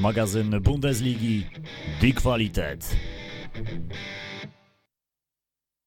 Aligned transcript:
magazyn 0.00 0.62
Bundesligi 0.62 1.46
Die 2.00 2.12
Qualität. 2.12 2.84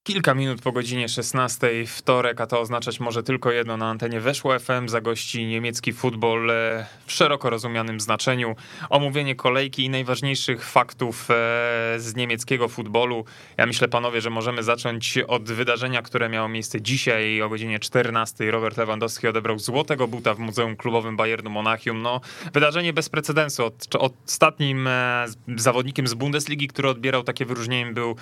Kilka 0.03 0.33
minut 0.33 0.61
po 0.61 0.71
godzinie 0.71 1.09
16 1.09 1.85
wtorek, 1.87 2.42
a 2.42 2.48
to 2.48 2.59
oznaczać 2.59 3.00
może 3.00 3.23
tylko 3.23 3.51
jedno 3.51 3.77
na 3.77 3.89
antenie 3.89 4.19
Weszło 4.19 4.59
FM, 4.59 4.87
zagości 4.87 5.45
niemiecki 5.45 5.93
futbol 5.93 6.51
e, 6.51 6.85
w 7.05 7.11
szeroko 7.11 7.50
rozumianym 7.50 8.00
znaczeniu. 8.00 8.55
Omówienie 8.89 9.36
kolejki 9.36 9.86
i 9.86 9.89
najważniejszych 9.89 10.66
faktów 10.66 11.28
e, 11.29 11.34
z 11.97 12.16
niemieckiego 12.16 12.68
futbolu. 12.68 13.25
Ja 13.57 13.66
myślę, 13.66 13.88
panowie, 13.88 14.21
że 14.21 14.29
możemy 14.29 14.64
zacząć 14.64 15.18
od 15.18 15.52
wydarzenia, 15.52 16.02
które 16.02 16.29
miało 16.29 16.50
miejsce 16.50 16.82
dzisiaj 16.82 17.42
o 17.42 17.50
godzinie 17.50 17.79
14. 17.79 18.51
Robert 18.51 18.78
Lewandowski 18.78 19.28
odebrał 19.28 19.60
złotego 19.60 20.07
buta 20.07 20.33
w 20.33 20.39
Muzeum 20.39 20.75
Klubowym 20.75 21.18
Bayernu 21.18 21.50
Monachium. 21.50 22.01
No, 22.01 22.21
wydarzenie 22.54 22.93
bez 22.93 23.10
precedensu. 23.10 23.65
Od, 23.65 23.96
ostatnim 24.00 24.88
e, 24.88 25.25
zawodnikiem 25.56 26.07
z 26.07 26.14
Bundesligi, 26.14 26.68
który 26.68 26.89
odbierał 26.89 27.24
takie 27.24 27.46
wyróżnienie 27.46 27.93
był 27.93 28.15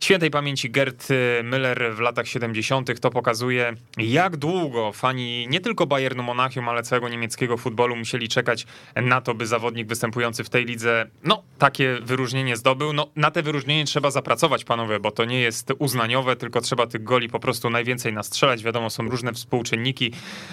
Świętej 0.00 0.30
pamięci 0.30 0.70
Gerd 0.70 1.08
Müller 1.42 1.94
w 1.94 2.00
latach 2.00 2.28
70. 2.28 3.00
to 3.00 3.10
pokazuje, 3.10 3.74
jak 3.96 4.36
długo 4.36 4.92
fani 4.92 5.48
nie 5.48 5.60
tylko 5.60 5.86
Bayernu 5.86 6.22
Monachium, 6.22 6.68
ale 6.68 6.82
całego 6.82 7.08
niemieckiego 7.08 7.56
futbolu 7.56 7.96
musieli 7.96 8.28
czekać 8.28 8.66
na 8.96 9.20
to, 9.20 9.34
by 9.34 9.46
zawodnik 9.46 9.88
występujący 9.88 10.44
w 10.44 10.50
tej 10.50 10.64
lidze, 10.64 11.06
no, 11.24 11.42
takie 11.58 11.98
wyróżnienie 12.02 12.56
zdobył. 12.56 12.92
No, 12.92 13.08
na 13.16 13.30
te 13.30 13.42
wyróżnienie 13.42 13.84
trzeba 13.84 14.10
zapracować, 14.10 14.64
panowie, 14.64 15.00
bo 15.00 15.10
to 15.10 15.24
nie 15.24 15.40
jest 15.40 15.72
uznaniowe, 15.78 16.36
tylko 16.36 16.60
trzeba 16.60 16.86
tych 16.86 17.04
goli 17.04 17.28
po 17.28 17.40
prostu 17.40 17.70
najwięcej 17.70 18.12
nastrzelać. 18.12 18.62
Wiadomo, 18.62 18.90
są 18.90 19.08
różne 19.08 19.32
współczynniki 19.32 20.12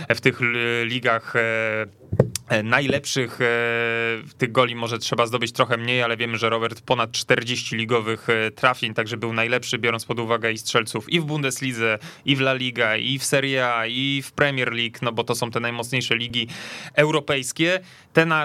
w 0.10 0.22
tych 0.22 0.40
ligach 0.86 1.36
e, 1.36 1.40
e, 1.40 1.86
najlepszych 2.64 3.42
e, 3.42 3.46
tych 4.38 4.52
goli 4.52 4.76
może 4.76 5.00
trzeba 5.00 5.26
zdobyć 5.26 5.52
trochę 5.52 5.78
mniej, 5.78 6.04
ale 6.04 6.18
wiemy, 6.18 6.38
że 6.38 6.50
Robert 6.50 6.82
ponad 6.82 7.12
40 7.12 7.76
ligowych 7.76 8.28
trafień, 8.56 8.94
także 8.94 9.18
był 9.18 9.34
najlepszy, 9.34 9.78
biorąc 9.78 10.06
pod 10.06 10.20
uwagę 10.20 10.52
i 10.52 10.58
strzelców 10.58 11.10
i 11.10 11.20
w 11.20 11.26
Bundeslidze, 11.26 12.00
i 12.26 12.36
w 12.36 12.42
La 12.42 12.54
Liga, 12.54 12.96
i 12.96 13.20
w 13.20 13.26
Serie 13.26 13.68
A, 13.68 13.88
i 13.88 14.22
w 14.26 14.32
Premier 14.32 14.74
League, 14.74 14.98
no 15.02 15.12
bo 15.12 15.24
to 15.24 15.36
są 15.36 15.52
te 15.52 15.60
najmocniejsze 15.60 16.16
ligi 16.16 16.48
europejskie. 16.94 17.80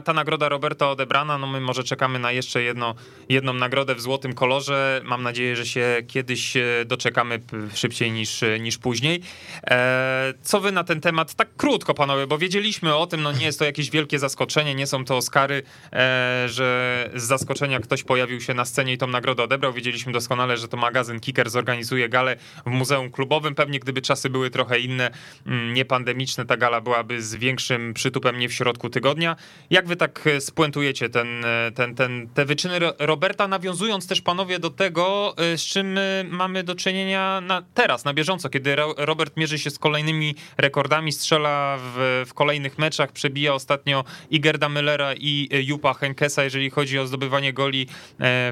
Ta 0.04 0.12
nagroda 0.12 0.48
Roberta 0.48 0.90
odebrana, 0.90 1.38
no 1.38 1.46
my 1.46 1.60
może 1.60 1.84
czekamy 1.84 2.18
na 2.18 2.32
jeszcze 2.32 2.62
jedno, 2.62 2.94
jedną 3.28 3.52
nagrodę 3.52 3.94
w 3.94 4.00
złotym 4.00 4.32
kolorze. 4.32 5.00
Mam 5.04 5.22
nadzieję, 5.22 5.56
że 5.56 5.66
się 5.66 5.96
kiedyś 6.08 6.56
e, 6.56 6.64
doczekamy 6.86 7.40
szybciej 7.74 8.12
niż, 8.12 8.40
niż 8.60 8.78
później. 8.78 9.20
E, 9.64 10.34
co 10.42 10.60
wy 10.60 10.72
na 10.72 10.84
ten 10.84 11.00
temat? 11.00 11.34
Tak 11.34 11.48
krótko, 11.56 11.94
panowie, 11.94 12.26
bo 12.26 12.38
wiedzieliśmy 12.38 12.94
o 12.94 13.06
tym, 13.06 13.22
no 13.22 13.32
nie 13.32 13.44
jest 13.44 13.58
to 13.58 13.64
jakieś 13.64 13.89
wielkie 13.90 14.18
zaskoczenie, 14.18 14.74
nie 14.74 14.86
są 14.86 15.04
to 15.04 15.16
Oscary, 15.16 15.62
e, 15.92 16.44
że 16.48 17.10
z 17.14 17.22
zaskoczenia 17.22 17.80
ktoś 17.80 18.02
pojawił 18.02 18.40
się 18.40 18.54
na 18.54 18.64
scenie 18.64 18.92
i 18.92 18.98
tą 18.98 19.06
nagrodę 19.06 19.42
odebrał. 19.42 19.72
Wiedzieliśmy 19.72 20.12
doskonale, 20.12 20.56
że 20.56 20.68
to 20.68 20.76
magazyn 20.76 21.20
Kicker 21.20 21.50
zorganizuje 21.50 22.08
galę 22.08 22.36
w 22.66 22.70
Muzeum 22.70 23.10
Klubowym. 23.10 23.54
Pewnie 23.54 23.80
gdyby 23.80 24.02
czasy 24.02 24.30
były 24.30 24.50
trochę 24.50 24.78
inne, 24.78 25.10
mm, 25.46 25.74
niepandemiczne, 25.74 26.46
ta 26.46 26.56
gala 26.56 26.80
byłaby 26.80 27.22
z 27.22 27.34
większym 27.34 27.94
przytupem 27.94 28.38
nie 28.38 28.48
w 28.48 28.52
środku 28.52 28.90
tygodnia. 28.90 29.36
Jak 29.70 29.86
wy 29.86 29.96
tak 29.96 30.26
e, 30.26 30.40
spuentujecie 30.40 31.08
ten, 31.08 31.44
e, 31.44 31.72
ten, 31.74 31.94
ten, 31.94 32.28
te 32.34 32.44
wyczyny 32.44 32.78
Roberta, 32.98 33.48
nawiązując 33.48 34.06
też 34.06 34.20
panowie 34.20 34.58
do 34.58 34.70
tego, 34.70 35.34
z 35.56 35.60
czym 35.60 35.98
mamy 36.30 36.64
do 36.64 36.74
czynienia 36.74 37.40
na, 37.40 37.62
teraz, 37.74 38.04
na 38.04 38.14
bieżąco, 38.14 38.48
kiedy 38.48 38.76
Robert 38.96 39.36
mierzy 39.36 39.58
się 39.58 39.70
z 39.70 39.78
kolejnymi 39.78 40.34
rekordami, 40.58 41.12
strzela 41.12 41.78
w, 41.80 42.24
w 42.26 42.34
kolejnych 42.34 42.78
meczach, 42.78 43.12
przebija 43.12 43.54
ostatnio 43.80 44.04
i 44.30 44.40
Gerda 44.40 44.68
Müllera 44.68 45.14
i 45.18 45.48
Jupa 45.66 45.94
Henkesa, 45.94 46.44
jeżeli 46.44 46.70
chodzi 46.70 46.98
o 46.98 47.06
zdobywanie 47.06 47.52
goli 47.52 47.86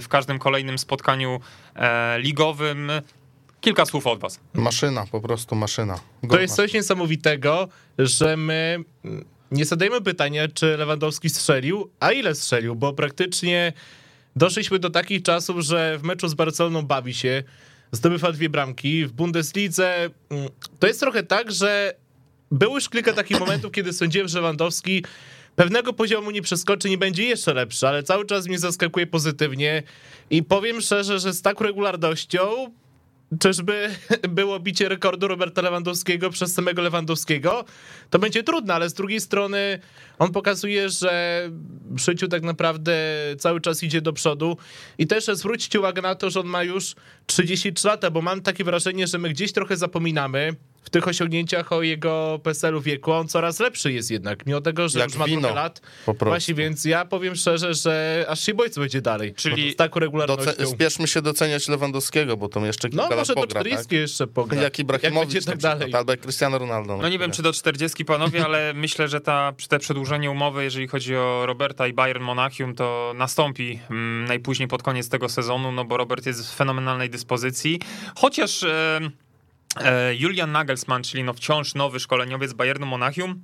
w 0.00 0.06
każdym 0.08 0.38
kolejnym 0.38 0.78
spotkaniu 0.78 1.40
ligowym. 2.18 2.90
Kilka 3.60 3.86
słów 3.86 4.06
od 4.06 4.20
was. 4.20 4.40
Maszyna, 4.54 5.04
po 5.10 5.20
prostu 5.20 5.54
maszyna. 5.54 5.98
to 6.30 6.40
jest 6.40 6.56
coś 6.56 6.72
niesamowitego, 6.72 7.68
że 7.98 8.36
my 8.36 8.84
nie 9.50 9.64
zadajemy 9.64 10.00
pytania, 10.00 10.48
czy 10.48 10.76
Lewandowski 10.76 11.30
strzelił, 11.30 11.90
a 12.00 12.12
ile 12.12 12.34
strzelił, 12.34 12.74
bo 12.76 12.92
praktycznie 12.92 13.72
doszliśmy 14.36 14.78
do 14.78 14.90
takich 14.90 15.22
czasów, 15.22 15.60
że 15.60 15.98
w 15.98 16.02
meczu 16.02 16.28
z 16.28 16.34
Barceloną 16.34 16.82
bawi 16.82 17.14
się, 17.14 17.42
zdobywa 17.92 18.32
dwie 18.32 18.48
bramki. 18.48 19.06
W 19.06 19.12
Bundeslidze 19.12 20.10
mm, 20.30 20.48
to 20.78 20.86
jest 20.86 21.00
trochę 21.00 21.22
tak, 21.22 21.52
że 21.52 21.94
było 22.50 22.74
już 22.74 22.88
kilka 22.88 23.12
takich 23.12 23.40
momentów, 23.40 23.72
kiedy 23.72 23.92
sądziłem, 23.92 24.28
że 24.28 24.38
Lewandowski 24.38 25.04
pewnego 25.56 25.92
poziomu 25.92 26.30
nie 26.30 26.42
przeskoczy, 26.42 26.90
nie 26.90 26.98
będzie 26.98 27.24
jeszcze 27.24 27.54
lepszy, 27.54 27.88
ale 27.88 28.02
cały 28.02 28.26
czas 28.26 28.46
mnie 28.46 28.58
zaskakuje 28.58 29.06
pozytywnie 29.06 29.82
i 30.30 30.42
powiem 30.42 30.80
szczerze, 30.80 31.18
że 31.18 31.32
z 31.32 31.42
taką 31.42 31.64
regularnością 31.64 32.70
czyżby 33.40 33.90
było 34.28 34.60
bicie 34.60 34.88
rekordu 34.88 35.28
Roberta 35.28 35.62
Lewandowskiego 35.62 36.30
przez 36.30 36.54
samego 36.54 36.82
Lewandowskiego, 36.82 37.64
to 38.10 38.18
będzie 38.18 38.42
trudne, 38.42 38.74
ale 38.74 38.88
z 38.88 38.94
drugiej 38.94 39.20
strony 39.20 39.78
on 40.18 40.32
pokazuje, 40.32 40.88
że 40.88 41.42
w 41.90 41.98
życiu 41.98 42.28
tak 42.28 42.42
naprawdę 42.42 42.94
cały 43.38 43.60
czas 43.60 43.82
idzie 43.82 44.00
do 44.00 44.12
przodu. 44.12 44.56
I 44.98 45.06
też 45.06 45.24
zwróćcie 45.24 45.78
uwagę 45.78 46.02
na 46.02 46.14
to, 46.14 46.30
że 46.30 46.40
on 46.40 46.46
ma 46.46 46.62
już 46.62 46.94
33 47.26 47.88
lata, 47.88 48.10
bo 48.10 48.22
mam 48.22 48.40
takie 48.40 48.64
wrażenie, 48.64 49.06
że 49.06 49.18
my 49.18 49.28
gdzieś 49.28 49.52
trochę 49.52 49.76
zapominamy, 49.76 50.56
w 50.88 50.90
tych 50.90 51.08
osiągnięciach 51.08 51.72
o 51.72 51.82
jego 51.82 52.40
PESEL-u 52.42 52.80
wieku, 52.80 53.12
on 53.12 53.28
coraz 53.28 53.60
lepszy 53.60 53.92
jest 53.92 54.10
jednak, 54.10 54.46
mimo 54.46 54.60
tego, 54.60 54.88
że 54.88 54.98
Jak 54.98 55.08
już 55.08 55.18
ma 55.18 55.24
wino, 55.24 55.40
trochę 55.40 55.54
lat. 55.54 55.80
Właśnie, 56.20 56.54
więc 56.54 56.84
ja 56.84 57.04
powiem 57.04 57.36
szczerze, 57.36 57.74
że 57.74 58.24
aż 58.28 58.40
się 58.40 58.54
boję, 58.54 58.70
co 58.70 58.80
będzie 58.80 59.00
dalej. 59.00 59.34
Czyli 59.34 59.72
z 59.72 59.76
taką 59.76 60.00
regularnością. 60.00 60.44
Doce- 60.44 60.66
spieszmy 60.66 61.08
się 61.08 61.22
doceniać 61.22 61.68
Lewandowskiego, 61.68 62.36
bo 62.36 62.48
to 62.48 62.66
jeszcze 62.66 62.88
kilka 62.88 63.04
no, 63.04 63.10
lat 63.10 63.18
może 63.18 63.34
pogra, 63.34 63.46
do 63.46 63.50
40 63.50 63.84
tak? 63.84 63.92
jeszcze 63.92 64.26
pogra. 64.26 64.62
Jak 64.62 64.78
Ibrahimowicz 64.78 65.44
tak 65.44 65.58
dalej. 65.58 65.94
albo 65.94 66.12
jak 66.12 66.20
Cristiano 66.20 66.58
Ronaldo. 66.58 66.98
No 67.02 67.08
nie 67.08 67.18
wiem, 67.18 67.30
czy 67.30 67.42
do 67.42 67.52
40 67.52 68.04
panowie, 68.04 68.44
ale 68.44 68.72
myślę, 68.84 69.08
że 69.08 69.20
ta, 69.20 69.52
te 69.68 69.78
przedłużenie 69.78 70.30
umowy, 70.30 70.64
jeżeli 70.64 70.88
chodzi 70.88 71.16
o 71.16 71.46
Roberta 71.46 71.86
i 71.86 71.92
Bayern 71.92 72.22
Monachium, 72.22 72.74
to 72.74 73.12
nastąpi 73.16 73.80
mm, 73.90 74.24
najpóźniej 74.24 74.68
pod 74.68 74.82
koniec 74.82 75.08
tego 75.08 75.28
sezonu, 75.28 75.72
no 75.72 75.84
bo 75.84 75.96
Robert 75.96 76.26
jest 76.26 76.52
w 76.52 76.54
fenomenalnej 76.54 77.10
dyspozycji. 77.10 77.80
Chociaż... 78.16 78.62
E, 78.62 79.00
Julian 80.18 80.52
Nagelsmann, 80.52 81.02
czyli 81.02 81.24
no 81.24 81.34
wciąż 81.34 81.74
nowy 81.74 82.00
szkoleniowiec 82.00 82.52
Bayernu 82.52 82.86
Monachium, 82.86 83.42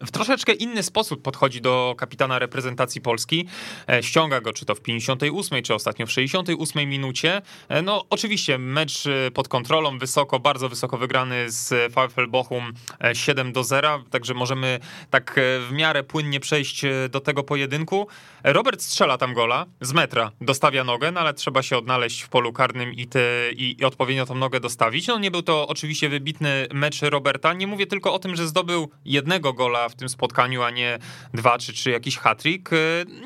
w 0.00 0.10
troszeczkę 0.10 0.52
inny 0.52 0.82
sposób 0.82 1.22
podchodzi 1.22 1.60
do 1.60 1.94
kapitana 1.98 2.38
reprezentacji 2.38 3.00
Polski. 3.00 3.48
E, 3.88 4.02
ściąga 4.02 4.40
go, 4.40 4.52
czy 4.52 4.64
to 4.64 4.74
w 4.74 4.80
58, 4.80 5.62
czy 5.62 5.74
ostatnio 5.74 6.06
w 6.06 6.12
68 6.12 6.88
minucie. 6.88 7.42
E, 7.68 7.82
no, 7.82 8.04
oczywiście, 8.10 8.58
mecz 8.58 9.04
pod 9.34 9.48
kontrolą, 9.48 9.98
wysoko, 9.98 10.40
bardzo 10.40 10.68
wysoko 10.68 10.98
wygrany 10.98 11.50
z 11.50 11.92
VfL 11.92 12.26
Bochum 12.28 12.72
7 13.12 13.52
do 13.52 13.64
0, 13.64 14.04
także 14.10 14.34
możemy 14.34 14.80
tak 15.10 15.40
w 15.68 15.72
miarę 15.72 16.02
płynnie 16.02 16.40
przejść 16.40 16.82
do 17.10 17.20
tego 17.20 17.42
pojedynku. 17.42 18.06
Robert 18.44 18.82
strzela 18.82 19.18
tam 19.18 19.34
gola 19.34 19.66
z 19.80 19.92
metra, 19.92 20.32
dostawia 20.40 20.84
nogę, 20.84 21.12
no 21.12 21.20
ale 21.20 21.34
trzeba 21.34 21.62
się 21.62 21.78
odnaleźć 21.78 22.22
w 22.22 22.28
polu 22.28 22.52
karnym 22.52 22.92
i, 22.92 23.06
te, 23.06 23.20
i, 23.52 23.76
i 23.80 23.84
odpowiednio 23.84 24.26
tą 24.26 24.34
nogę 24.34 24.60
dostawić. 24.60 25.06
No 25.06 25.18
nie 25.18 25.30
był 25.30 25.42
to 25.42 25.68
oczywiście 25.68 26.08
wybitny 26.08 26.66
mecz 26.74 27.02
Roberta. 27.02 27.52
Nie 27.52 27.66
mówię 27.66 27.86
tylko 27.86 28.14
o 28.14 28.18
tym, 28.18 28.36
że 28.36 28.46
zdobył 28.46 28.90
jednego 29.04 29.52
gola 29.52 29.75
w 29.88 29.94
tym 29.94 30.08
spotkaniu, 30.08 30.62
a 30.62 30.70
nie 30.70 30.98
dwa 31.34 31.58
czy 31.58 31.72
trzy 31.72 31.90
jakiś 31.90 32.18
hat-trick. 32.18 32.72
E, 32.72 32.76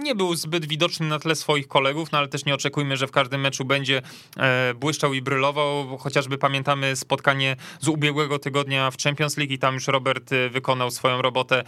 nie 0.03 0.15
był 0.15 0.34
zbyt 0.34 0.66
widoczny 0.66 1.09
na 1.09 1.19
tle 1.19 1.34
swoich 1.34 1.69
kolegów, 1.69 2.12
no 2.12 2.19
ale 2.19 2.28
też 2.28 2.44
nie 2.44 2.55
oczekujmy, 2.55 2.97
że 2.97 3.06
w 3.06 3.11
każdym 3.11 3.41
meczu 3.41 3.65
będzie 3.65 4.03
e, 4.37 4.75
błyszczał 4.75 5.15
i 5.15 5.22
brylował. 5.22 5.99
Chociażby 5.99 6.38
pamiętamy 6.38 6.97
spotkanie 6.97 7.56
z 7.81 7.88
ubiegłego 7.88 8.38
tygodnia 8.38 8.91
w 8.91 8.97
Champions 8.97 9.37
League 9.37 9.53
i 9.53 9.59
tam 9.59 9.75
już 9.75 9.87
Robert 9.87 10.33
e, 10.33 10.49
wykonał 10.49 10.91
swoją 10.91 11.22
robotę 11.22 11.65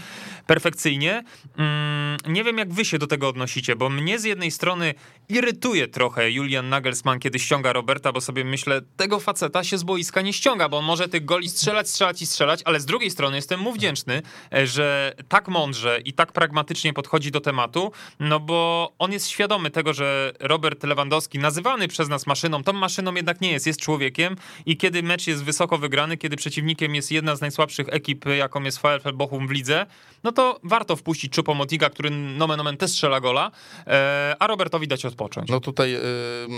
perfekcyjnie. 0.47 1.25
Mm, 1.57 2.17
nie 2.27 2.45
wiem, 2.45 2.59
jak 2.59 2.73
wy 2.73 2.85
się 2.85 2.99
do 2.99 3.07
tego 3.07 3.29
odnosicie 3.29 3.53
odnosicie, 3.53 3.77
bo 3.77 3.89
mnie 3.89 4.19
z 4.19 4.25
jednej 4.25 4.51
strony 4.51 4.95
irytuje 5.29 5.89
trochę 5.89 6.31
Julian 6.31 6.69
Nagelsmann, 6.69 7.19
kiedy 7.19 7.39
ściąga 7.39 7.73
Roberta, 7.73 8.13
bo 8.13 8.21
sobie 8.21 8.45
myślę, 8.45 8.81
tego 8.97 9.21
faceta 9.21 9.65
się 9.65 9.79
z 9.79 9.83
boiska 9.83 10.23
nie 10.23 10.33
ściąga, 10.33 10.69
bo 10.69 10.79
on 10.79 10.85
może 10.85 11.09
tych 11.09 11.25
goli 11.25 11.49
strzelać, 11.49 11.89
strzelać 11.89 12.23
i 12.23 12.27
strzelać, 12.27 12.61
ale 12.65 12.81
z 12.81 12.87
drugiej 12.87 13.11
strony 13.11 13.37
jestem 13.37 13.61
mu 13.61 13.73
wdzięczny, 13.73 14.23
e, 14.51 14.67
że 14.73 15.15
tak 15.29 15.49
mądrze 15.49 16.01
i 16.05 16.13
tak 16.13 16.33
pragmatycznie 16.33 16.93
podchodzi 16.93 17.31
do 17.31 17.41
tematu, 17.41 17.93
no 18.21 18.41
bo 18.41 18.93
on 18.99 19.13
jest 19.13 19.29
świadomy 19.29 19.71
tego, 19.71 19.93
że 19.93 20.33
Robert 20.41 20.85
Lewandowski, 20.85 21.39
nazywany 21.39 21.89
przez 21.89 22.09
nas 22.09 22.27
maszyną, 22.27 22.63
tą 22.63 22.73
maszyną 22.73 23.15
jednak 23.15 23.41
nie 23.41 23.53
jest, 23.53 23.67
jest 23.67 23.81
człowiekiem 23.81 24.37
i 24.67 24.77
kiedy 24.77 25.03
mecz 25.03 25.27
jest 25.27 25.45
wysoko 25.45 25.79
wygrany, 25.79 26.17
kiedy 26.17 26.37
przeciwnikiem 26.37 26.95
jest 26.95 27.13
jedna 27.13 27.37
z 27.37 27.41
najsłabszych 27.41 27.87
ekip, 27.89 28.25
jaką 28.39 28.63
jest 28.63 28.79
VfL 28.79 29.13
Bochum 29.15 29.49
w 29.49 29.51
lidze, 29.51 29.87
no 30.25 30.33
to 30.33 30.61
warto 30.63 30.97
wpuścić 30.97 31.35
Choupo-Motinga, 31.35 31.91
który 31.91 32.11
nomen 32.11 32.61
omen 32.61 32.77
też 32.77 32.91
strzela 32.91 33.21
gola, 33.21 33.51
e, 33.87 34.37
a 34.39 34.47
Robertowi 34.47 34.89
dać 34.89 35.05
odpocząć. 35.05 35.49
No 35.49 35.61
tutaj 35.61 35.95
e, 35.95 36.01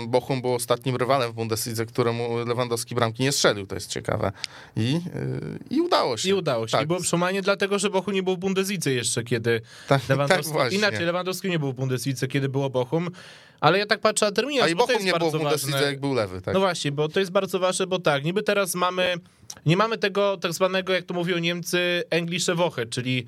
Bochum 0.07 0.41
był 0.41 0.53
ostatnim 0.53 0.95
rywalem 0.95 1.31
w 1.31 1.33
Bundeslidze, 1.33 1.85
któremu 1.85 2.37
Lewandowski 2.45 2.95
bramki 2.95 3.23
nie 3.23 3.31
strzelił, 3.31 3.67
to 3.67 3.75
jest 3.75 3.89
ciekawe. 3.89 4.31
I, 4.75 5.01
e, 5.15 5.75
i 5.75 5.81
udało 5.81 6.17
się. 6.17 6.29
I 6.29 6.33
udało 6.33 6.67
się. 6.67 6.71
Tak. 6.71 6.83
I 6.83 6.87
było 6.87 6.99
przemanie 6.99 7.41
dlatego, 7.41 7.79
że 7.79 7.89
Bochum 7.89 8.04
Bochum 8.05 8.13
nie 8.15 8.23
był 8.23 8.35
w 8.35 8.39
Bundeslidze 8.39 8.91
jeszcze, 8.91 9.23
kiedy 9.23 9.61
Tak, 9.87 10.01
tak 10.01 10.09
Lewandowski... 10.09 10.53
właśnie. 10.53 10.77
Inaczej, 10.77 11.05
Lewandowski 11.05 11.49
nie 11.49 11.59
był 11.59 11.71
w 11.71 11.75
Bundeslidze, 11.75 12.27
kiedy 12.27 12.49
było 12.49 12.69
Bochum, 12.69 13.09
ale 13.59 13.79
ja 13.79 13.85
tak 13.85 13.99
patrzę 13.99 14.25
na 14.25 14.31
terminarz, 14.31 14.65
A 14.65 14.69
i 14.69 14.75
Bochum 14.75 15.05
nie 15.05 15.13
było 15.13 15.31
w 15.31 15.43
ważne. 15.43 15.81
jak 15.81 15.99
był 15.99 16.13
lewy, 16.13 16.41
tak? 16.41 16.53
No 16.53 16.59
właśnie, 16.59 16.91
bo 16.91 17.09
to 17.09 17.19
jest 17.19 17.31
bardzo 17.31 17.59
ważne, 17.59 17.87
bo 17.87 17.99
tak, 17.99 18.23
niby 18.23 18.43
teraz 18.43 18.75
mamy, 18.75 19.13
nie 19.65 19.77
mamy 19.77 19.97
tego 19.97 20.37
tak 20.37 20.53
zwanego, 20.53 20.93
jak 20.93 21.05
to 21.05 21.13
mówią 21.13 21.37
Niemcy, 21.37 22.03
Englische 22.09 22.55
Woche, 22.55 22.85
czyli 22.85 23.25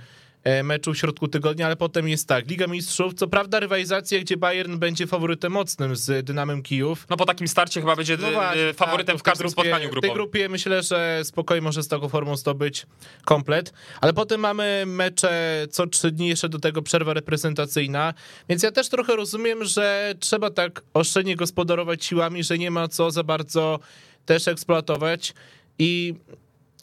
meczu 0.64 0.94
w 0.94 0.98
środku 0.98 1.28
tygodnia, 1.28 1.66
ale 1.66 1.76
potem 1.76 2.08
jest 2.10 2.28
tak, 2.28 2.48
Liga 2.50 2.68
Mistrzów, 2.68 3.14
co 3.14 3.28
prawda 3.28 3.60
rywalizacja, 3.60 4.20
gdzie 4.20 4.38
Bayern 4.38 4.78
będzie 4.78 5.08
faworytem 5.08 5.52
mocnym 5.52 5.96
z 5.96 6.26
Dynamem 6.26 6.62
Kijów, 6.64 7.06
No 7.10 7.18
po 7.18 7.26
takim 7.26 7.48
starcie 7.48 7.80
chyba 7.82 7.96
będzie 7.96 8.18
no 8.18 8.28
e, 8.28 8.32
właśnie, 8.32 8.74
faworytem 8.74 9.14
tak, 9.16 9.20
w 9.20 9.24
każdym 9.24 9.48
grupie- 9.48 9.52
spotkaniu 9.52 9.78
W 9.78 9.82
tej 9.82 9.92
grupowym. 9.92 10.14
grupie 10.16 10.50
myślę, 10.50 10.84
że 10.84 11.20
spokojnie 11.24 11.62
może 11.62 11.84
z 11.84 11.88
taką 11.88 12.10
formą 12.10 12.38
zdobyć 12.38 12.86
komplet, 13.26 13.74
ale 14.02 14.14
potem 14.14 14.40
mamy 14.42 14.84
mecze 14.88 15.66
co 15.72 15.88
trzy 15.88 16.12
dni, 16.12 16.28
jeszcze 16.28 16.50
do 16.50 16.60
tego 16.60 16.82
przerwa 16.82 17.14
reprezentacyjna, 17.14 18.14
więc 18.50 18.64
ja 18.64 18.72
też 18.72 18.90
trochę 18.90 19.16
rozumiem, 19.16 19.66
że 19.66 20.14
trzeba 20.20 20.50
tak 20.52 20.82
oszczędnie 20.94 21.36
gospodarować 21.36 22.06
siłami, 22.06 22.44
że 22.44 22.58
nie 22.58 22.72
ma 22.72 22.88
co 22.88 23.12
za 23.12 23.24
bardzo 23.24 23.80
też 24.26 24.48
eksploatować. 24.48 25.34
I 25.80 26.14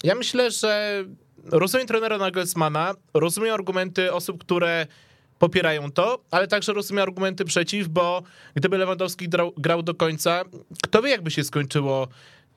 ja 0.04 0.14
myślę, 0.14 0.50
że 0.50 1.04
rozumiem 1.50 1.86
trenera 1.86 2.18
Nagelsmana, 2.18 2.94
rozumiem 3.14 3.54
argumenty 3.54 4.12
osób, 4.12 4.40
które 4.40 4.86
popierają 5.38 5.92
to, 5.92 6.24
ale 6.30 6.48
także 6.48 6.72
rozumiem 6.72 7.02
argumenty 7.02 7.44
przeciw, 7.44 7.88
bo 7.88 8.22
gdyby 8.54 8.78
Lewandowski 8.78 9.28
grał, 9.28 9.52
grał 9.56 9.82
do 9.82 9.94
końca, 9.94 10.44
kto 10.82 11.02
wie, 11.02 11.10
jakby 11.10 11.30
się 11.30 11.44
skończyło 11.44 12.08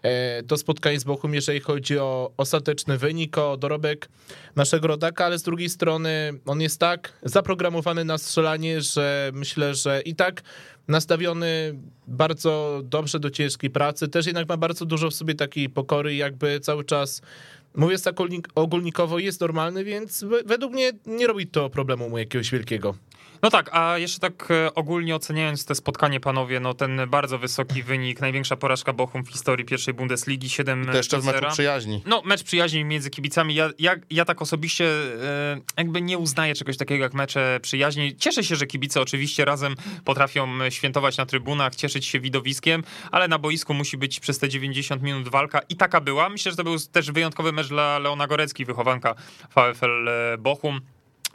e, 0.04 0.44
to 0.44 0.57
spotkanie 0.57 1.00
z 1.00 1.04
Bochum, 1.04 1.34
jeżeli 1.34 1.60
chodzi 1.60 2.00
o 2.00 2.31
ostateczny 2.38 2.98
wynik, 2.98 3.38
o 3.38 3.57
dorobek 3.57 4.10
naszego 4.56 4.88
rodaka, 4.88 5.25
ale 5.25 5.39
z 5.39 5.44
drugiej 5.44 5.69
strony 5.69 6.34
on 6.45 6.62
jest 6.62 6.80
tak 6.80 7.13
zaprogramowany 7.24 8.06
na 8.06 8.18
strzelanie, 8.18 8.81
że 8.81 9.31
myślę, 9.34 9.75
że 9.75 10.01
i 10.01 10.16
tak 10.16 10.42
nastawiony 10.88 11.48
bardzo 12.07 12.81
dobrze 12.84 13.19
do 13.19 13.30
ciężkiej 13.30 13.69
pracy, 13.69 14.07
też 14.07 14.25
jednak 14.25 14.50
ma 14.50 14.57
bardzo 14.57 14.86
dużo 14.86 15.10
w 15.10 15.13
sobie 15.13 15.36
takiej 15.36 15.69
pokory, 15.69 16.16
jakby 16.16 16.60
cały 16.60 16.84
czas 16.84 17.22
Mówię 17.75 17.98
tak 18.00 18.16
ogólnik- 18.16 18.48
ogólnikowo, 18.56 19.19
jest 19.19 19.42
normalny, 19.42 19.84
więc 19.84 20.24
we- 20.24 20.44
według 20.44 20.74
mnie 20.74 20.92
nie 21.06 21.28
robi 21.28 21.48
to 21.48 21.69
problemu 21.69 22.10
mu 22.10 22.18
jakiegoś 22.18 22.51
wielkiego. 22.51 22.95
No 23.42 23.50
tak, 23.50 23.69
a 23.74 23.98
jeszcze 23.98 24.19
tak 24.19 24.51
e, 24.51 24.74
ogólnie 24.75 25.16
oceniając 25.16 25.66
te 25.66 25.75
spotkanie, 25.75 26.19
panowie, 26.19 26.60
no 26.60 26.74
ten 26.74 27.01
bardzo 27.07 27.39
wysoki 27.39 27.84
wynik, 27.84 28.22
największa 28.22 28.56
porażka 28.56 28.94
Bochum 28.94 29.25
w 29.25 29.30
historii 29.30 29.66
pierwszej 29.66 29.94
Bundesligii, 29.94 30.50
7 30.50 30.86
To 30.86 30.98
jeszcze 30.98 31.19
w 31.22 31.25
meczu 31.25 31.38
0. 31.38 31.51
przyjaźni. 31.51 32.04
No, 32.06 32.22
mecz 32.25 32.44
przyjaźni 32.44 32.86
między 32.86 33.10
kibicami. 33.10 33.56
Ja, 33.56 33.69
ja, 33.80 33.95
ja 34.10 34.25
tak 34.25 34.42
osobiście 34.42 34.86
e, 34.86 35.62
jakby 35.78 36.01
nie 36.01 36.18
uznaję 36.18 36.56
czegoś 36.56 36.78
takiego 36.78 37.04
jak 37.04 37.13
mecze 37.13 37.60
przyjaźni. 37.62 38.16
Cieszę 38.16 38.44
się, 38.44 38.56
że 38.56 38.68
kibice 38.68 39.01
oczywiście 39.01 39.45
razem 39.45 39.75
potrafią 40.06 40.69
świętować 40.69 41.18
na 41.18 41.25
trybunach, 41.25 41.75
cieszyć 41.75 42.06
się 42.06 42.19
widowiskiem, 42.19 42.84
ale 43.12 43.28
na 43.28 43.39
boisku 43.39 43.74
musi 43.74 43.98
być 43.98 44.19
przez 44.19 44.39
te 44.39 44.50
90 44.50 45.01
minut 45.01 45.30
walka 45.30 45.60
i 45.69 45.75
taka 45.75 46.01
była. 46.01 46.30
Myślę, 46.30 46.51
że 46.51 46.57
to 46.57 46.63
był 46.63 46.75
też 46.92 47.12
wyjątkowy 47.12 47.51
mecz 47.51 47.68
dla 47.68 48.00
Leona 48.00 48.28
Gorecki, 48.28 48.66
wychowanka 48.66 49.16
VfL 49.56 50.10
Bochum 50.39 50.81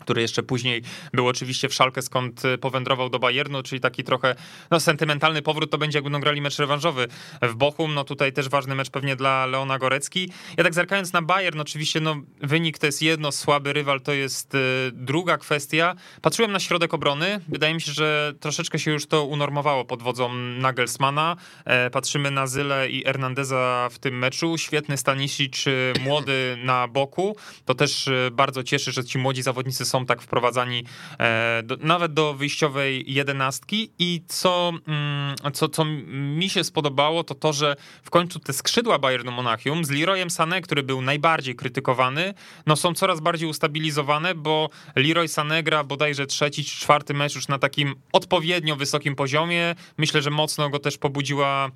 który 0.03 0.21
jeszcze 0.23 0.43
później 0.43 0.83
był 1.13 1.29
oczywiście 1.29 1.69
w 1.69 1.75
Szalkę, 1.75 2.03
skąd 2.03 2.45
e, 2.45 2.59
powędrował 2.59 3.09
do 3.09 3.19
Bayernu, 3.19 3.63
czyli 3.63 3.81
taki 3.81 4.05
trochę 4.05 4.35
no, 4.71 4.81
sentymentalny 4.81 5.43
powrót, 5.43 5.71
to 5.71 5.79
będzie 5.79 5.99
jak 5.99 6.05
będą 6.05 6.21
grali 6.21 6.41
mecz 6.41 6.59
rewanżowy 6.59 7.09
w 7.43 7.55
Bochum, 7.55 7.95
no 7.95 8.05
tutaj 8.05 8.33
też 8.33 8.49
ważny 8.49 8.75
mecz 8.75 8.91
pewnie 8.91 9.17
dla 9.17 9.47
Leona 9.47 9.79
Gorecki. 9.79 10.31
Ja 10.57 10.65
tak 10.65 10.75
zerkając 10.75 11.13
na 11.13 11.23
Bayern, 11.23 11.61
oczywiście 11.61 12.01
no, 12.01 12.17
wynik 12.41 12.79
to 12.79 12.87
jest 12.87 13.03
jedno, 13.03 13.33
słaby 13.33 13.73
rywal 13.73 14.01
to 14.01 14.13
jest 14.13 14.55
e, 14.55 14.59
druga 14.93 15.39
kwestia. 15.39 15.95
Patrzyłem 16.23 16.53
na 16.53 16.61
środek 16.61 16.95
obrony, 16.95 17.41
wydaje 17.49 17.75
mi 17.75 17.81
się, 17.81 17.93
że 17.93 18.33
troszeczkę 18.41 18.79
się 18.79 18.91
już 18.91 19.07
to 19.07 19.25
unormowało 19.25 19.85
pod 19.85 20.03
wodzą 20.03 20.35
Nagelsmana. 20.35 21.37
E, 21.65 21.91
Patrzymy 21.91 22.31
na 22.31 22.47
Zyle 22.47 22.91
i 22.91 23.05
Hernandeza 23.05 23.89
w 23.93 23.99
tym 23.99 24.19
meczu, 24.19 24.59
świetny 24.59 24.97
Stanisic, 24.97 25.65
młody 26.05 26.57
na 26.65 26.89
boku, 26.89 27.37
to 27.65 27.75
też 27.75 28.09
e, 28.09 28.31
bardzo 28.33 28.63
cieszy, 28.63 28.93
że 28.93 29.05
ci 29.05 29.19
młodzi 29.19 29.43
zawodnicy 29.43 29.85
są 29.93 30.07
tak 30.07 30.23
wprowadzani 30.23 30.85
e, 31.19 31.63
do, 31.65 31.77
nawet 31.81 32.15
do 32.15 32.35
wyjściowej 32.35 33.13
jedenastki 33.13 33.93
i 33.99 34.25
co, 34.29 34.73
mm, 34.89 35.53
co, 35.53 35.69
co 35.69 35.85
mi 36.09 36.49
się 36.49 36.65
spodobało, 36.65 37.25
to 37.25 37.35
to, 37.35 37.53
że 37.53 37.77
w 38.03 38.11
końcu 38.11 38.39
te 38.39 38.53
skrzydła 38.53 38.99
Bayernu 38.99 39.33
Monachium 39.33 39.85
z 39.85 39.91
Leroyem 39.91 40.29
Sané, 40.29 40.61
który 40.61 40.83
był 40.83 41.03
najbardziej 41.03 41.55
krytykowany, 41.55 42.35
no 42.67 42.77
są 42.77 42.95
coraz 42.95 43.21
bardziej 43.21 43.49
ustabilizowane, 43.49 44.35
bo 44.35 44.71
Leroy 44.97 45.27
Sané 45.27 45.63
gra 45.63 45.85
bodajże 45.85 46.27
trzeci 46.27 46.65
czy 46.65 46.81
czwarty 46.81 47.15
mecz 47.15 47.35
już 47.35 47.49
na 47.49 47.59
takim 47.59 47.95
odpowiednio 48.13 48.77
wysokim 48.77 49.15
poziomie. 49.15 49.75
Myślę, 49.99 50.23
że 50.23 50.31
mocno 50.31 50.71
go 50.71 50.79
też 50.79 50.99
pobudziła 50.99 51.71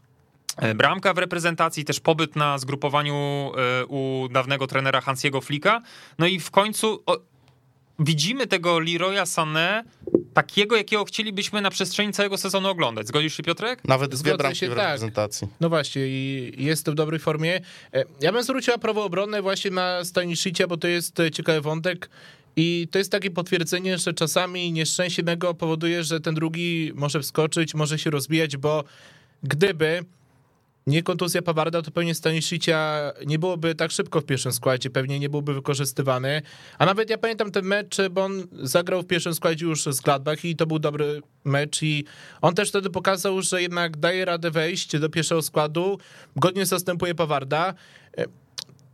E, 0.56 0.74
Bramka 0.74 1.14
w 1.14 1.18
reprezentacji, 1.18 1.84
też 1.84 2.00
pobyt 2.00 2.36
na 2.36 2.58
zgrupowaniu 2.58 3.14
e, 3.14 3.86
u 3.86 4.28
dawnego 4.30 4.66
trenera 4.66 5.00
Hansiego 5.00 5.40
Flicka. 5.40 5.82
No 6.18 6.26
i 6.26 6.40
w 6.40 6.50
końcu 6.50 7.02
widzimy 7.98 8.46
tego 8.46 8.78
Leroya 8.78 9.25
Sané 9.25 9.82
takiego, 10.34 10.76
jakiego 10.76 11.04
chcielibyśmy 11.04 11.60
na 11.60 11.70
przestrzeni 11.70 12.12
całego 12.12 12.38
sezonu 12.38 12.69
oglądać. 12.69 13.08
Zgodzisz 13.08 13.37
się, 13.37 13.43
Piotrek? 13.43 13.84
Nawet 13.84 14.22
bramki 14.22 14.58
się, 14.58 14.66
w 14.66 14.70
tak. 14.70 14.78
reprezentacji. 14.78 15.48
No 15.60 15.69
właśnie, 15.69 16.02
i 16.06 16.52
jest 16.58 16.90
w 16.90 16.94
dobrej 16.94 17.20
formie. 17.20 17.60
E, 17.94 18.04
Ja 18.20 18.32
bym 18.32 18.43
zwróciła 18.43 18.78
prawo 18.78 19.04
obronne 19.04 19.43
właśnie 19.43 19.70
na 19.70 20.04
Staniszycia, 20.04 20.66
bo 20.66 20.76
to 20.76 20.88
jest 20.88 21.20
e, 21.20 21.31
ciekawy 21.31 21.60
wątek. 21.60 22.10
I 22.56 22.88
to 22.90 22.98
jest 22.98 23.12
takie 23.12 23.31
potwierdzenie, 23.31 23.99
że 23.99 24.14
czasami 24.14 24.72
nieszczęście 24.72 25.20
jednego 25.20 25.54
powoduje, 25.54 26.04
że 26.04 26.20
ten 26.20 26.34
drugi 26.34 26.92
może 26.94 27.20
wskoczyć, 27.20 27.75
może 27.75 27.99
się 27.99 28.10
rozbijać, 28.10 28.56
bo 28.56 28.84
gdyby 29.42 30.04
nie 30.86 31.02
kontuzja 31.02 31.42
Pawarda, 31.42 31.82
to 31.82 31.90
pewnie 31.90 32.14
Staniszycia 32.14 33.12
nie 33.26 33.38
byłoby 33.38 33.74
tak 33.74 33.90
szybko 33.90 34.20
w 34.20 34.24
pierwszym 34.24 34.52
składzie, 34.52 34.90
pewnie 34.90 35.18
nie 35.18 35.28
byłby 35.28 35.54
wykorzystywany. 35.54 36.42
A 36.78 36.86
nawet 36.86 37.10
ja 37.10 37.18
pamiętam 37.18 37.52
ten 37.52 37.64
mecz, 37.64 37.96
bo 38.10 38.24
on 38.24 38.46
zagrał 38.52 39.02
w 39.02 39.06
pierwszym 39.06 39.34
składzie 39.34 39.66
już 39.66 39.84
z 39.84 40.00
Gladbach 40.00 40.44
i 40.44 40.56
to 40.56 40.66
był 40.66 40.78
dobry 40.78 41.22
mecz 41.44 41.82
i 41.82 42.04
on 42.40 42.54
też 42.54 42.68
wtedy 42.68 42.90
pokazał, 42.90 43.42
że 43.42 43.62
jednak 43.62 43.96
daje 43.96 44.24
radę 44.24 44.50
wejść 44.50 44.98
do 44.98 45.08
pierwszego 45.08 45.42
składu, 45.42 45.98
godnie 46.36 46.66
zastępuje 46.66 47.14
Pawarda. 47.14 47.74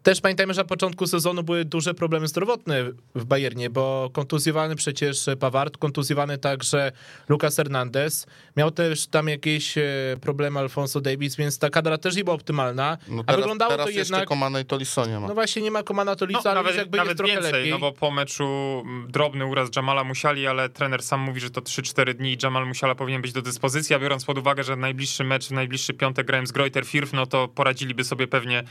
Też 0.02 0.20
pamiętajmy, 0.20 0.54
że 0.54 0.60
na 0.60 0.69
początku 0.69 1.06
sezonu 1.06 1.43
były 1.43 1.64
duże 1.64 1.94
problemy 1.94 2.28
zdrowotne 2.28 2.84
w 3.14 3.25
Bayernie, 3.25 3.70
bo 3.70 4.10
kontuzjowany 4.12 4.76
przecież 4.76 5.26
Paward, 5.40 5.76
kontuzjowany 5.78 6.38
także 6.38 6.93
Lucas 7.28 7.56
Hernandez. 7.56 8.26
Miał 8.56 8.70
też 8.70 9.06
tam 9.06 9.29
jakieś 9.29 9.79
e, 9.79 9.82
problemy 10.20 10.60
Alfonso 10.60 11.00
Davis, 11.00 11.36
więc 11.36 11.58
ta 11.58 11.70
kadra 11.70 11.98
też 11.98 12.17
nie 12.17 12.24
była 12.24 12.36
optymalna. 12.36 12.98
No 13.08 13.22
A 13.22 13.24
teraz, 13.24 13.41
wyglądało 13.41 13.70
teraz 13.70 13.86
to 13.86 13.91
jeszcze 13.91 14.15
jednak... 14.15 14.29
Komana 14.29 14.60
i 14.60 14.65
Tolisonia 14.65 15.20
ma. 15.20 15.29
No 15.29 15.34
właśnie 15.34 15.62
nie 15.62 15.70
ma 15.70 15.82
Komana 15.82 16.17
Tolica, 16.17 16.41
No, 16.44 16.50
ale 16.50 16.60
nawet 16.62 16.76
jakby 16.76 16.98
nawet 16.98 17.10
jest 17.10 17.19
trochę 17.19 17.32
więcej, 17.32 17.53
lepiej. 17.53 17.70
no 17.70 17.79
bo 17.79 17.93
po 17.93 18.10
meczu 18.10 18.82
drobny 19.08 19.46
uraz 19.46 19.69
Jamala 19.76 20.05
Musiali, 20.05 20.46
ale 20.46 20.69
trener 20.69 21.03
sam 21.03 21.20
mówi, 21.20 21.41
że 21.41 21.50
to 21.50 21.60
3-4 21.60 22.15
dni 22.15 22.32
i 22.32 22.38
Jamal 22.43 22.67
Musiala 22.67 22.94
powinien 22.94 23.22
być 23.22 23.32
do 23.32 23.43
dyspozycji, 23.43 23.96
a 23.96 23.98
biorąc 23.98 24.24
pod 24.24 24.38
uwagę, 24.38 24.65
że 24.65 24.76
najbliższy 24.76 25.24
mecz, 25.24 25.50
najbliższy 25.50 25.94
piątek 25.94 26.26
grałem 26.26 26.46
z 26.46 26.53
Greuter 26.53 26.84
Firth, 26.84 27.12
no 27.12 27.26
to 27.26 27.48
poradziliby 27.48 28.05
sobie 28.05 28.26
pewnie 28.26 28.65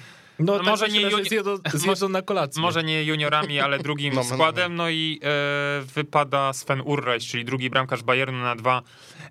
no, 0.46 0.58
tak 0.58 0.68
może 0.68 0.88
nie 0.90 1.02
juni- 1.02 1.30
zjedzą, 1.30 1.58
zjedzą 1.74 2.10
na 2.10 2.22
kolację. 2.22 2.62
Może 2.62 2.84
nie 2.84 3.04
juniorami, 3.04 3.60
ale 3.60 3.80
drugim 3.90 4.14
No, 4.14 4.22
no, 4.24 4.30
no. 4.30 4.36
składem. 4.36 4.76
No 4.76 4.90
i 4.90 5.20
e, 5.24 5.82
wypada 5.96 6.54
Sven 6.54 6.82
Urreich, 6.86 7.24
czyli 7.24 7.46
drugi 7.46 7.70
bramkarz 7.70 8.04
Bayernu 8.04 8.40
na 8.40 8.56
dwa 8.56 8.82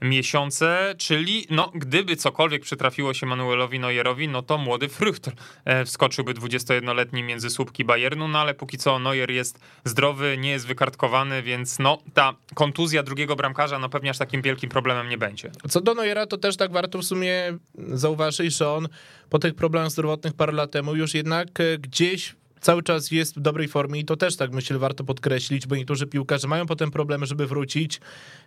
miesiące, 0.03 0.95
czyli 0.99 1.47
no, 1.51 1.71
gdyby 1.75 2.17
cokolwiek 2.17 2.63
przytrafiło 2.63 3.15
się 3.15 3.27
Manuelowi 3.27 3.79
Neuerowi, 3.81 4.29
no 4.29 4.43
to 4.43 4.59
młody 4.59 4.89
Früchtl 4.89 5.31
e, 5.65 5.85
wskoczyłby 5.85 6.35
21-letni 6.35 7.23
między 7.23 7.51
słupki 7.51 7.85
Bayernu, 7.85 8.29
no 8.29 8.39
ale 8.39 8.55
póki 8.55 8.79
co 8.79 8.99
Neuer 8.99 9.31
jest 9.31 9.61
zdrowy, 9.85 10.37
nie 10.39 10.51
jest 10.51 10.67
wykartkowany, 10.67 11.43
więc 11.43 11.79
no 11.79 11.99
ta 12.15 12.35
kontuzja 12.55 13.03
drugiego 13.03 13.37
bramkarza 13.37 13.79
no 13.79 13.89
pewnie 13.89 14.11
aż 14.11 14.19
takim 14.19 14.43
wielkim 14.43 14.71
problemem 14.71 15.09
nie 15.09 15.19
będzie. 15.19 15.51
Co 15.69 15.81
do 15.81 15.95
Neuera, 15.95 16.27
to 16.27 16.39
też 16.39 16.57
tak 16.57 16.73
warto 16.73 16.99
w 16.99 17.05
sumie 17.05 17.59
zauważyć, 17.75 18.57
że 18.57 18.71
on 18.71 18.89
po 19.31 19.39
tych 19.39 19.55
problemach 19.55 19.91
zdrowotnych 19.91 20.35
parę 20.35 20.53
lat 20.53 20.71
temu 20.71 20.97
już 20.97 21.15
jednak 21.15 21.61
e, 21.61 21.79
gdzieś 21.79 22.35
cały 22.61 22.83
czas 22.83 23.11
jest 23.11 23.37
w 23.37 23.41
dobrej 23.41 23.69
formie 23.69 24.01
i 24.01 24.05
to 24.05 24.17
też 24.17 24.37
tak 24.37 24.53
myślę 24.53 24.79
warto 24.79 25.05
podkreślić, 25.05 25.67
bo 25.67 25.77
niektórzy 25.77 26.07
piłkarze 26.07 26.49
mają 26.49 26.67
potem 26.67 26.91
problemy, 26.91 27.27
żeby 27.27 27.47
wrócić. 27.47 28.01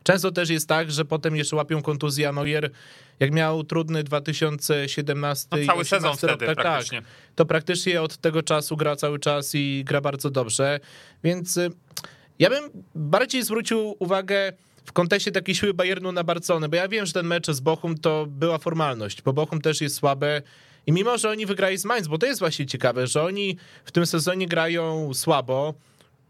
Często 0.03 0.31
też 0.31 0.49
jest 0.49 0.67
tak, 0.67 0.91
że 0.91 1.05
potem 1.05 1.35
jeszcze 1.35 1.55
łapią 1.55 1.81
kontuzję, 1.81 2.29
a 2.29 2.31
Neuer 2.31 2.71
jak 3.19 3.31
miał 3.31 3.63
trudny 3.63 4.03
2017 4.03 5.47
No, 5.51 5.57
cały 5.65 5.85
sezon 5.85 6.09
18 6.09 6.27
rok, 6.27 6.37
wtedy 6.37 6.55
tak, 6.55 6.55
tak, 6.55 6.65
praktycznie. 6.65 7.01
to 7.35 7.45
praktycznie 7.45 8.01
od 8.01 8.17
tego 8.17 8.43
czasu 8.43 8.77
gra 8.77 8.95
cały 8.95 9.19
czas 9.19 9.51
i 9.55 9.83
gra 9.85 10.01
bardzo 10.01 10.29
dobrze, 10.29 10.79
więc 11.23 11.57
y, 11.57 11.69
ja 12.39 12.49
bym 12.49 12.69
bardziej 12.95 13.43
zwrócił 13.43 13.95
uwagę 13.99 14.53
w 14.85 14.91
kontekście 14.91 15.31
takiej 15.31 15.55
siły 15.55 15.73
Bayernu 15.73 16.11
na 16.11 16.23
Barcelonę, 16.23 16.69
bo 16.69 16.75
ja 16.75 16.87
wiem, 16.87 17.05
że 17.05 17.13
ten 17.13 17.27
mecz 17.27 17.47
z 17.47 17.59
Bochum 17.59 17.97
to 17.97 18.25
była 18.29 18.57
formalność, 18.57 19.21
bo 19.21 19.33
Bochum 19.33 19.61
też 19.61 19.81
jest 19.81 19.95
słabe 19.95 20.41
i 20.87 20.91
mimo, 20.91 21.17
że 21.17 21.29
oni 21.29 21.45
wygrali 21.45 21.77
z 21.77 21.85
Mainz, 21.85 22.07
bo 22.07 22.17
to 22.17 22.25
jest 22.25 22.39
właśnie 22.39 22.65
ciekawe, 22.65 23.07
że 23.07 23.23
oni 23.23 23.57
w 23.85 23.91
tym 23.91 24.05
sezonie 24.05 24.47
grają 24.47 25.13
słabo, 25.13 25.73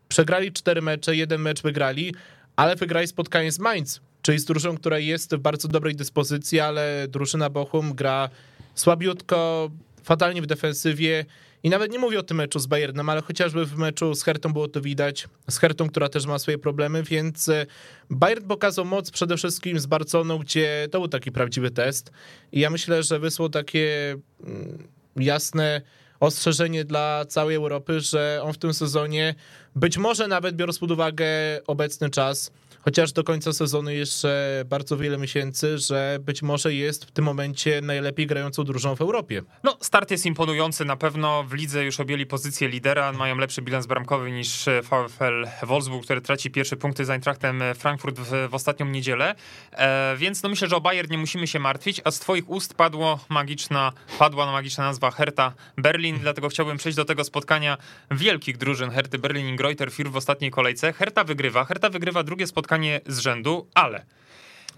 przegrali 0.09 0.51
cztery 0.51 0.81
mecze, 0.81 1.15
jeden 1.15 1.41
mecz 1.41 1.61
wygrali, 1.61 2.15
ale 2.55 2.75
wygrali 2.75 3.07
spotkanie 3.07 3.51
z 3.51 3.59
Mainz, 3.59 4.01
czyli 4.21 4.39
z 4.39 4.45
drużyną, 4.45 4.77
która 4.77 4.99
jest 4.99 5.35
w 5.35 5.39
bardzo 5.39 5.67
dobrej 5.67 5.95
dyspozycji, 5.95 6.59
ale 6.59 7.07
drużyna 7.09 7.49
Bochum 7.49 7.93
gra 7.93 8.29
słabiutko, 8.75 9.71
fatalnie 10.03 10.41
w 10.41 10.45
defensywie 10.45 11.25
i 11.63 11.69
nawet 11.69 11.91
nie 11.91 11.99
mówię 11.99 12.19
o 12.19 12.23
tym 12.23 12.37
meczu 12.37 12.59
z 12.59 12.67
Bayernem, 12.67 13.09
ale 13.09 13.21
chociażby 13.21 13.65
w 13.65 13.77
meczu 13.77 14.15
z 14.15 14.23
Hertą 14.23 14.53
było 14.53 14.67
to 14.67 14.81
widać, 14.81 15.27
z 15.49 15.57
Hertą, 15.57 15.89
która 15.89 16.09
też 16.09 16.25
ma 16.25 16.39
swoje 16.39 16.57
problemy, 16.57 17.03
więc 17.03 17.49
e, 17.49 17.65
Bayern 18.09 18.47
pokazał 18.47 18.85
moc 18.85 19.11
przede 19.11 19.37
wszystkim 19.37 19.79
z 19.79 19.85
Barceloną, 19.85 20.37
gdzie 20.37 20.87
to 20.91 20.99
był 20.99 21.07
taki 21.07 21.31
prawdziwy 21.31 21.71
test. 21.71 22.11
I 22.51 22.59
ja 22.59 22.69
myślę, 22.69 23.03
że 23.03 23.19
wysłał 23.19 23.49
takie 23.49 24.15
mm, 24.43 24.87
jasne 25.15 25.81
ostrzeżenie 26.19 26.85
dla 26.85 27.25
całej 27.25 27.55
Europy, 27.55 27.99
że 27.99 28.39
on 28.43 28.53
w 28.53 28.57
tym 28.57 28.73
sezonie, 28.73 29.35
być 29.75 29.97
może 29.97 30.27
nawet 30.27 30.55
biorąc 30.55 30.79
pod 30.79 30.91
uwagę 30.91 31.25
obecny 31.67 32.09
czas, 32.09 32.51
chociaż 32.85 33.11
do 33.11 33.23
końca 33.23 33.53
sezonu 33.53 33.91
jeszcze 33.91 34.63
bardzo 34.65 34.97
wiele 34.97 35.17
miesięcy, 35.17 35.77
że 35.77 36.17
być 36.21 36.41
może 36.41 36.73
jest 36.73 37.05
w 37.05 37.11
tym 37.11 37.25
momencie 37.25 37.81
najlepiej 37.81 38.27
grającą 38.27 38.63
drużyną 38.63 38.95
w 38.95 39.01
Europie. 39.01 39.41
No, 39.63 39.77
start 39.81 40.11
jest 40.11 40.25
imponujący, 40.25 40.85
na 40.85 40.95
pewno 40.95 41.43
w 41.43 41.53
lidze 41.53 41.85
już 41.85 41.99
objęli 41.99 42.25
pozycję 42.25 42.67
lidera, 42.67 43.11
mają 43.11 43.37
lepszy 43.37 43.61
bilans 43.61 43.85
bramkowy 43.85 44.31
niż 44.31 44.65
VfL 44.83 45.47
Wolfsburg, 45.63 46.05
który 46.05 46.21
traci 46.21 46.51
pierwsze 46.51 46.75
punkty 46.75 47.05
z 47.05 47.09
Eintrachtem 47.09 47.63
Frankfurt 47.75 48.19
w, 48.19 48.49
w 48.49 48.53
ostatnią 48.53 48.85
niedzielę, 48.85 49.35
e, 49.71 50.15
więc 50.17 50.43
no 50.43 50.49
myślę, 50.49 50.67
że 50.67 50.75
o 50.75 50.81
Bayern 50.81 51.11
nie 51.11 51.17
musimy 51.17 51.47
się 51.47 51.59
martwić, 51.59 52.01
a 52.03 52.11
z 52.11 52.19
twoich 52.19 52.49
ust 52.49 52.73
padło 52.73 53.19
magiczna, 53.29 53.91
padła 54.19 54.51
magiczna 54.51 54.83
nazwa 54.83 55.11
Hertha 55.11 55.53
Berlin, 55.77 56.19
dlatego 56.19 56.49
chciałbym 56.49 56.77
przejść 56.77 56.95
do 56.95 57.05
tego 57.05 57.23
spotkania 57.23 57.77
wielkich 58.11 58.57
drużyn 58.57 58.91
Herty 58.91 59.19
Berlin 59.19 59.53
i 59.53 59.55
Greuther 59.55 59.89
Fürth 59.89 60.11
w 60.11 60.17
ostatniej 60.17 60.51
kolejce. 60.51 60.93
Hertha 60.93 61.23
wygrywa, 61.23 61.65
Hertha 61.65 61.89
wygrywa 61.89 62.23
drugie 62.23 62.47
spotkanie 62.47 62.72
spotkanie 62.73 63.01
z 63.05 63.19
rzędu, 63.19 63.67
ale 63.73 64.05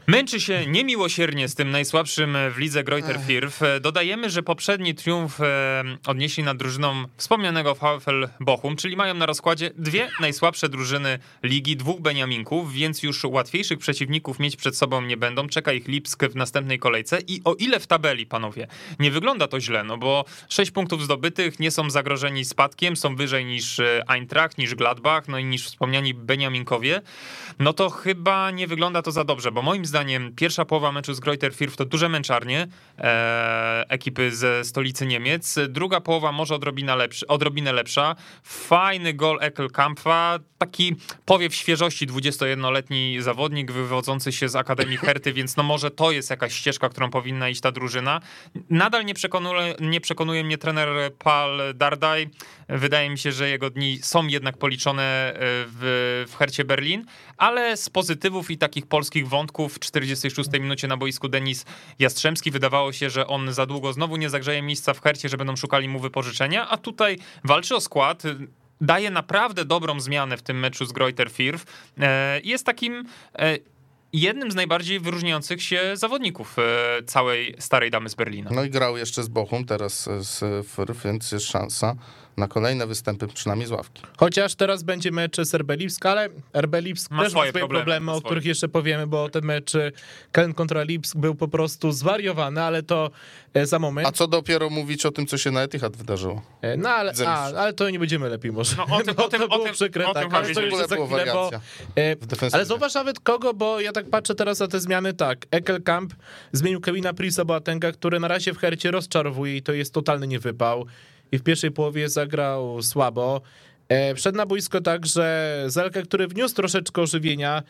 Męczy 0.07 0.39
się 0.39 0.65
niemiłosiernie 0.67 1.47
z 1.47 1.55
tym 1.55 1.71
najsłabszym 1.71 2.38
w 2.51 2.57
lidze 2.57 2.83
Greuther 2.83 3.19
Fürth. 3.19 3.79
Dodajemy, 3.81 4.29
że 4.29 4.43
poprzedni 4.43 4.95
triumf 4.95 5.41
e, 5.41 5.83
odnieśli 6.07 6.43
nad 6.43 6.57
drużyną 6.57 7.05
wspomnianego 7.17 7.75
VfL 7.75 8.29
Bochum, 8.39 8.75
czyli 8.75 8.95
mają 8.95 9.13
na 9.13 9.25
rozkładzie 9.25 9.71
dwie 9.77 10.09
najsłabsze 10.19 10.69
drużyny 10.69 11.19
ligi, 11.43 11.77
dwóch 11.77 12.01
Beniaminków, 12.01 12.74
więc 12.74 13.03
już 13.03 13.24
łatwiejszych 13.24 13.79
przeciwników 13.79 14.39
mieć 14.39 14.55
przed 14.55 14.77
sobą 14.77 15.01
nie 15.01 15.17
będą. 15.17 15.47
Czeka 15.47 15.74
ich 15.74 15.88
Lipsk 15.88 16.24
w 16.24 16.35
następnej 16.35 16.79
kolejce 16.79 17.19
i 17.27 17.41
o 17.43 17.53
ile 17.53 17.79
w 17.79 17.88
tabeli, 17.88 18.25
panowie, 18.25 18.67
nie 19.00 19.12
wygląda 19.12 19.47
to 19.47 19.59
źle, 19.59 19.83
no 19.83 19.97
bo 19.97 20.25
sześć 20.50 20.71
punktów 20.71 21.03
zdobytych, 21.03 21.59
nie 21.59 21.71
są 21.71 21.89
zagrożeni 21.89 22.45
spadkiem, 22.45 22.95
są 22.95 23.15
wyżej 23.15 23.45
niż 23.45 23.79
e, 23.79 24.03
Eintracht, 24.07 24.57
niż 24.57 24.75
Gladbach, 24.75 25.27
no 25.27 25.39
i 25.39 25.45
niż 25.45 25.65
wspomniani 25.65 26.13
Beniaminkowie, 26.13 27.01
no 27.59 27.74
to 27.74 27.89
chyba 27.89 28.51
nie 28.51 28.67
wygląda 28.67 29.01
to 29.01 29.12
za 29.12 29.24
dobrze, 29.24 29.51
bo 29.51 29.62
moim 29.62 29.85
zdaniem 29.85 29.94
pierwsza 30.35 30.65
połowa 30.65 30.91
meczu 30.91 31.13
z 31.13 31.19
Greuther 31.19 31.51
Fürth 31.51 31.75
to 31.75 31.85
duże 31.85 32.09
męczarnie 32.09 32.67
e, 32.97 33.85
ekipy 33.89 34.31
ze 34.31 34.63
stolicy 34.63 35.05
Niemiec. 35.05 35.59
Druga 35.69 36.01
połowa 36.01 36.31
może 36.31 36.55
odrobinę, 36.55 36.95
odrobinę 37.27 37.73
lepsza. 37.73 38.15
Fajny 38.43 39.13
gol 39.13 39.37
Ekelkampfa, 39.41 40.39
taki 40.57 40.95
powiew 41.25 41.55
świeżości 41.55 42.07
21-letni 42.07 43.21
zawodnik 43.21 43.71
wywodzący 43.71 44.31
się 44.31 44.49
z 44.49 44.55
Akademii 44.55 44.97
Herty, 44.97 45.33
więc 45.33 45.57
no 45.57 45.63
może 45.63 45.91
to 45.91 46.11
jest 46.11 46.29
jakaś 46.29 46.53
ścieżka, 46.53 46.89
którą 46.89 47.09
powinna 47.09 47.49
iść 47.49 47.61
ta 47.61 47.71
drużyna. 47.71 48.21
Nadal 48.69 49.05
nie 49.05 49.13
przekonuje, 49.13 49.75
nie 49.79 50.01
przekonuje 50.01 50.43
mnie 50.43 50.57
trener 50.57 51.13
Pal 51.13 51.59
Dardaj. 51.75 52.29
Wydaje 52.69 53.10
mi 53.10 53.17
się, 53.17 53.31
że 53.31 53.50
jego 53.50 53.69
dni 53.69 54.00
są 54.01 54.27
jednak 54.27 54.57
policzone 54.57 55.03
e, 55.03 55.38
w, 55.39 56.25
w 56.29 56.36
Hercie 56.36 56.65
Berlin, 56.65 57.05
ale 57.38 57.77
z 57.77 57.89
pozytywów 57.89 58.51
i 58.51 58.57
takich 58.57 58.88
polskich 58.88 59.27
wątków 59.27 59.74
w 59.74 59.79
46 59.79 60.50
minucie 60.60 60.88
na 60.88 60.98
boisku 60.98 61.29
Denis 61.29 61.65
Jastrzębski 62.00 62.51
wydawało 62.51 62.93
się, 62.93 63.10
że 63.10 63.27
on 63.27 63.53
za 63.53 63.65
długo 63.65 63.93
znowu 63.93 64.17
nie 64.17 64.29
zagrzeje 64.29 64.62
miejsca 64.62 64.93
w 64.93 65.01
Hercie, 65.01 65.29
że 65.29 65.38
będą 65.38 65.55
szukali 65.55 65.88
mu 65.88 66.00
wypożyczenia, 66.00 66.69
a 66.69 66.77
tutaj 66.77 67.17
walczy 67.43 67.75
o 67.75 67.81
skład, 67.81 68.24
daje 68.81 69.12
naprawdę 69.12 69.65
dobrą 69.65 70.00
zmianę 70.00 70.38
w 70.38 70.41
tym 70.41 70.60
meczu 70.60 70.86
z 70.86 70.91
Greuther 70.91 71.29
Fürth. 71.29 71.65
E, 72.00 72.41
jest 72.43 72.65
takim 72.65 73.05
e, 73.39 73.57
jednym 74.13 74.51
z 74.51 74.55
najbardziej 74.55 75.00
wyróżniających 75.00 75.63
się 75.63 75.91
zawodników 75.93 76.55
całej 77.05 77.55
starej 77.60 77.91
damy 77.91 78.10
z 78.10 78.15
Berlina. 78.15 78.50
No 78.53 78.63
i 78.63 78.69
grał 78.69 78.98
jeszcze 78.98 79.24
z 79.24 79.27
Bochum, 79.27 79.65
teraz 79.65 80.10
z 80.19 80.39
Fürth, 80.67 81.03
więc 81.05 81.31
jest 81.31 81.45
szansa 81.45 81.95
na 82.38 82.48
kolejne 82.48 82.88
występy, 82.88 83.27
przynajmniej 83.27 83.68
z 83.68 83.72
ławki. 83.72 84.04
Chociaż 84.18 84.56
teraz 84.56 84.84
będzie 84.84 85.12
mecz 85.12 85.38
z 85.42 85.56
RB 85.56 85.72
Lipsk, 85.72 86.06
ale 86.06 86.30
RB 86.54 86.75
Lipsk 86.82 87.12
ma 87.12 87.24
też 87.24 87.32
swoje 87.32 87.46
ma 87.46 87.50
swoje 87.50 87.62
problemy, 87.62 87.86
problemy 87.86 88.12
o 88.12 88.22
których 88.22 88.46
jeszcze 88.46 88.68
powiemy, 88.68 89.08
bo 89.08 89.30
ten 89.30 89.46
mecz 89.46 89.74
Köln 90.34 90.54
kontra 90.54 90.84
Lipsk 90.84 91.18
był 91.18 91.36
po 91.36 91.48
prostu 91.48 91.92
zwariowany, 91.92 92.62
ale 92.62 92.84
to 92.84 93.12
e, 93.54 93.65
za 93.65 93.80
moment. 93.80 94.08
A 94.08 94.12
co 94.12 94.27
dopiero 94.27 94.70
mówić 94.70 95.06
o 95.06 95.12
tym, 95.12 95.27
co 95.27 95.38
się 95.38 95.51
na 95.51 95.62
Etihad 95.62 95.98
wydarzyło? 95.98 96.42
E, 96.62 96.77
no 96.77 96.89
ale, 96.89 97.13
a, 97.27 97.44
ale 97.44 97.74
to 97.74 97.89
nie 97.89 98.00
będziemy 98.00 98.30
lepiej 98.30 98.51
może. 98.51 98.75
No, 98.77 98.96
o 98.96 99.01
tym, 99.04 99.15
o 99.25 99.27
tym, 99.27 99.42
to 99.42 99.48
było 99.48 99.62
o 99.62 99.65
tym, 99.65 99.74
przykre, 99.74 100.08
o 100.08 100.13
tym, 100.13 100.24
tak, 100.24 100.34
ale 100.34 100.54
to 100.54 100.62
już 100.62 100.75
za 100.75 100.96
chwilę, 100.96 101.25
bo, 101.34 101.51
e, 101.98 102.15
Ale 102.51 102.65
zobacz 102.65 102.94
nawet 102.94 103.20
kogo, 103.20 103.54
bo 103.54 103.80
ja 103.80 103.92
tak 103.92 104.10
patrzę 104.10 104.36
teraz 104.36 104.60
na 104.60 104.68
te 104.68 104.80
zmiany, 104.80 105.13
tak, 105.13 105.46
Ekelkamp 105.51 106.13
zmienił 106.51 106.82
Kevina 106.82 107.13
Prisa 107.13 107.46
Boatenga, 107.46 107.92
który 107.92 108.20
na 108.20 108.27
razie 108.27 108.54
w 108.54 108.58
Hercie 108.58 108.92
rozczarowuje 108.92 109.58
i 109.58 109.62
to 109.62 109.74
jest 109.74 109.94
totalny 109.94 110.27
niewypał 110.27 110.86
i 111.32 111.38
w 111.38 111.44
pierwszej 111.44 111.72
połowie 111.72 112.10
zagrał 112.10 112.82
słabo. 112.82 113.41
E, 113.89 114.15
wszedł 114.15 114.38
na 114.38 114.46
boisko 114.46 114.82
także 114.82 115.63
Zelkę, 115.67 116.03
który 116.03 116.27
wniósł 116.27 116.55
troszeczkę 116.55 117.01
ożywienia 117.01 117.63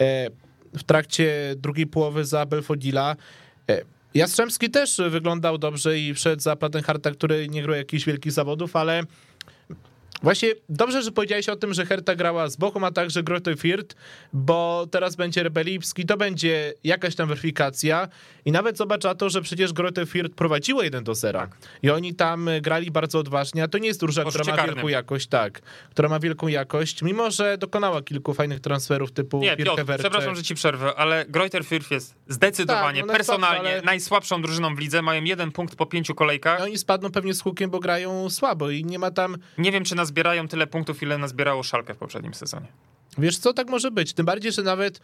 e, 0.00 0.30
w 0.74 0.82
trakcie 0.82 1.54
drugiej 1.56 1.86
połowy 1.86 2.24
za 2.24 2.46
Belfodila. 2.46 3.16
E, 3.70 3.82
Jastrzębski 4.14 4.70
też 4.70 5.00
wyglądał 5.10 5.58
dobrze 5.58 5.98
i 5.98 6.14
wszedł 6.14 6.42
za 6.42 6.56
Plattenharta, 6.56 7.10
który 7.10 7.48
nie 7.48 7.62
grał 7.62 7.76
jakichś 7.76 8.04
wielkich 8.04 8.32
zawodów, 8.32 8.76
ale 8.76 9.02
Właśnie 10.22 10.48
dobrze, 10.68 11.02
że 11.02 11.12
powiedziałeś 11.12 11.48
o 11.48 11.56
tym, 11.56 11.74
że 11.74 11.86
Herta 11.86 12.16
grała 12.16 12.48
z 12.48 12.56
Bochum, 12.56 12.84
a 12.84 12.90
także 12.90 13.22
Grote 13.22 13.54
Fürth, 13.54 13.94
bo 14.32 14.86
teraz 14.90 15.16
będzie 15.16 15.42
Rebelipski, 15.42 16.06
to 16.06 16.16
będzie 16.16 16.74
jakaś 16.84 17.14
tam 17.14 17.28
weryfikacja 17.28 18.08
i 18.44 18.52
nawet 18.52 18.76
zobacz 18.76 19.04
na 19.04 19.14
to, 19.14 19.30
że 19.30 19.42
przecież 19.42 19.72
Grote 19.72 20.04
Fürth 20.04 20.34
prowadziło 20.34 20.82
1 20.82 21.04
do 21.04 21.14
0 21.14 21.40
tak. 21.40 21.56
i 21.82 21.90
oni 21.90 22.14
tam 22.14 22.48
grali 22.60 22.90
bardzo 22.90 23.18
odważnie, 23.18 23.62
a 23.62 23.68
to 23.68 23.78
nie 23.78 23.88
jest 23.88 24.00
drużyna, 24.00 24.30
która 24.30 24.56
ma 24.56 24.66
wielką 24.66 24.88
jakość, 24.88 25.26
tak, 25.26 25.60
która 25.90 26.08
ma 26.08 26.20
wielką 26.20 26.48
jakość, 26.48 27.02
mimo 27.02 27.30
że 27.30 27.58
dokonała 27.58 28.02
kilku 28.02 28.34
fajnych 28.34 28.60
transferów 28.60 29.12
typu 29.12 29.38
Nie, 29.38 29.56
Piotr, 29.56 29.84
przepraszam, 29.98 30.36
że 30.36 30.42
ci 30.42 30.54
przerwę, 30.54 30.94
ale 30.96 31.24
Greuther 31.28 31.62
Fürth 31.62 31.92
jest 31.92 32.14
zdecydowanie, 32.28 33.00
tak, 33.00 33.08
no 33.08 33.14
personalnie 33.14 33.70
ale... 33.70 33.82
najsłabszą 33.82 34.42
drużyną 34.42 34.74
w 34.74 34.78
lidze, 34.78 35.02
mają 35.02 35.24
jeden 35.24 35.52
punkt 35.52 35.76
po 35.76 35.86
pięciu 35.86 36.14
kolejkach. 36.14 36.60
I 36.60 36.62
oni 36.62 36.78
spadną 36.78 37.10
pewnie 37.10 37.34
z 37.34 37.40
hukiem, 37.40 37.70
bo 37.70 37.80
grają 37.80 38.30
słabo 38.30 38.70
i 38.70 38.84
nie 38.84 38.98
ma 38.98 39.10
tam... 39.10 39.36
Nie 39.58 39.72
wiem, 39.72 39.84
czy 39.84 39.94
nas 39.94 40.09
zbierają 40.10 40.48
tyle 40.48 40.66
punktów, 40.66 41.02
ile 41.02 41.18
nazbierało 41.18 41.62
Szalkę 41.62 41.94
w 41.94 41.96
poprzednim 41.96 42.34
sezonie. 42.34 42.66
Wiesz 43.18 43.38
co, 43.38 43.52
tak 43.52 43.68
może 43.68 43.90
być. 43.90 44.12
Tym 44.12 44.26
bardziej, 44.26 44.52
że 44.52 44.62
nawet 44.62 45.00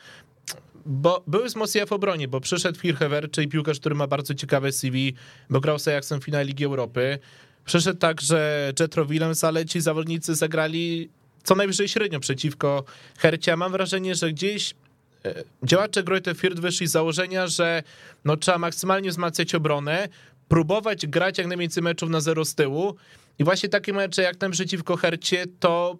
bo 0.87 1.23
były 1.27 1.45
wzmocnienia 1.45 1.87
w 1.87 1.93
obronie, 1.93 2.29
bo 2.29 2.41
przyszedł 2.41 2.79
Firhewer, 2.79 3.31
czyli 3.31 3.49
piłkarz, 3.49 3.81
który 3.81 3.95
ma 3.95 4.07
bardzo 4.07 4.35
ciekawe 4.35 4.73
CV, 4.73 5.15
bo 5.51 5.61
grał 5.61 5.79
z 5.79 5.89
Ajaxem 5.89 6.21
w 6.21 6.25
finale 6.25 6.45
Ligi 6.45 6.65
Europy. 6.65 7.19
Przyszedł 7.65 7.99
także 7.99 8.73
Jetro 8.81 9.07
Willems, 9.07 9.45
ale 9.45 9.65
ci 9.65 9.81
zawodnicy 9.81 10.35
zagrali 10.35 11.09
co 11.45 11.55
najwyżej 11.55 11.89
średnio 11.89 12.21
przeciwko 12.21 12.85
Hercie. 13.19 13.57
Mam 13.57 13.73
wrażenie, 13.73 14.15
że 14.15 14.33
gdzieś 14.33 14.75
e, 15.25 15.45
działacze 15.63 16.03
Greuther 16.03 16.37
Fürth 16.37 16.61
wyszli 16.61 16.87
z 16.87 16.91
założenia, 16.91 17.47
że 17.47 17.83
no, 18.25 18.37
trzeba 18.37 18.59
maksymalnie 18.59 19.11
wzmacniać 19.11 19.55
obronę, 19.55 20.09
próbować 20.49 21.07
grać 21.07 21.39
jak 21.39 21.47
najwięcej 21.47 21.83
meczów 21.83 22.11
na 22.11 22.21
zero 22.21 22.45
z 22.45 22.55
tyłu 22.55 22.97
i 23.39 23.45
właśnie 23.45 23.69
takie 23.69 23.93
mecze 23.93 24.23
jak 24.23 24.37
ten 24.37 24.51
przeciwko 24.51 24.97
Hercie, 24.97 25.45
to 25.61 25.99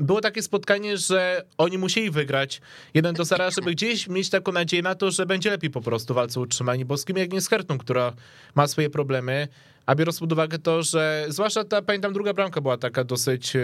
było 0.00 0.20
takie 0.20 0.42
spotkanie, 0.42 0.96
że 0.96 1.44
oni 1.58 1.78
musieli 1.78 2.10
wygrać 2.10 2.60
jeden 2.94 3.14
do 3.14 3.24
zera, 3.24 3.50
żeby 3.50 3.72
gdzieś 3.72 4.08
mieć 4.08 4.30
taką 4.30 4.52
nadzieję 4.52 4.82
na 4.82 4.94
to, 4.94 5.10
że 5.10 5.26
będzie 5.26 5.50
lepiej 5.50 5.70
po 5.70 5.80
prostu 5.80 6.14
walce 6.14 6.40
utrzymani 6.40 6.84
boskim, 6.84 7.16
jak 7.16 7.32
nie 7.32 7.40
z 7.40 7.48
Hertą, 7.48 7.78
która 7.78 8.12
ma 8.54 8.66
swoje 8.66 8.90
problemy. 8.90 9.48
A 9.86 9.94
biorąc 9.94 10.20
pod 10.20 10.32
uwagę 10.32 10.58
to, 10.58 10.82
że 10.82 11.26
zwłaszcza 11.28 11.64
ta, 11.64 11.82
pamiętam, 11.82 12.12
druga 12.12 12.34
bramka 12.34 12.60
była 12.60 12.78
taka 12.78 13.04
dosyć 13.04 13.56
e, 13.56 13.60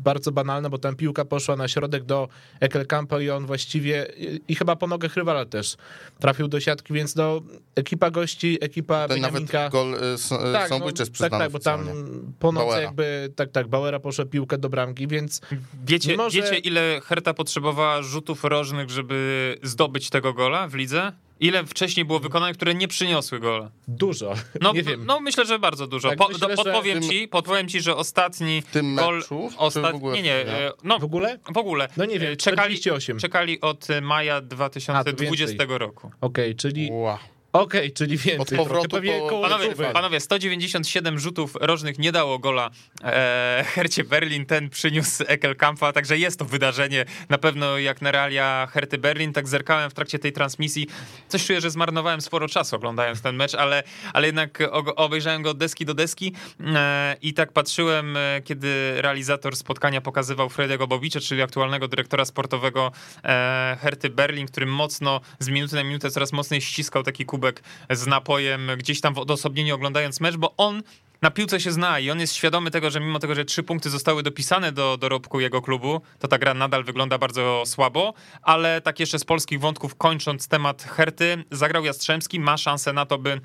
bardzo 0.00 0.32
banalna, 0.32 0.70
bo 0.70 0.78
tam 0.78 0.96
piłka 0.96 1.24
poszła 1.24 1.56
na 1.56 1.68
środek 1.68 2.04
do 2.04 2.28
Ekelkampa 2.60 3.20
i 3.20 3.30
on 3.30 3.46
właściwie 3.46 4.06
i 4.48 4.54
chyba 4.54 4.76
po 4.76 4.86
nogach 4.86 5.16
rywala 5.16 5.44
też 5.44 5.76
trafił 6.18 6.48
do 6.48 6.60
siatki, 6.60 6.94
więc 6.94 7.16
no 7.16 7.40
ekipa 7.74 8.10
gości, 8.10 8.58
ekipa 8.60 9.08
Ten 9.08 9.22
Beniaminka... 9.22 9.58
nawet 9.58 9.72
gol 9.72 9.94
y, 9.94 10.52
tak, 10.52 10.70
no, 10.70 10.86
jest 10.98 11.18
Tak, 11.18 11.30
tak, 11.30 11.50
bo 11.50 11.58
tam 11.58 11.88
po 12.38 12.52
nocy 12.52 12.82
jakby, 12.82 13.32
tak, 13.36 13.50
tak, 13.50 13.68
Bauera 13.68 14.00
poszła 14.00 14.24
piłkę 14.24 14.58
do 14.58 14.68
bramki, 14.68 15.06
więc... 15.06 15.40
Wiecie, 15.86 16.16
może... 16.16 16.42
wiecie 16.42 16.58
ile 16.58 17.00
Herta 17.04 17.34
potrzebowała 17.34 18.02
rzutów 18.02 18.44
rożnych, 18.44 18.90
żeby 18.90 19.56
zdobyć 19.62 20.10
tego 20.10 20.34
gola 20.34 20.68
w 20.68 20.74
lidze? 20.74 21.12
Ile 21.40 21.66
wcześniej 21.66 22.04
było 22.06 22.18
wykonane, 22.18 22.52
które 22.52 22.74
nie 22.74 22.88
przyniosły 22.88 23.40
gola? 23.40 23.70
Dużo. 23.88 24.34
No, 24.60 24.72
nie 24.74 24.82
wiem. 24.82 25.06
no 25.06 25.20
myślę, 25.20 25.46
że 25.46 25.58
bardzo 25.58 25.86
dużo. 25.86 26.08
Tak, 26.08 26.18
po, 26.18 26.28
myślę, 26.28 26.48
do, 26.48 26.56
podpowiem, 26.56 27.00
tym- 27.00 27.10
ci, 27.10 27.28
podpowiem 27.28 27.68
ci, 27.68 27.80
że 27.80 27.96
ostatni 27.96 28.62
W 28.62 28.66
tym 28.70 28.96
gol... 28.96 29.16
meczu? 29.16 29.50
Ostat... 29.56 29.92
w 29.92 29.94
ogóle 29.94 30.16
Nie, 30.16 30.22
nie, 30.22 30.44
w- 30.44 30.48
e, 30.48 30.72
no 30.84 30.98
W 30.98 31.04
ogóle? 31.04 31.38
w 31.54 31.56
ogóle. 31.58 31.88
No 31.96 32.04
nie 32.04 32.18
wiem, 32.18 32.32
E, 32.32 32.36
czekali, 32.36 32.74
48. 32.78 33.18
czekali 33.18 33.60
od 33.60 33.86
maja 34.02 34.40
2020 34.40 35.46
więcej. 35.56 35.78
roku. 35.78 36.10
Okej, 36.20 36.56
czyli... 36.56 36.88
Ła. 36.92 37.18
Okej, 37.52 37.92
czyli 37.92 38.16
więcej. 38.16 38.58
Od 38.58 38.64
powrotu 38.64 38.88
po- 38.88 39.40
Panowie, 39.42 39.74
panowie, 39.92 40.20
197 40.20 41.18
rzutów 41.18 41.56
rożnych 41.60 41.98
nie 41.98 42.12
dało 42.12 42.38
gola 42.38 42.70
e, 43.04 43.64
Hercie 43.68 44.04
Berlin, 44.04 44.46
ten 44.46 44.70
przyniósł 44.70 45.24
Ekelkampa, 45.26 45.92
także 45.92 46.18
jest 46.18 46.38
to 46.38 46.44
wydarzenie, 46.44 47.04
na 47.28 47.38
pewno 47.38 47.78
jak 47.78 48.02
na 48.02 48.10
realia 48.10 48.68
Herty 48.72 48.98
Berlin, 48.98 49.32
tak 49.32 49.48
zerkałem 49.48 49.90
w 49.90 49.94
trakcie 49.94 50.18
tej 50.18 50.32
transmisji, 50.32 50.86
coś 51.28 51.46
czuję, 51.46 51.60
że 51.60 51.70
zmarnowałem 51.70 52.20
sporo 52.20 52.48
czasu 52.48 52.76
oglądając 52.76 53.22
ten 53.22 53.36
mecz, 53.36 53.54
ale, 53.54 53.82
ale 54.12 54.26
jednak 54.26 54.58
obejrzałem 54.96 55.42
go 55.42 55.50
od 55.50 55.58
deski 55.58 55.84
do 55.84 55.94
deski 55.94 56.34
e, 56.60 57.16
i 57.22 57.34
tak 57.34 57.52
patrzyłem, 57.52 58.16
e, 58.16 58.42
kiedy 58.44 59.02
realizator 59.02 59.56
spotkania 59.56 60.00
pokazywał 60.00 60.48
Frediego 60.48 60.86
Bobicza, 60.86 61.20
czyli 61.20 61.42
aktualnego 61.42 61.88
dyrektora 61.88 62.24
sportowego 62.24 62.92
e, 63.24 63.76
Herty 63.80 64.10
Berlin, 64.10 64.46
który 64.46 64.66
mocno 64.66 65.20
z 65.38 65.48
minuty 65.48 65.74
na 65.76 65.84
minutę 65.84 66.10
coraz 66.10 66.32
mocniej 66.32 66.60
ściskał 66.60 67.02
taki 67.02 67.26
kubek 67.40 67.62
z 67.90 68.06
napojem 68.06 68.70
gdzieś 68.78 69.00
tam 69.00 69.14
w 69.14 69.18
odosobnieniu 69.18 69.74
oglądając 69.74 70.20
mecz, 70.20 70.36
bo 70.36 70.54
on 70.56 70.82
na 71.22 71.30
piłce 71.30 71.60
się 71.60 71.72
zna 71.72 71.98
i 71.98 72.10
on 72.10 72.20
jest 72.20 72.34
świadomy 72.34 72.70
tego, 72.70 72.90
że 72.90 73.00
mimo 73.00 73.18
tego, 73.18 73.34
że 73.34 73.44
trzy 73.44 73.62
punkty 73.62 73.90
zostały 73.90 74.22
dopisane 74.22 74.72
do 74.72 74.96
dorobku 74.96 75.40
jego 75.40 75.62
klubu, 75.62 76.00
to 76.18 76.28
ta 76.28 76.38
gra 76.38 76.54
nadal 76.54 76.84
wygląda 76.84 77.18
bardzo 77.18 77.62
słabo, 77.66 78.14
ale 78.42 78.80
tak 78.80 79.00
jeszcze 79.00 79.18
z 79.18 79.24
polskich 79.24 79.60
wątków 79.60 79.94
kończąc 79.94 80.48
temat 80.48 80.82
Herty, 80.82 81.44
zagrał 81.50 81.84
Jastrzębski, 81.84 82.40
ma 82.40 82.56
szansę 82.56 82.92
na 82.92 83.06
to, 83.06 83.18
by 83.18 83.40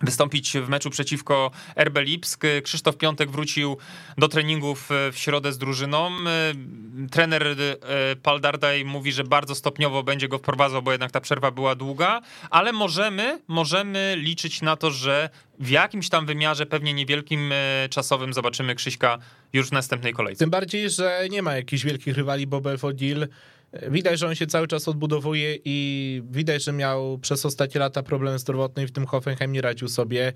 wystąpić 0.00 0.52
w 0.52 0.68
meczu 0.68 0.90
przeciwko 0.90 1.50
RB 1.76 1.98
Lipsk. 1.98 2.42
Krzysztof 2.62 2.96
Piątek 2.96 3.30
wrócił 3.30 3.76
do 4.18 4.28
treningów 4.28 4.88
w 5.12 5.18
środę 5.18 5.52
z 5.52 5.58
drużyną. 5.58 6.10
Trener 7.10 7.46
e, 7.46 7.56
Paul 8.22 8.40
Dardaj 8.40 8.84
mówi, 8.84 9.12
że 9.12 9.24
bardzo 9.24 9.54
stopniowo 9.54 10.02
będzie 10.02 10.28
go 10.28 10.38
wprowadzał, 10.38 10.82
bo 10.82 10.92
jednak 10.92 11.10
ta 11.10 11.20
przerwa 11.20 11.50
była 11.50 11.74
długa, 11.74 12.20
ale 12.50 12.72
możemy, 12.72 13.40
możemy 13.48 14.14
liczyć 14.18 14.62
na 14.62 14.76
to, 14.76 14.90
że 14.90 15.30
w 15.60 15.70
jakimś 15.70 16.08
tam 16.08 16.26
wymiarze, 16.26 16.66
pewnie 16.66 16.94
niewielkim 16.94 17.52
e, 17.52 17.88
czasowym 17.88 18.34
zobaczymy 18.34 18.74
Krzyśka 18.74 19.18
już 19.52 19.68
w 19.68 19.72
następnej 19.72 20.12
kolejce. 20.12 20.38
Tym 20.38 20.50
bardziej, 20.50 20.90
że 20.90 21.26
nie 21.30 21.42
ma 21.42 21.56
jakichś 21.56 21.84
wielkich 21.84 22.16
rywali, 22.16 22.46
bo 22.46 22.60
Belfodil 22.60 23.28
widać, 23.90 24.18
że 24.18 24.26
on 24.26 24.34
się 24.34 24.46
cały 24.46 24.66
czas 24.66 24.88
odbudowuje 24.88 25.58
i 25.64 26.22
widać, 26.30 26.64
że 26.64 26.72
miał 26.72 27.18
przez 27.18 27.46
ostatnie 27.46 27.80
lata 27.80 28.02
problemy 28.02 28.38
zdrowotne 28.38 28.82
i 28.82 28.86
w 28.86 28.92
tym 28.92 29.06
Hoffenheim 29.06 29.52
nie 29.52 29.60
radził 29.60 29.88
sobie. 29.88 30.32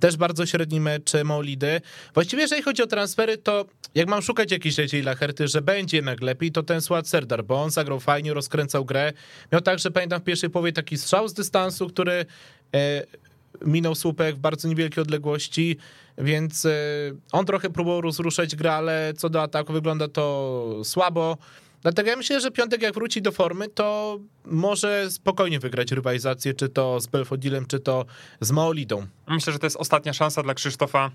Też 0.00 0.16
bardzo 0.16 0.46
średni 0.46 0.80
mecz 0.80 1.12
Molidy. 1.24 1.80
Właściwie 2.14 2.42
jeżeli 2.42 2.62
chodzi 2.62 2.82
o 2.82 2.86
transfery, 2.86 3.38
to 3.38 3.64
jak 3.94 4.08
mam 4.08 4.22
szukać 4.22 4.52
jakiejś 4.52 4.78
nadziei 4.78 5.02
dla 5.02 5.14
Herty, 5.14 5.48
że 5.48 5.62
będzie 5.62 5.96
jednak 5.96 6.20
lepiej, 6.20 6.52
to 6.52 6.62
ten 6.62 6.80
Suat 6.80 7.08
Serdar, 7.08 7.44
bo 7.44 7.62
on 7.62 7.70
zagrał 7.70 8.00
fajnie, 8.00 8.34
rozkręcał 8.34 8.84
grę. 8.84 9.12
Miał 9.52 9.60
także, 9.60 9.90
pamiętam 9.90 10.20
w 10.20 10.24
pierwszej 10.24 10.50
połowie 10.50 10.72
taki 10.72 10.98
strzał 10.98 11.28
z 11.28 11.34
dystansu, 11.34 11.88
który 11.88 12.26
e, 12.74 13.02
minął 13.66 13.94
słupek 13.94 14.36
w 14.36 14.38
bardzo 14.38 14.68
niewielkiej 14.68 15.02
odległości, 15.02 15.76
więc 16.18 16.66
e, 16.66 16.70
on 17.32 17.46
trochę 17.46 17.70
próbował 17.70 18.00
rozruszać 18.00 18.56
grę, 18.56 18.72
ale 18.72 19.12
co 19.16 19.28
do 19.28 19.42
ataku 19.42 19.72
wygląda 19.72 20.08
to 20.08 20.80
słabo. 20.84 21.38
Dlatego 21.86 22.10
ja 22.10 22.16
myślę, 22.16 22.40
że 22.40 22.50
Piątek 22.50 22.82
jak 22.82 22.94
wróci 22.94 23.22
do 23.22 23.32
formy, 23.32 23.68
to 23.68 24.18
może 24.44 25.10
spokojnie 25.10 25.60
wygrać 25.60 25.92
rywalizację, 25.92 26.54
czy 26.54 26.68
to 26.68 27.00
z 27.00 27.06
Belfodilem, 27.06 27.66
czy 27.66 27.80
to 27.80 28.04
z 28.40 28.50
Maolidą. 28.50 29.06
Myślę, 29.28 29.52
że 29.52 29.58
to 29.58 29.66
jest 29.66 29.76
ostatnia 29.76 30.12
szansa 30.12 30.42
dla 30.42 30.54
Krzysztofa 30.54 31.10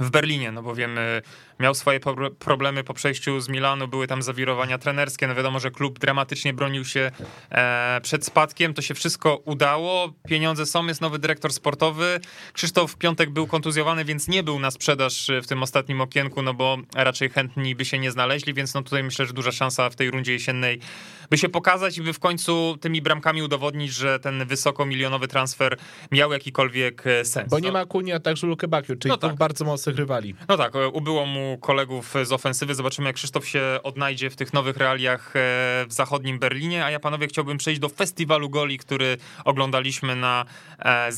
w 0.00 0.10
Berlinie, 0.10 0.52
no 0.52 0.62
bo 0.62 0.74
wiemy, 0.74 1.22
miał 1.60 1.74
swoje 1.74 2.00
problemy 2.38 2.84
po 2.84 2.94
przejściu 2.94 3.40
z 3.40 3.48
Milanu, 3.48 3.88
były 3.88 4.06
tam 4.06 4.22
zawirowania 4.22 4.78
trenerskie, 4.78 5.26
no 5.26 5.34
wiadomo, 5.34 5.60
że 5.60 5.70
klub 5.70 5.98
dramatycznie 5.98 6.52
bronił 6.52 6.84
się 6.84 7.10
e, 7.50 8.00
przed 8.02 8.24
spadkiem, 8.24 8.74
to 8.74 8.82
się 8.82 8.94
wszystko 8.94 9.36
udało, 9.36 10.12
pieniądze 10.28 10.66
są, 10.66 10.86
jest 10.86 11.00
nowy 11.00 11.18
dyrektor 11.18 11.52
sportowy, 11.52 12.20
Krzysztof 12.52 12.96
Piątek 12.96 13.30
był 13.30 13.46
kontuzjowany, 13.46 14.04
więc 14.04 14.28
nie 14.28 14.42
był 14.42 14.58
na 14.58 14.70
sprzedaż 14.70 15.30
w 15.42 15.46
tym 15.46 15.62
ostatnim 15.62 16.00
okienku, 16.00 16.42
no 16.42 16.54
bo 16.54 16.78
raczej 16.94 17.30
chętni 17.30 17.74
by 17.74 17.84
się 17.84 17.98
nie 17.98 18.10
znaleźli, 18.10 18.54
więc 18.54 18.74
no 18.74 18.82
tutaj 18.82 19.02
myślę, 19.02 19.26
że 19.26 19.32
duża 19.32 19.52
szansa 19.52 19.90
w 19.90 19.96
tej 19.96 20.10
rundzie 20.10 20.32
jesiennej 20.32 20.80
by 21.30 21.38
się 21.38 21.48
pokazać 21.48 21.98
i 21.98 22.02
by 22.02 22.12
w 22.12 22.18
końcu 22.18 22.76
tymi 22.80 23.02
bramkami 23.02 23.42
udowodnić, 23.42 23.92
że 23.92 24.18
ten 24.20 24.46
wysokomilionowy 24.46 25.28
transfer 25.28 25.76
miał 26.12 26.32
jakikolwiek 26.32 27.06
e, 27.06 27.24
sens. 27.24 27.50
Bo 27.50 27.58
nie 27.58 27.68
No- 27.68 27.72
ma 27.72 27.86
Kuni, 27.86 28.12
a 28.12 28.20
także 28.20 28.46
Luke 28.46 28.68
Bakiu, 28.68 28.96
czyli 28.96 29.10
No 29.10 29.16
tak. 29.16 29.36
bardzo 29.36 29.64
mocnych 29.64 29.96
rywali. 29.96 30.34
no 30.48 30.56
tak, 30.56 30.76
e, 30.76 30.88
ubyło 30.88 31.26
mu 31.26 31.58
kolegów 31.60 32.14
z 32.24 32.32
ofensywy. 32.32 32.74
Zobaczymy, 32.74 33.06
jak 33.08 33.16
Krzysztof 33.16 33.48
się 33.48 33.62
odnajdzie 33.82 34.30
w 34.30 34.36
tych 34.36 34.52
nowych 34.52 34.76
realiach 34.76 35.28
e, 35.36 35.40
w 35.88 35.92
zachodnim 35.92 36.38
Berlinie. 36.38 36.84
A 36.84 36.90
ja, 36.90 37.00
panowie, 37.00 37.26
chciałbym 37.26 37.58
przejść 37.58 37.80
do 37.80 37.88
festiwalu 37.88 38.50
goli, 38.50 38.78
który 38.78 39.16
oglądaliśmy 39.44 40.16
na 40.16 40.44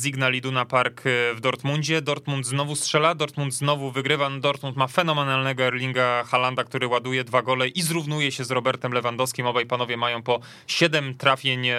Signal 0.02 0.34
Iduna 0.34 0.64
Park 0.64 1.02
w 1.34 1.38
Dortmundzie. 1.40 2.02
Dortmund 2.02 2.46
znowu 2.46 2.76
strzela, 2.76 3.14
Dortmund 3.14 3.54
znowu 3.54 3.90
wygrywa. 3.90 4.30
Dortmund 4.40 4.76
ma 4.76 4.86
fenomenalnego 4.86 5.62
Erlinga 5.62 6.24
Halanda, 6.24 6.64
który 6.64 6.86
ładuje 6.86 7.24
dwa 7.24 7.42
gole 7.42 7.68
i 7.68 7.82
zrównuje 7.82 8.32
się 8.32 8.44
z 8.44 8.50
Robertem 8.50 8.92
Lewandowskim. 8.92 9.46
Obaj 9.46 9.66
panowie 9.66 9.96
mają 10.02 10.22
po 10.22 10.40
7 10.66 11.14
trafień 11.14 11.68
e, 11.68 11.76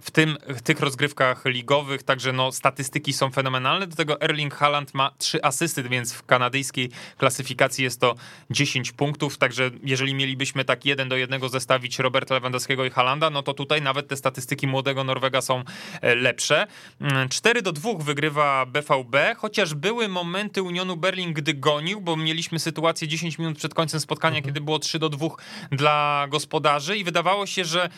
w 0.00 0.10
tym, 0.10 0.36
w 0.48 0.62
tych 0.62 0.80
rozgrywkach 0.80 1.44
ligowych, 1.44 2.02
także 2.02 2.32
no, 2.32 2.52
statystyki 2.52 3.12
są 3.12 3.30
fenomenalne. 3.30 3.86
Do 3.86 3.96
tego 3.96 4.20
Erling 4.20 4.54
Haaland 4.54 4.94
ma 4.94 5.10
3 5.18 5.42
asysty, 5.42 5.82
więc 5.82 6.12
w 6.12 6.26
kanadyjskiej 6.26 6.90
klasyfikacji 7.18 7.84
jest 7.84 8.00
to 8.00 8.14
10 8.50 8.92
punktów, 8.92 9.38
także 9.38 9.70
jeżeli 9.82 10.14
mielibyśmy 10.14 10.64
tak 10.64 10.84
jeden 10.86 11.08
do 11.08 11.16
jednego 11.16 11.48
zestawić 11.48 11.98
Roberta 11.98 12.34
Lewandowskiego 12.34 12.84
i 12.84 12.90
Halanda, 12.90 13.30
no 13.30 13.42
to 13.42 13.54
tutaj 13.54 13.82
nawet 13.82 14.08
te 14.08 14.16
statystyki 14.16 14.66
młodego 14.66 15.04
Norwega 15.04 15.40
są 15.40 15.64
e, 16.00 16.14
lepsze. 16.14 16.66
4 17.30 17.62
do 17.62 17.72
2 17.72 17.90
wygrywa 17.98 18.66
BVB, 18.66 19.34
chociaż 19.36 19.74
były 19.74 20.08
momenty 20.08 20.62
Unionu 20.62 20.96
Berlin, 20.96 21.32
gdy 21.32 21.54
gonił, 21.54 22.00
bo 22.00 22.16
mieliśmy 22.16 22.58
sytuację 22.58 23.08
10 23.08 23.38
minut 23.38 23.58
przed 23.58 23.74
końcem 23.74 24.00
spotkania, 24.00 24.42
kiedy 24.42 24.60
było 24.60 24.78
3 24.78 24.98
do 24.98 25.08
2 25.08 25.28
dla 25.70 26.26
gospodarzy 26.28 26.96
i 26.96 27.04
wydawało 27.04 27.41
się, 27.46 27.64
że 27.64 27.88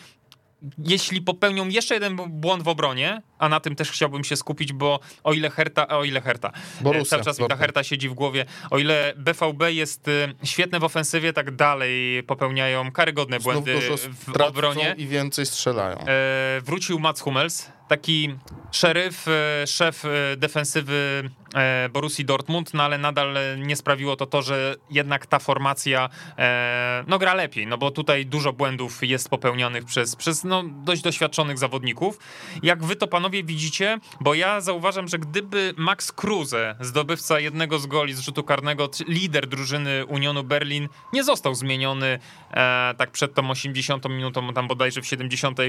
jeśli 0.77 1.21
popełnią 1.21 1.67
jeszcze 1.69 1.93
jeden 1.93 2.15
błąd 2.15 2.63
w 2.63 2.67
obronie, 2.67 3.21
a 3.39 3.49
na 3.49 3.59
tym 3.59 3.75
też 3.75 3.91
chciałbym 3.91 4.23
się 4.23 4.35
skupić, 4.35 4.73
bo 4.73 4.99
o 5.23 5.33
ile 5.33 5.49
Herta, 5.49 5.87
o 5.87 6.03
ile 6.03 6.21
Herta, 6.21 6.51
Borussia 6.81 7.09
cały 7.09 7.23
czas 7.23 7.39
mi 7.39 7.47
ta. 7.47 7.55
Herta 7.55 7.83
siedzi 7.83 8.09
w 8.09 8.13
głowie, 8.13 8.45
o 8.69 8.77
ile 8.79 9.13
BVB 9.17 9.61
jest 9.69 10.07
y, 10.07 10.35
świetne 10.43 10.79
w 10.79 10.83
ofensywie, 10.83 11.33
tak 11.33 11.55
dalej 11.55 12.23
popełniają 12.23 12.91
karygodne 12.91 13.39
Znów 13.39 13.53
błędy 13.53 13.79
w 14.27 14.41
obronie. 14.41 14.95
i 14.97 15.07
więcej 15.07 15.45
strzelają. 15.45 15.97
E, 15.97 16.61
wrócił 16.61 16.99
Mats 16.99 17.21
Hummels, 17.21 17.69
taki 17.87 18.35
szeryf, 18.71 19.27
e, 19.27 19.67
szef 19.67 20.05
e, 20.05 20.37
defensywy 20.37 21.29
e, 21.55 21.89
Borussii 21.89 22.25
Dortmund, 22.25 22.73
no 22.73 22.83
ale 22.83 22.97
nadal 22.97 23.37
e, 23.37 23.57
nie 23.57 23.75
sprawiło 23.75 24.15
to 24.15 24.25
to, 24.25 24.41
że 24.41 24.75
jednak 24.91 25.25
ta 25.25 25.39
formacja 25.39 26.09
e, 26.37 27.03
no 27.07 27.19
gra 27.19 27.33
lepiej, 27.33 27.67
no 27.67 27.77
bo 27.77 27.91
tutaj 27.91 28.25
dużo 28.25 28.53
błędów 28.53 29.03
jest 29.03 29.29
popełnionych 29.29 29.85
przez, 29.85 30.15
przez 30.15 30.43
no, 30.43 30.54
dość 30.63 31.01
doświadczonych 31.01 31.57
zawodników. 31.57 32.19
Jak 32.63 32.83
wy 32.83 32.95
to 32.95 33.07
panowie 33.07 33.43
widzicie, 33.43 33.99
bo 34.21 34.33
ja 34.33 34.61
zauważam, 34.61 35.07
że 35.07 35.19
gdyby 35.19 35.73
Max 35.77 36.11
Kruse, 36.11 36.75
zdobywca 36.81 37.39
jednego 37.39 37.79
z 37.79 37.87
goli 37.87 38.13
z 38.13 38.19
rzutu 38.19 38.43
karnego, 38.43 38.89
lider 39.07 39.47
drużyny 39.47 40.05
Unionu 40.05 40.43
Berlin, 40.43 40.87
nie 41.13 41.23
został 41.23 41.55
zmieniony 41.55 42.19
e, 42.51 42.93
tak 42.97 43.11
przed 43.11 43.33
tą 43.33 43.49
80 43.49 44.09
minutą, 44.09 44.53
tam 44.53 44.67
bodajże 44.67 45.01
w 45.01 45.07
70 45.07 45.59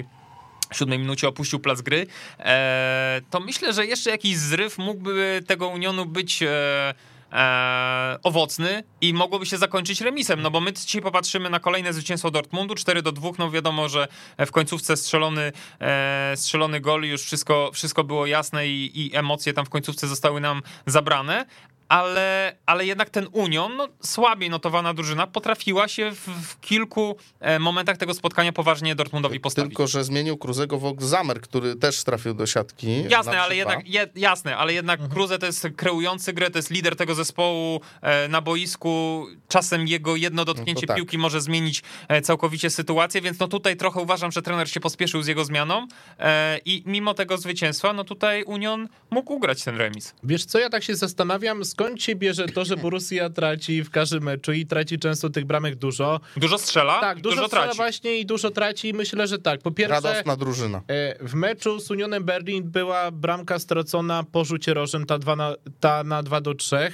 siódmej 0.72 0.98
minucie 0.98 1.28
opuścił 1.28 1.58
plac 1.58 1.80
gry, 1.80 2.06
e, 2.38 3.20
to 3.30 3.40
myślę, 3.40 3.72
że 3.72 3.86
jeszcze 3.86 4.10
jakiś 4.10 4.36
zryw 4.36 4.78
mógłby 4.78 5.42
tego 5.46 5.68
Unionu 5.68 6.06
być 6.06 6.42
e, 6.42 6.94
e, 7.32 8.18
owocny 8.22 8.82
i 9.00 9.14
mogłoby 9.14 9.46
się 9.46 9.58
zakończyć 9.58 10.00
remisem, 10.00 10.42
no 10.42 10.50
bo 10.50 10.60
my 10.60 10.72
dzisiaj 10.72 11.02
popatrzymy 11.02 11.50
na 11.50 11.60
kolejne 11.60 11.92
zwycięstwo 11.92 12.30
Dortmundu, 12.30 12.74
4 12.74 13.02
do 13.02 13.12
2, 13.12 13.30
no 13.38 13.50
wiadomo, 13.50 13.88
że 13.88 14.08
w 14.38 14.50
końcówce 14.50 14.96
strzelony, 14.96 15.52
e, 15.80 16.32
strzelony 16.36 16.80
gol, 16.80 17.04
już 17.04 17.22
wszystko, 17.22 17.70
wszystko 17.72 18.04
było 18.04 18.26
jasne 18.26 18.68
i, 18.68 19.06
i 19.06 19.16
emocje 19.16 19.52
tam 19.52 19.66
w 19.66 19.70
końcówce 19.70 20.08
zostały 20.08 20.40
nam 20.40 20.62
zabrane, 20.86 21.46
ale, 21.88 22.56
ale 22.66 22.86
jednak 22.86 23.10
ten 23.10 23.28
Union, 23.32 23.76
no, 23.76 23.88
słabiej 24.02 24.50
notowana 24.50 24.94
drużyna, 24.94 25.26
potrafiła 25.26 25.88
się 25.88 26.10
w, 26.10 26.28
w 26.28 26.60
kilku 26.60 27.16
e, 27.40 27.58
momentach 27.58 27.96
tego 27.96 28.14
spotkania 28.14 28.52
poważnie 28.52 28.94
Dortmundowi 28.94 29.40
postawić. 29.40 29.70
Tylko, 29.70 29.86
że 29.86 30.04
zmienił 30.04 30.36
Kruzego 30.36 30.78
w 30.78 31.04
Zamer, 31.04 31.40
który 31.40 31.76
też 31.76 32.04
trafił 32.04 32.34
do 32.34 32.46
siatki. 32.46 33.04
Jasne, 33.08 33.40
ale 33.40 33.56
jednak, 33.56 33.88
je, 33.88 34.08
jasne, 34.14 34.56
ale 34.56 34.72
jednak 34.72 35.00
mhm. 35.00 35.14
Kruze 35.14 35.38
to 35.38 35.46
jest 35.46 35.68
kreujący 35.76 36.32
grę, 36.32 36.50
to 36.50 36.58
jest 36.58 36.70
lider 36.70 36.96
tego 36.96 37.14
zespołu 37.14 37.80
e, 38.02 38.28
na 38.28 38.40
boisku. 38.40 39.26
Czasem 39.48 39.88
jego 39.88 40.16
jedno 40.16 40.44
dotknięcie 40.44 40.82
no 40.82 40.88
tak. 40.88 40.96
piłki 40.96 41.18
może 41.18 41.40
zmienić 41.40 41.82
e, 42.08 42.22
całkowicie 42.22 42.70
sytuację, 42.70 43.20
więc 43.20 43.38
no 43.38 43.48
tutaj 43.48 43.76
trochę 43.76 44.00
uważam, 44.00 44.32
że 44.32 44.42
trener 44.42 44.70
się 44.70 44.80
pospieszył 44.80 45.22
z 45.22 45.26
jego 45.26 45.44
zmianą 45.44 45.86
e, 46.18 46.58
i 46.64 46.82
mimo 46.86 47.14
tego 47.14 47.38
zwycięstwa, 47.38 47.92
no 47.92 48.04
tutaj 48.04 48.44
Union 48.44 48.88
mógł 49.10 49.32
ugrać 49.32 49.64
ten 49.64 49.76
remis. 49.76 50.14
Wiesz 50.22 50.44
co, 50.44 50.58
ja 50.58 50.70
tak 50.70 50.82
się 50.82 50.96
zastanawiam, 50.96 51.64
skąd 51.76 52.02
się 52.02 52.14
bierze 52.14 52.46
to, 52.46 52.64
że 52.64 52.76
Borussia 52.76 53.30
traci 53.30 53.82
w 53.82 53.90
każdym 53.90 54.22
meczu 54.22 54.52
i 54.52 54.66
traci 54.66 54.98
często 54.98 55.30
tych 55.30 55.44
bramek 55.44 55.74
dużo. 55.74 56.20
Dużo 56.36 56.58
strzela? 56.58 57.00
Tak, 57.00 57.20
dużo, 57.20 57.36
dużo 57.36 57.46
strzela 57.46 57.64
traci. 57.64 57.76
właśnie 57.76 58.18
i 58.18 58.26
dużo 58.26 58.50
traci. 58.50 58.92
Myślę, 58.94 59.26
że 59.26 59.38
tak. 59.38 59.60
Po 59.60 59.70
pierwsze, 59.70 60.00
Radosna 60.00 60.36
drużyna. 60.36 60.82
E, 60.88 61.26
w 61.28 61.34
meczu 61.34 61.80
z 61.80 61.90
Unionem 61.90 62.24
Berlin 62.24 62.70
była 62.70 63.10
bramka 63.10 63.58
stracona 63.58 64.24
po 64.32 64.44
rzucie 64.44 64.74
rożem, 64.74 65.06
ta, 65.06 65.18
dwa 65.18 65.36
na, 65.36 65.54
ta 65.80 66.04
na 66.04 66.22
2 66.22 66.40
do 66.40 66.54
3. 66.54 66.92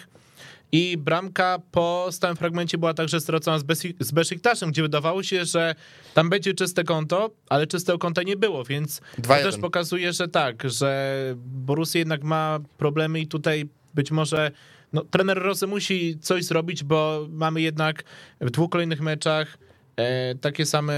I 0.73 0.97
bramka 0.99 1.59
po 1.71 2.09
stałym 2.11 2.37
fragmencie 2.37 2.79
była 2.79 2.95
także 2.95 3.21
stracona 3.21 3.59
z, 3.59 3.64
Besi- 3.64 3.95
z 4.01 4.71
gdzie 4.71 4.83
wydawało 4.83 5.23
się, 5.23 5.45
że 5.45 5.75
tam 6.14 6.31
będzie 6.31 6.55
czyste 6.55 6.85
konto, 6.85 7.31
ale 7.49 7.66
czystego 7.66 7.99
konta 7.99 8.23
nie 8.23 8.37
było, 8.37 8.64
więc 8.64 9.01
to 9.23 9.29
też 9.29 9.57
pokazuje, 9.59 10.12
że 10.12 10.29
tak, 10.29 10.71
że 10.71 11.16
Borussia 11.37 11.99
jednak 11.99 12.23
ma 12.25 12.59
problemy 12.79 13.21
i 13.21 13.27
tutaj 13.27 13.68
być 13.95 14.11
może 14.11 14.51
no, 14.92 15.05
trener 15.05 15.38
Rosy 15.38 15.66
musi 15.66 16.18
coś 16.18 16.44
zrobić, 16.44 16.85
bo 16.85 17.26
mamy 17.31 17.61
jednak 17.61 18.05
w 18.40 18.50
dwóch 18.50 18.70
kolejnych 18.70 19.00
meczach 19.00 19.59
e, 19.96 20.35
takie 20.35 20.66
same 20.66 20.94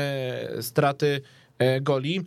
straty 0.61 1.20
e, 1.59 1.80
goli. 1.80 2.20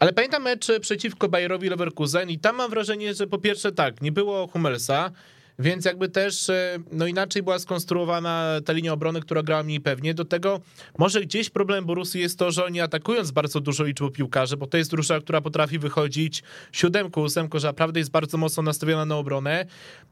Ale 0.00 0.12
pamiętam 0.12 0.42
mecz 0.42 0.66
przeciwko 0.80 1.28
Bayerowi 1.28 1.68
Leverkusen 1.68 2.30
i 2.30 2.38
tam 2.38 2.56
mam 2.56 2.70
wrażenie, 2.70 3.14
że 3.14 3.26
po 3.26 3.38
pierwsze 3.38 3.72
tak, 3.72 4.02
nie 4.02 4.12
było 4.12 4.46
Hummelsa, 4.46 5.10
więc 5.58 5.84
jakby 5.84 6.08
też 6.08 6.50
e, 6.50 6.78
no 6.92 7.06
inaczej 7.06 7.42
była 7.42 7.58
skonstruowana 7.58 8.60
ta 8.64 8.72
linia 8.72 8.92
obrony, 8.92 9.20
która 9.20 9.42
grała 9.42 9.62
mniej 9.62 9.80
pewnie. 9.80 10.14
Do 10.14 10.24
tego 10.24 10.60
może 10.98 11.20
gdzieś 11.20 11.50
problem 11.50 11.84
Borussy 11.84 12.18
jest 12.18 12.38
to, 12.38 12.50
że 12.50 12.64
oni 12.64 12.80
atakując 12.80 13.30
bardzo 13.30 13.60
dużo 13.60 13.84
liczbą 13.84 14.10
piłkarzy, 14.10 14.56
bo 14.56 14.66
to 14.66 14.78
jest 14.78 14.90
drużyna, 14.90 15.20
która 15.20 15.40
potrafi 15.40 15.78
wychodzić 15.78 16.42
siódemką, 16.72 17.22
ósemką, 17.22 17.58
że 17.58 17.66
naprawdę 17.66 18.00
jest 18.00 18.10
bardzo 18.10 18.38
mocno 18.38 18.62
nastawiona 18.62 19.04
na 19.04 19.16
obronę, 19.16 19.66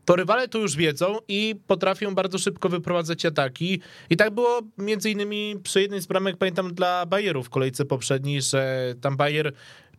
to 0.04 0.16
rywale 0.16 0.48
to 0.48 0.58
już 0.58 0.76
wiedzą 0.76 1.16
i 1.28 1.54
potrafią 1.66 2.14
bardzo 2.14 2.38
szybko 2.38 2.68
wyprowadzać 2.68 3.26
ataki. 3.26 3.80
I 4.10 4.16
tak 4.16 4.30
było 4.30 4.60
między 4.78 5.10
innymi 5.10 5.56
przy 5.62 5.82
jednej 5.82 6.02
z 6.02 6.06
bramek, 6.06 6.36
pamiętam, 6.36 6.74
dla 6.74 7.06
Bayerów 7.06 7.46
w 7.46 7.50
kolejce 7.50 7.84
poprzedniej, 7.84 8.42
że 8.42 8.94
tam 9.00 9.16
Bayer 9.16 9.52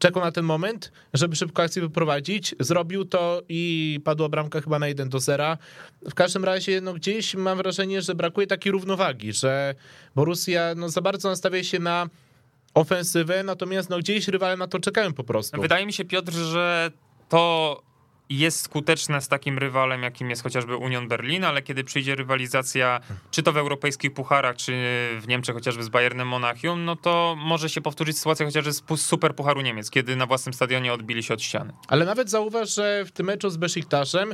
czekał 0.05 0.23
na 0.23 0.31
ten 0.31 0.45
moment, 0.45 0.91
żeby 1.13 1.35
szybko 1.35 1.63
akcję 1.63 1.81
wyprowadzić. 1.81 2.55
Zrobił 2.59 3.05
to 3.05 3.41
i 3.49 3.99
padła 4.03 4.29
bramka 4.29 4.61
chyba 4.61 4.79
na 4.79 4.87
1 4.87 5.09
do 5.09 5.19
0. 5.19 5.57
W 6.09 6.13
każdym 6.13 6.45
razie, 6.45 6.81
no 6.81 6.93
gdzieś 6.93 7.35
mam 7.35 7.57
wrażenie, 7.57 8.01
że 8.01 8.15
brakuje 8.15 8.47
takiej 8.47 8.71
równowagi, 8.71 9.33
że 9.33 9.75
Borussia 10.15 10.75
no, 10.75 10.89
za 10.89 11.01
bardzo 11.01 11.29
nastawia 11.29 11.63
się 11.63 11.79
na 11.79 12.09
ofensywę, 12.73 13.43
natomiast 13.43 13.89
no, 13.89 13.99
gdzieś 13.99 14.27
rywale 14.27 14.57
na 14.57 14.67
to 14.67 14.79
czekają 14.79 15.13
po 15.13 15.23
prostu. 15.23 15.61
Wydaje 15.61 15.85
mi 15.85 15.93
się, 15.93 16.05
Piotr, 16.05 16.31
że 16.31 16.91
to 17.29 17.81
jest 18.29 18.61
skuteczne 18.61 19.21
z 19.21 19.27
takim 19.27 19.57
rywalem, 19.57 20.03
jakim 20.03 20.29
jest 20.29 20.43
chociażby 20.43 20.75
Union 20.75 21.07
Berlin, 21.07 21.43
ale 21.43 21.61
kiedy 21.61 21.83
przyjdzie 21.83 22.15
rywalizacja, 22.15 22.99
czy 23.31 23.43
to 23.43 23.53
w 23.53 23.57
europejskich 23.57 24.13
pucharach, 24.13 24.55
czy 24.55 24.71
w 25.19 25.27
Niemczech 25.27 25.55
chociażby 25.55 25.83
z 25.83 25.89
Bayernem 25.89 26.27
Monachium, 26.27 26.85
no 26.85 26.95
to 26.95 27.35
może 27.37 27.69
się 27.69 27.81
powtórzyć 27.81 28.17
sytuacja 28.17 28.45
chociażby 28.45 28.73
z 28.73 28.83
Super 29.01 29.35
Pucharu 29.35 29.61
Niemiec, 29.61 29.89
kiedy 29.89 30.15
na 30.15 30.25
własnym 30.25 30.53
stadionie 30.53 30.93
odbili 30.93 31.23
się 31.23 31.33
od 31.33 31.41
ściany. 31.41 31.73
Ale 31.87 32.05
nawet 32.05 32.29
zauważ, 32.29 32.75
że 32.75 33.05
w 33.05 33.11
tym 33.11 33.25
meczu 33.25 33.49
z 33.49 33.57
Besiktasem 33.57 34.33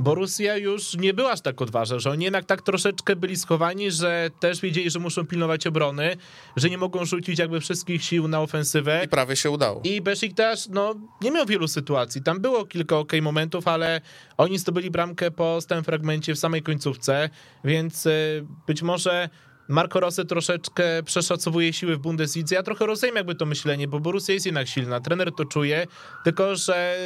Borussia 0.00 0.56
już 0.56 0.96
nie 0.96 1.14
była 1.14 1.32
aż 1.32 1.40
tak 1.40 1.62
odważna, 1.62 1.98
że 1.98 2.10
oni 2.10 2.24
jednak 2.24 2.44
tak 2.44 2.62
troszeczkę 2.62 3.16
byli 3.16 3.36
schowani, 3.36 3.90
że 3.90 4.30
też 4.40 4.60
wiedzieli, 4.60 4.90
że 4.90 4.98
muszą 4.98 5.26
pilnować 5.26 5.66
obrony, 5.66 6.16
że 6.56 6.70
nie 6.70 6.78
mogą 6.78 7.04
rzucić 7.04 7.38
jakby 7.38 7.60
wszystkich 7.60 8.04
sił 8.04 8.28
na 8.28 8.40
ofensywę. 8.40 9.02
I 9.04 9.08
prawie 9.08 9.36
się 9.36 9.50
udało. 9.50 9.80
I 9.84 10.00
Besiktas, 10.00 10.68
no, 10.68 10.94
nie 11.20 11.30
miał 11.30 11.46
wielu 11.46 11.68
sytuacji. 11.68 12.22
Tam 12.22 12.40
było 12.40 12.66
kilka 12.66 12.98
ok 12.98 13.12
momentów, 13.22 13.68
ale 13.68 14.00
oni 14.36 14.58
zdobyli 14.58 14.90
bramkę 14.90 15.30
po 15.30 15.60
stałym 15.60 15.84
fragmencie 15.84 16.34
w 16.34 16.38
samej 16.38 16.62
końcówce, 16.62 17.30
więc 17.64 18.06
y, 18.06 18.46
być 18.66 18.82
może 18.82 19.28
Marco 19.68 20.00
Rossi 20.00 20.26
troszeczkę 20.26 21.02
przeszacowuje 21.02 21.72
siły 21.72 21.96
w 21.96 21.98
Bundeslidze. 21.98 22.54
Ja 22.54 22.62
trochę 22.62 22.86
rozumiem 22.86 23.16
jakby 23.16 23.34
to 23.34 23.46
myślenie, 23.46 23.88
bo 23.88 24.00
Borussia 24.00 24.32
jest 24.32 24.46
jednak 24.46 24.68
silna, 24.68 25.00
trener 25.00 25.32
to 25.32 25.44
czuje, 25.44 25.86
tylko 26.24 26.56
że 26.56 26.96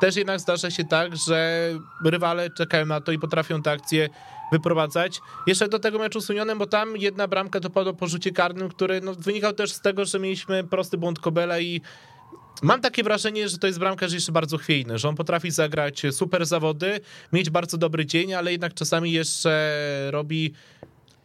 też 0.00 0.16
jednak 0.16 0.40
zdarza 0.40 0.70
się 0.70 0.84
tak, 0.84 1.16
że 1.16 1.70
rywale 2.04 2.50
czekają 2.50 2.86
na 2.86 3.00
to 3.00 3.12
i 3.12 3.18
potrafią 3.18 3.62
te 3.62 3.70
akcje 3.70 4.08
wyprowadzać. 4.52 5.20
Jeszcze 5.46 5.68
do 5.68 5.78
tego 5.78 5.98
meczu 5.98 6.20
z 6.20 6.32
bo 6.58 6.66
tam 6.66 6.96
jedna 6.96 7.28
bramka 7.28 7.60
to 7.60 7.70
padło 7.70 7.94
po 7.94 8.06
rzucie 8.06 8.32
karnym, 8.32 8.68
który 8.68 9.00
no, 9.00 9.14
wynikał 9.14 9.52
też 9.52 9.72
z 9.72 9.80
tego, 9.80 10.04
że 10.04 10.18
mieliśmy 10.18 10.64
prosty 10.64 10.98
błąd 10.98 11.20
Kobela 11.20 11.60
i 11.60 11.80
Mam 12.62 12.80
takie 12.80 13.02
wrażenie, 13.02 13.48
że 13.48 13.58
to 13.58 13.66
jest 13.66 13.78
bramkarz 13.78 14.12
jeszcze 14.12 14.32
bardzo 14.32 14.58
chwiejny, 14.58 14.98
że 14.98 15.08
on 15.08 15.16
potrafi 15.16 15.50
zagrać 15.50 16.02
super 16.10 16.46
zawody, 16.46 17.00
mieć 17.32 17.50
bardzo 17.50 17.78
dobry 17.78 18.06
dzień, 18.06 18.34
ale 18.34 18.52
jednak 18.52 18.74
czasami 18.74 19.12
jeszcze 19.12 19.72
robi 20.10 20.52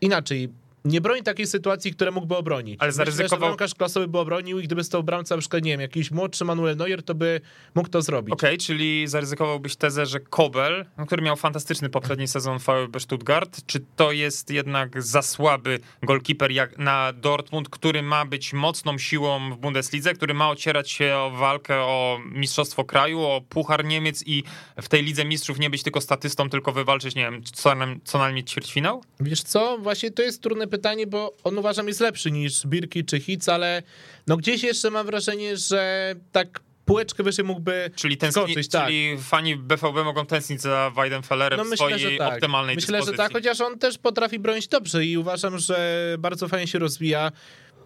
inaczej 0.02 0.50
nie 0.86 1.02
broni 1.02 1.24
takiej 1.24 1.48
sytuacji, 1.48 1.94
które 1.94 2.12
mógłby 2.12 2.36
obronić. 2.36 2.78
Ale 2.80 2.92
zaryzykował... 2.92 3.40
Myślę, 3.40 3.48
bramkarz 3.48 3.76
klasowy 3.76 4.08
by 4.08 4.20
obronił 4.20 4.60
i 4.60 4.64
gdyby 4.64 4.84
stał 4.84 5.04
bramca, 5.04 5.36
na 5.36 5.40
przykład, 5.40 5.64
nie 5.64 5.72
wiem, 5.72 5.82
jakiś 5.82 6.12
młodszy 6.12 6.46
Manuel 6.46 6.78
Neuer, 6.78 7.04
to 7.04 7.16
by 7.16 7.42
mógł 7.76 7.90
to 7.90 8.02
zrobić. 8.02 8.34
Okej, 8.34 8.50
okay, 8.50 8.58
czyli 8.58 9.08
zaryzykowałbyś 9.08 9.76
tezę, 9.76 10.06
że 10.06 10.20
Kobel, 10.20 10.86
no, 10.98 11.06
który 11.06 11.22
miał 11.22 11.36
fantastyczny 11.36 11.90
poprzedni 11.90 12.28
sezon 12.28 12.60
VfB 12.60 13.00
Stuttgart, 13.00 13.62
czy 13.66 13.80
to 13.96 14.12
jest 14.12 14.50
jednak 14.50 15.04
za 15.04 15.22
słaby 15.22 15.80
golkiper 16.04 16.52
jak 16.52 16.78
na 16.78 17.14
Dortmund, 17.14 17.70
który 17.70 18.02
ma 18.02 18.26
być 18.26 18.54
mocną 18.54 18.98
siłą 18.98 19.54
w 19.54 19.58
Bundeslidze, 19.58 20.14
który 20.14 20.34
ma 20.34 20.50
ocierać 20.50 20.92
się 20.92 21.16
o 21.16 21.32
walkę 21.32 21.76
o 21.76 22.20
mistrzostwo 22.26 22.84
kraju, 22.84 23.22
o 23.22 23.42
Puchar 23.50 23.86
Niemiec 23.86 24.24
i 24.28 24.44
w 24.82 24.90
tej 24.90 25.04
Lidze 25.04 25.26
Mistrzów 25.26 25.60
nie 25.60 25.70
być 25.70 25.84
tylko 25.84 26.02
statystą, 26.02 26.50
tylko 26.50 26.72
wywalczyć, 26.72 27.16
nie 27.16 27.22
wiem, 27.22 27.44
co, 27.44 27.74
co 28.04 28.18
najmniej 28.18 28.44
ćwierćfinał? 28.44 29.04
Wiesz 29.20 29.44
co, 29.44 29.78
właśnie 29.78 30.12
to 30.12 30.22
jest 30.22 30.42
trudne 30.42 30.68
pytanie, 30.72 31.08
bo 31.08 31.34
on 31.44 31.58
uważam 31.58 31.88
jest 31.88 32.00
lepszy 32.00 32.32
niż 32.32 32.68
Birki 32.68 33.06
czy 33.06 33.20
Hitz, 33.20 33.50
ale 33.50 33.84
no 34.28 34.38
gdzieś 34.38 34.64
jeszcze 34.64 34.92
mam 34.92 35.06
wrażenie, 35.06 35.58
że 35.58 36.16
tak 36.32 36.62
półeczkę 36.86 37.24
wyżej 37.24 37.46
mógłby 37.46 37.92
czyli 37.96 38.18
skoczyć, 38.32 38.68
tak. 38.68 38.88
Czyli 38.88 39.18
fani 39.18 39.56
BVB 39.56 40.04
mogą 40.04 40.26
tęsknić 40.26 40.62
za 40.62 40.92
Weidenfellerem 40.96 41.58
no, 41.58 41.64
myślę, 41.64 41.88
w 41.88 42.00
swojej 42.00 42.18
tak. 42.18 42.34
optymalnej 42.34 42.76
Myślę, 42.76 42.98
dyspozycji. 42.98 43.14
że 43.14 43.18
tak, 43.18 43.34
chociaż 43.34 43.62
on 43.62 43.80
też 43.80 43.98
potrafi 43.98 44.40
bronić 44.40 44.68
dobrze 44.68 45.06
i 45.06 45.18
uważam, 45.18 45.60
że 45.60 46.16
bardzo 46.20 46.48
fajnie 46.48 46.68
się 46.68 46.80
rozwija. 46.80 47.32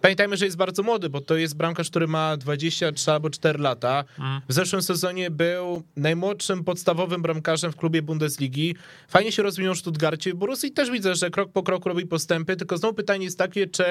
Pamiętajmy, 0.00 0.36
że 0.36 0.44
jest 0.44 0.56
bardzo 0.56 0.82
młody, 0.82 1.08
bo 1.08 1.20
to 1.20 1.36
jest 1.36 1.56
bramkarz, 1.56 1.90
który 1.90 2.06
ma 2.06 2.36
23 2.36 3.12
albo 3.12 3.30
4 3.30 3.58
lata. 3.58 4.04
Mm. 4.18 4.40
W 4.48 4.52
zeszłym 4.52 4.82
sezonie 4.82 5.30
był 5.30 5.82
najmłodszym 5.96 6.64
podstawowym 6.64 7.22
bramkarzem 7.22 7.72
w 7.72 7.76
klubie 7.76 8.02
Bundesligi. 8.02 8.76
Fajnie 9.08 9.32
się 9.32 9.42
rozwinął 9.42 9.74
w 9.74 9.78
Stuttgarcie. 9.78 10.34
Borussii 10.34 10.72
też 10.72 10.90
widzę, 10.90 11.14
że 11.14 11.30
krok 11.30 11.52
po 11.52 11.62
kroku 11.62 11.88
robi 11.88 12.06
postępy, 12.06 12.56
tylko 12.56 12.78
znowu 12.78 12.94
pytanie 12.94 13.24
jest 13.24 13.38
takie, 13.38 13.66
czy 13.66 13.84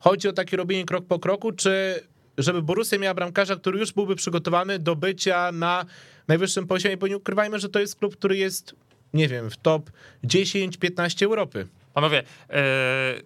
chodzi 0.00 0.28
o 0.28 0.32
takie 0.32 0.56
robienie 0.56 0.84
krok 0.84 1.06
po 1.06 1.18
kroku, 1.18 1.52
czy 1.52 2.02
żeby 2.38 2.62
Borussia 2.62 2.98
miała 2.98 3.14
bramkarza, 3.14 3.56
który 3.56 3.78
już 3.78 3.92
byłby 3.92 4.16
przygotowany 4.16 4.78
do 4.78 4.96
bycia 4.96 5.52
na 5.52 5.84
najwyższym 6.28 6.66
poziomie, 6.66 6.96
bo 6.96 7.06
nie 7.06 7.16
ukrywajmy, 7.16 7.58
że 7.58 7.68
to 7.68 7.80
jest 7.80 7.96
klub, 7.96 8.16
który 8.16 8.36
jest, 8.36 8.74
nie 9.14 9.28
wiem, 9.28 9.50
w 9.50 9.56
top 9.56 9.90
10-15 10.24 11.24
Europy. 11.24 11.66
Panowie, 11.98 12.22
e, 12.50 12.62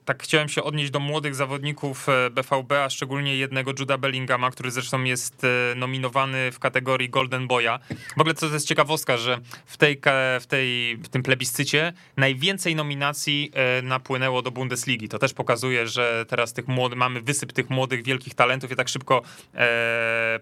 tak 0.05 0.23
chciałem 0.23 0.49
się 0.49 0.63
odnieść 0.63 0.91
do 0.91 1.01
młodych 1.01 1.35
zawodników 1.35 2.07
BVB, 2.31 2.73
e, 2.73 2.85
a 2.85 2.91
szczególnie 2.91 3.37
jednego 3.37 3.73
Juda 3.79 3.99
Bellingama, 3.99 4.51
który 4.51 4.71
zresztą 4.71 5.05
jest 5.05 5.45
e, 5.45 5.75
nominowany 5.75 6.53
w 6.53 6.59
kategorii 6.59 7.11
Golden 7.11 7.47
Boya. 7.47 7.79
W 8.17 8.21
ogóle 8.21 8.35
to 8.35 8.47
jest 8.47 8.69
ciekawostka, 8.69 9.17
że 9.17 9.39
w, 9.67 9.77
tej, 9.77 10.01
w, 10.41 10.47
tej, 10.47 10.97
w 10.97 11.09
tym 11.09 11.23
plebiscycie 11.23 11.93
najwięcej 12.17 12.77
nominacji 12.77 13.53
napłynęło 13.83 14.43
do 14.43 14.51
Bundesligi. 14.51 15.09
To 15.09 15.19
też 15.19 15.35
pokazuje, 15.35 15.87
że 15.87 16.25
teraz 16.29 16.53
tych 16.53 16.69
młodych, 16.69 16.99
mamy 16.99 17.21
wysyp 17.21 17.53
tych 17.53 17.71
młodych, 17.71 18.05
wielkich 18.05 18.35
talentów. 18.35 18.71
Ja 18.71 18.77
tak 18.77 18.89
szybko 18.89 19.23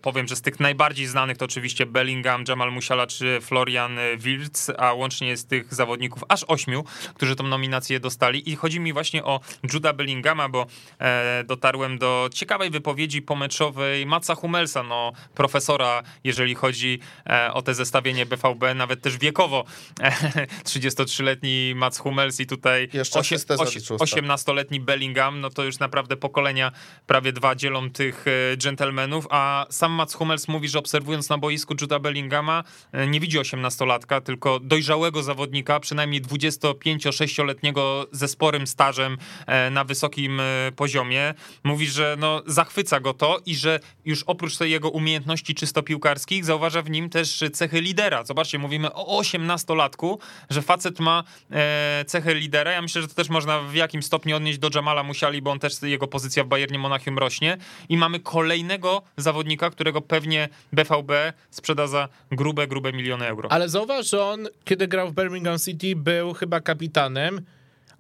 powiem, 0.03 0.29
że 0.29 0.37
z 0.37 0.43
tych 0.43 0.61
najbardziej 0.61 1.07
znanych 1.07 1.37
to 1.37 1.45
oczywiście 1.45 1.87
Bellingham, 1.87 2.45
Jamal 2.49 2.73
Musiala 2.73 3.07
czy 3.07 3.39
Florian 3.41 3.99
Wirtz, 4.19 4.71
a 4.79 4.93
łącznie 4.93 5.29
jest 5.29 5.49
tych 5.49 5.75
zawodników 5.75 6.25
aż 6.29 6.45
ośmiu, 6.49 6.85
którzy 7.15 7.37
tą 7.37 7.45
nominację 7.45 8.01
dostali 8.01 8.20
dostali 8.21 8.51
i 8.51 8.57
chodzi 8.57 8.81
mi 8.81 8.93
właśnie 8.93 9.25
o 9.25 9.41
Juda 9.73 9.93
Bellingama, 9.93 10.49
bo 10.49 10.67
e, 10.99 11.45
dotarłem 11.47 11.99
do 11.99 12.29
ciekawej 12.35 12.71
wypowiedzi 12.71 13.23
pomeczowej 13.23 14.07
Matsa 14.07 14.35
Hummelsa, 14.35 14.83
no 14.83 15.13
profesora, 15.35 16.03
jeżeli 16.25 16.55
chodzi 16.55 16.99
e, 17.27 17.53
o 17.53 17.63
te 17.63 17.75
zestawienie 17.75 18.27
BVB, 18.27 18.75
nawet 18.75 19.03
też 19.03 19.19
wiekowo. 19.19 19.65
E, 20.01 20.11
33-letni 20.69 21.73
Mats 21.77 21.99
Hummels 21.99 22.41
i 22.41 22.47
tutaj 22.47 22.89
Jeszcze 22.93 23.19
osie- 23.21 23.35
asystę 23.37 23.55
osie- 23.55 23.65
zaliczył 23.73 23.97
ostatnio. 24.01 24.23
18-letni 24.35 24.81
Bellingham, 24.81 25.41
no 25.41 25.51
to 25.51 25.65
już 25.65 25.79
naprawdę 25.79 26.17
pokolenia 26.17 26.73
prawie 27.07 27.33
dwa 27.33 27.55
dzielą 27.55 27.91
tych 27.91 28.25
e, 28.53 28.57
dżentelmenów, 28.57 29.27
a 29.31 29.67
sam 29.71 29.93
Mats 29.93 30.15
Hummels 30.15 30.49
mówi, 30.49 30.69
że 30.69 30.79
obserwując 30.79 31.29
na 31.29 31.39
boisku 31.39 31.75
Juda 31.81 31.99
Bellingama 31.99 32.65
e, 32.93 33.07
nie 33.07 33.21
widzi 33.21 33.39
18-latka, 33.39 34.21
tylko 34.21 34.61
dojrzałego 34.61 35.23
zawodnika, 35.23 35.81
przynajmniej 35.81 36.23
25-6-letniego 36.23 38.07
ze 38.13 38.29
sporym 38.29 38.67
stażem 38.67 39.19
e, 39.47 39.71
na 39.71 39.85
wysokim 39.85 40.41
e, 40.41 40.73
poziomie. 40.77 41.35
Mówi, 41.65 41.87
że 41.87 42.17
no, 42.19 42.43
zachwyca 42.47 43.01
go 43.01 43.15
to 43.15 43.41
i 43.47 43.55
że 43.55 43.81
już 44.05 44.23
oprócz 44.23 44.57
tej 44.57 44.71
jego 44.71 44.91
umiejętności 44.91 45.55
czysto 45.55 45.83
piłkarskich 45.83 46.45
zauważa 46.45 46.83
w 46.83 46.91
nim 46.91 47.11
też 47.11 47.45
cechy 47.53 47.81
lidera. 47.81 48.25
Zobaczcie, 48.25 48.59
mówimy 48.59 48.93
o 48.93 49.21
18-latku, 49.21 50.19
że 50.51 50.63
facet 50.63 51.01
ma 51.01 51.25
e, 51.51 52.05
cechy 52.07 52.35
lidera. 52.35 52.73
Ja 52.73 52.83
myślę, 52.83 53.03
że 53.03 53.09
to 53.09 53.15
też 53.15 53.29
można 53.29 53.61
w 53.61 53.75
jakimś 53.75 54.05
stopniu 54.05 54.37
odnieść 54.37 54.59
do 54.59 54.71
Jamala 54.75 55.03
Musiali, 55.03 55.43
bo 55.43 55.51
on 55.51 55.59
też 55.59 55.83
jego 55.83 56.07
pozycja 56.07 56.45
w 56.45 56.47
Bayernie 56.47 56.79
Monachium 56.79 57.19
rośnie. 57.19 57.57
I 57.89 57.97
mamy 57.97 58.21
kolejnego 58.21 59.03
zawodnika, 59.17 59.71
którego 59.71 60.01
pewnie 60.01 60.49
BVB 60.73 61.33
sprzeda 61.51 61.87
za 61.87 62.09
grube, 62.31 62.67
grube 62.67 62.93
miliony 62.93 63.27
euro. 63.27 63.53
Ale 63.53 63.69
zauważ, 63.69 64.11
że 64.11 64.25
on, 64.25 64.49
kiedy 64.65 64.89
grał 64.89 65.09
w 65.09 65.15
Birmingham 65.15 65.59
City, 65.59 65.97
był 65.97 66.35
chyba 66.35 66.61
kapitanem, 66.61 67.41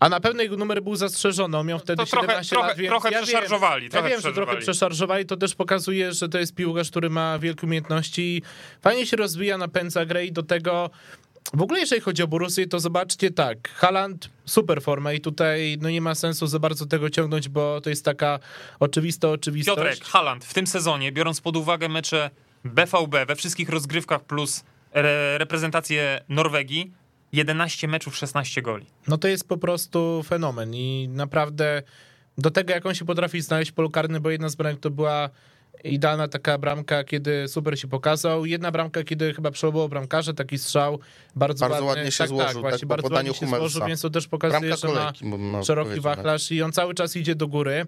a 0.01 0.09
na 0.09 0.21
pewno 0.21 0.43
jego 0.43 0.57
numer 0.57 0.83
był 0.83 0.97
zastrzeżony. 0.97 1.59
On 1.59 1.67
miał 1.67 1.79
wtedy 1.79 1.97
To 1.97 2.07
trochę- 2.11 2.27
17 2.27 2.51
trochę- 2.57 2.69
lat, 2.69 2.79
więc 2.79 2.91
trochę 2.91 3.11
ja 3.11 3.23
przeszarżowali, 3.23 3.83
Wiem, 3.83 3.91
trochę 3.91 4.09
ja 4.09 4.15
wiem, 4.15 4.23
że 4.23 4.33
trochę 4.33 4.57
przeszarżowali. 4.57 5.27
To 5.27 5.37
też 5.37 5.55
pokazuje, 5.55 6.13
że 6.13 6.29
to 6.29 6.39
jest 6.39 6.55
piłkarz, 6.55 6.91
który 6.91 7.11
ma 7.11 7.39
wielkie 7.39 7.67
umiejętności 7.67 8.23
i 8.23 8.43
fajnie 8.83 9.07
się 9.07 9.17
rozwija, 9.17 9.59
napędza 9.59 10.07
grę 10.07 10.27
i 10.27 10.33
do 10.33 10.43
tego... 10.43 10.91
W 11.55 11.63
ogóle 11.63 11.81
jeżeli 11.81 12.01
chodzi 12.01 12.23
o 12.23 12.27
Borussię, 12.29 12.67
to 12.67 12.81
zobaczcie 12.81 13.31
tak, 13.31 13.69
Haaland 13.75 14.31
super 14.45 14.83
forma 14.83 15.13
i 15.13 15.21
tutaj 15.21 15.79
no 15.81 15.91
nie 15.91 16.01
ma 16.01 16.15
sensu 16.15 16.47
za 16.47 16.59
bardzo 16.59 16.87
tego 16.87 17.11
ciągnąć, 17.11 17.49
bo 17.49 17.81
to 17.81 17.91
jest 17.91 18.05
taka 18.05 18.39
oczywista 18.81 19.29
oczywistość. 19.29 19.77
Piotrek, 19.79 20.05
Haaland 20.05 20.45
w 20.45 20.55
tym 20.55 20.67
sezonie, 20.67 21.13
biorąc 21.13 21.41
pod 21.41 21.57
uwagę 21.57 21.89
mecze 21.89 22.31
BVB 22.65 23.27
we 23.27 23.37
wszystkich 23.37 23.69
rozgrywkach 23.69 24.25
plus 24.25 24.65
re 24.93 25.39
reprezentację 25.39 26.21
Norwegii, 26.29 26.93
11 27.33 27.88
meczów, 27.88 28.16
16 28.16 28.62
goli. 28.62 28.87
No 29.09 29.19
to 29.19 29.29
jest 29.29 29.49
po 29.49 29.57
prostu 29.57 30.23
fenomen 30.27 30.75
i 30.75 31.09
naprawdę 31.12 31.83
do 32.38 32.51
tego, 32.51 32.73
jak 32.73 32.87
on 32.87 32.95
się 32.95 33.05
potrafi 33.05 33.40
znaleźć 33.40 33.73
polu 33.73 33.90
karny, 33.90 34.21
bo 34.21 34.31
jedna 34.31 34.49
z 34.49 34.55
bramek 34.57 34.81
to 34.81 34.90
była 34.90 35.31
idealna 35.85 36.29
taka 36.29 36.59
bramka, 36.59 37.05
kiedy 37.05 37.49
super 37.49 37.79
się 37.81 37.88
pokazał. 37.88 38.47
Jedna 38.47 38.71
bramka, 38.71 39.05
kiedy 39.05 39.35
chyba 39.35 39.51
przełomował 39.51 39.88
bramkarza, 39.88 40.33
taki 40.33 40.59
strzał 40.59 40.99
bardzo, 41.37 41.69
Bardzo 41.69 41.85
ładny. 41.85 41.88
ładnie 41.88 42.12
się 42.12 42.19
tak, 42.19 42.29
złożył, 42.29 42.47
tak, 42.53 42.61
właśnie 42.61 42.79
tak 42.79 42.88
bardzo 42.88 43.14
ładnie 43.14 43.33
się 43.35 43.38
Hummelsa. 43.38 43.59
złożył, 43.59 43.87
więc 43.88 44.01
to 44.01 44.11
też 44.11 44.29
pokazuje, 44.29 44.61
Bramka 44.61 44.77
że 44.77 44.88
ma 44.88 44.95
kolejki, 45.01 45.25
można 45.25 45.64
szeroki 45.64 45.85
powiedzieć, 45.88 46.05
wachlarz 46.05 46.53
i 46.53 46.62
on 46.62 46.73
cały 46.73 46.95
czas 46.95 47.16
idzie 47.16 47.35
do 47.35 47.49
góry. 47.49 47.87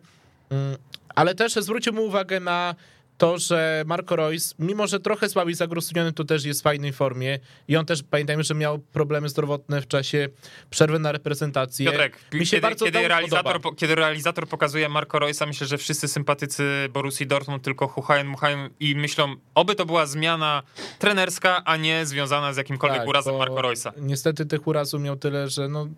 Mm, 0.50 0.76
Ale 1.14 1.35
też 1.35 1.52
zwróćmy 1.55 2.00
uwagę 2.00 2.40
na 2.40 2.74
to, 3.22 3.38
że 3.38 3.82
Marco 3.87 4.16
Reus, 4.16 4.54
mimo 4.58 4.87
że 4.87 5.00
trochę 5.00 5.28
słabiej 5.28 5.54
zagrosuniony, 5.54 6.12
to 6.12 6.24
też 6.24 6.44
jest 6.44 6.61
w 6.61 6.62
fajnej 6.62 6.92
formie 6.92 7.38
i 7.68 7.76
on 7.76 7.87
też, 7.87 8.02
pamiętajmy, 8.02 8.42
że 8.44 8.54
miał 8.54 8.78
problemy 8.78 9.28
zdrowotne 9.28 9.82
w 9.82 9.87
czasie 9.88 10.28
przerwy 10.70 10.98
na 10.98 11.12
reprezentację. 11.12 11.87
Piotrek, 11.90 12.18
Mi 12.32 12.46
się 12.46 12.50
kiedy, 12.50 12.61
bardzo 12.62 12.85
kiedy, 12.85 13.08
realizator, 13.08 13.61
po- 13.61 13.72
kiedy 13.72 13.94
realizator 13.94 14.48
pokazuje 14.48 14.88
Marco 14.88 15.18
Reus'a, 15.18 15.46
myślę, 15.46 15.66
że 15.66 15.78
wszyscy 15.78 16.08
sympatycy 16.08 16.88
Borussii 16.92 17.26
Dortmund 17.26 17.62
tylko 17.62 17.88
chuchają, 17.88 18.24
muchają 18.24 18.68
i 18.80 18.96
myślą, 18.96 19.35
oby 19.54 19.74
to 19.74 19.87
była 19.87 20.06
zmiana 20.06 20.62
trenerska, 20.98 21.62
a 21.64 21.76
nie 21.76 22.06
związana 22.06 22.52
z 22.52 22.56
jakimkolwiek 22.56 22.98
Tak, 22.98 23.08
urazem 23.08 23.37
Marco 23.37 23.54
Reus'a. 23.54 23.92
Niestety 23.96 24.46
tych 24.46 24.66
urazów 24.66 25.02
miał 25.02 25.16
tyle, 25.16 25.48
że 25.48 25.68
no, 25.68 25.88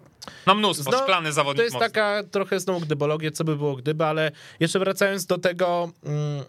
No 0.47 0.55
mnóstwo, 0.55 0.91
Zno- 0.91 1.03
szklany 1.03 1.33
zawodnik 1.33 1.59
to 1.59 1.65
jest 1.65 1.79
taka 1.79 2.23
trochę 2.31 2.61
znowu 2.61 2.81
gdybologia, 2.81 3.31
co 3.31 3.45
by 3.45 3.57
było 3.57 3.77
gdyby, 3.77 4.05
ale 4.05 4.33
jeszcze 4.61 4.79
wracając 4.79 5.27
do 5.27 5.39
tego, 5.39 5.91
mm, 6.05 6.45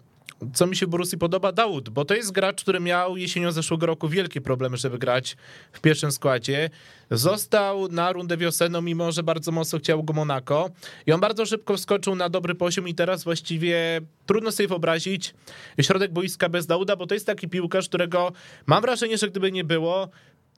co 0.54 0.66
mi 0.66 0.76
się 0.76 0.86
w 0.86 0.88
Borussii 0.88 1.18
podoba, 1.18 1.52
Daud, 1.52 1.88
bo 1.88 2.04
to 2.04 2.14
jest 2.14 2.32
gracz, 2.32 2.62
który 2.62 2.80
miał 2.80 3.16
jesienią 3.16 3.52
zeszłego 3.52 3.86
roku 3.86 4.08
wielkie 4.08 4.40
problemy, 4.40 4.76
żeby 4.76 4.98
grać 4.98 5.36
w 5.72 5.80
pierwszym 5.80 6.12
składzie. 6.12 6.70
Został 7.10 7.88
na 7.88 8.12
rundę 8.12 8.36
wiosenną, 8.36 8.82
mimo 8.82 9.12
że 9.12 9.22
bardzo 9.22 9.52
mocno 9.52 9.78
chciał 9.78 10.04
go 10.04 10.12
Monaco 10.12 10.70
i 11.06 11.12
on 11.12 11.20
bardzo 11.20 11.46
szybko 11.46 11.76
wskoczył 11.76 12.14
na 12.14 12.28
dobry 12.28 12.54
poziom 12.54 12.88
i 12.88 12.94
teraz 12.94 13.24
właściwie 13.24 14.00
trudno 14.26 14.52
sobie 14.52 14.68
wyobrazić 14.68 15.34
środek 15.80 16.12
boiska 16.12 16.48
bez 16.48 16.66
Dauda, 16.66 16.96
bo 16.96 17.06
to 17.06 17.14
jest 17.14 17.26
taki 17.26 17.48
piłkarz, 17.48 17.88
którego 17.88 18.32
mam 18.66 18.82
wrażenie, 18.82 19.18
że 19.18 19.28
gdyby 19.28 19.52
nie 19.52 19.64
było, 19.64 20.08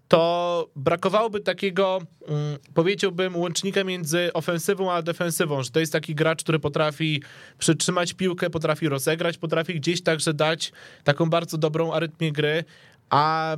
to 0.09 0.69
brakowałoby 0.77 1.41
takiego, 1.41 1.99
mm, 2.29 2.59
powiedziałbym, 2.75 3.37
łącznika 3.37 3.85
między 3.85 4.33
ofensywą 4.33 4.93
a 4.93 5.03
defensywą, 5.03 5.63
że 5.63 5.71
to 5.71 5.81
jest 5.81 5.93
taki 5.93 6.15
gracz, 6.15 6.43
który 6.43 6.59
potrafi 6.59 7.23
przytrzymać 7.59 8.13
piłkę, 8.13 8.51
potrafi 8.51 8.89
rozegrać, 8.89 9.39
potrafi 9.39 9.75
gdzieś 9.75 10.03
także 10.03 10.35
dać 10.35 10.73
taką 11.05 11.31
bardzo 11.31 11.59
dobrą 11.59 11.93
arytmię 11.93 12.33
gry, 12.33 12.65
a 13.11 13.57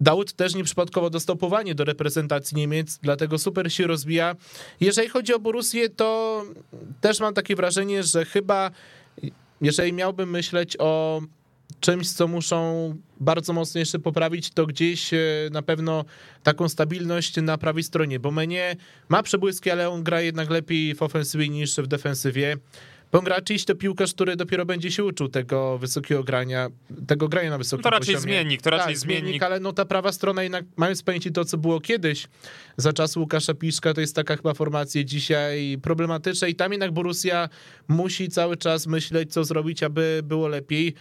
Daud 0.00 0.32
też 0.32 0.54
nieprzypadkowo 0.54 1.10
dostał 1.10 1.36
powołanie 1.36 1.74
do 1.74 1.84
reprezentacji 1.84 2.56
Niemiec, 2.56 2.98
dlatego 3.02 3.38
super 3.38 3.72
się 3.72 3.86
rozwija. 3.86 4.36
Jeżeli 4.80 5.08
chodzi 5.08 5.34
o 5.34 5.38
Borussię, 5.38 5.88
to 5.88 6.42
też 7.00 7.20
mam 7.20 7.34
takie 7.34 7.56
wrażenie, 7.56 8.02
że 8.02 8.24
chyba 8.24 8.70
jeżeli 9.60 9.92
miałbym 9.92 10.30
myśleć 10.30 10.76
o 10.78 11.20
czymś, 11.84 12.10
co 12.10 12.28
muszą 12.28 12.94
bardzo 13.20 13.52
mocno 13.52 13.78
jeszcze 13.78 13.98
poprawić, 13.98 14.50
to 14.50 14.66
gdzieś 14.66 15.14
e, 15.14 15.18
na 15.52 15.62
pewno 15.62 16.04
taką 16.42 16.68
stabilność 16.68 17.36
na 17.42 17.58
prawej 17.58 17.82
stronie, 17.82 18.20
bo 18.20 18.30
mnie 18.30 18.76
ma 19.08 19.22
przebłyski, 19.22 19.70
ale 19.70 19.90
on 19.90 20.02
gra 20.02 20.20
jednak 20.20 20.50
lepiej 20.50 20.94
w 20.94 21.02
ofensywie 21.02 21.48
niż 21.48 21.76
w 21.76 21.86
defensywie. 21.86 22.56
Bo 23.12 23.18
on 23.18 23.26
to 23.66 23.74
piłkarz, 23.74 24.14
który 24.14 24.36
dopiero 24.36 24.66
będzie 24.66 24.90
się 24.90 25.04
uczył 25.04 25.28
tego 25.28 25.78
wysokiego 25.78 26.24
grania, 26.24 26.68
tego 27.06 27.28
grania 27.28 27.50
na 27.50 27.58
wysokim 27.58 27.82
To 27.82 27.90
raczej 27.90 28.14
poziomie. 28.14 28.34
zmiennik, 28.34 28.62
to 28.62 28.70
raczej 28.70 28.94
tak, 28.94 28.98
zmiennik. 28.98 29.42
ale 29.42 29.60
no 29.60 29.72
ta 29.72 29.84
prawa 29.84 30.12
strona 30.12 30.42
jednak, 30.42 30.64
mając 30.76 31.00
w 31.00 31.04
pamięci 31.04 31.32
to, 31.32 31.44
co 31.44 31.58
było 31.58 31.80
kiedyś, 31.80 32.26
za 32.76 32.92
czasów 32.92 33.20
Łukasza 33.20 33.54
Piszka, 33.54 33.94
to 33.94 34.00
jest 34.00 34.16
taka 34.16 34.36
chyba 34.36 34.54
formacja 34.54 35.04
dzisiaj 35.04 35.78
problematyczna 35.82 36.48
i 36.48 36.54
tam 36.54 36.72
jednak 36.72 36.92
Borussia 36.92 37.48
musi 37.88 38.28
cały 38.28 38.56
czas 38.56 38.86
myśleć, 38.86 39.32
co 39.32 39.44
zrobić, 39.44 39.82
aby 39.82 40.20
było 40.24 40.48
lepiej. 40.48 40.94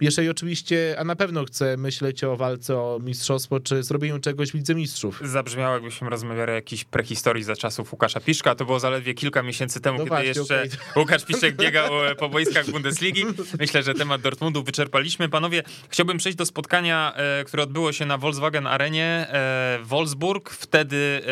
Jeżeli 0.00 0.28
oczywiście, 0.28 0.96
a 0.98 1.04
na 1.04 1.16
pewno 1.16 1.44
chce 1.44 1.76
myśleć 1.76 2.24
o 2.24 2.36
walce 2.36 2.76
o 2.76 2.98
mistrzostwo, 3.02 3.60
czy 3.60 3.82
zrobieniu 3.82 4.18
czegoś 4.18 4.50
w 4.50 4.54
Lidze 4.54 4.74
Mistrzów. 4.74 5.20
Zabrzmiało, 5.24 5.74
jakbyśmy 5.74 6.10
rozmawiali 6.10 6.50
o 6.50 6.54
jakiejś 6.54 6.84
prehistorii 6.84 7.44
za 7.44 7.56
czasów 7.56 7.92
Łukasza 7.92 8.20
Piszka. 8.20 8.54
To 8.54 8.64
było 8.64 8.80
zaledwie 8.80 9.14
kilka 9.14 9.42
miesięcy 9.42 9.80
temu, 9.80 9.98
No 9.98 10.04
kiedy 10.04 10.08
właśnie, 10.08 10.28
jeszcze 10.28 10.42
okej. 10.42 10.70
Łukasz 10.96 11.24
Piszek 11.24 11.56
biegał 11.62 12.06
e, 12.06 12.14
po 12.14 12.28
boiskach 12.28 12.70
Bundesligi. 12.70 13.24
Myślę, 13.58 13.82
że 13.82 13.94
temat 13.94 14.20
Dortmundu 14.20 14.62
wyczerpaliśmy. 14.62 15.28
Panowie, 15.28 15.62
chciałbym 15.88 16.18
przejść 16.18 16.38
do 16.38 16.46
spotkania, 16.46 17.12
e, 17.16 17.44
które 17.44 17.62
odbyło 17.62 17.92
się 17.92 18.06
na 18.06 18.18
Volkswagen 18.18 18.66
Arenie 18.66 19.26
e, 19.30 19.78
Wolfsburg. 19.82 20.50
Wtedy 20.50 21.22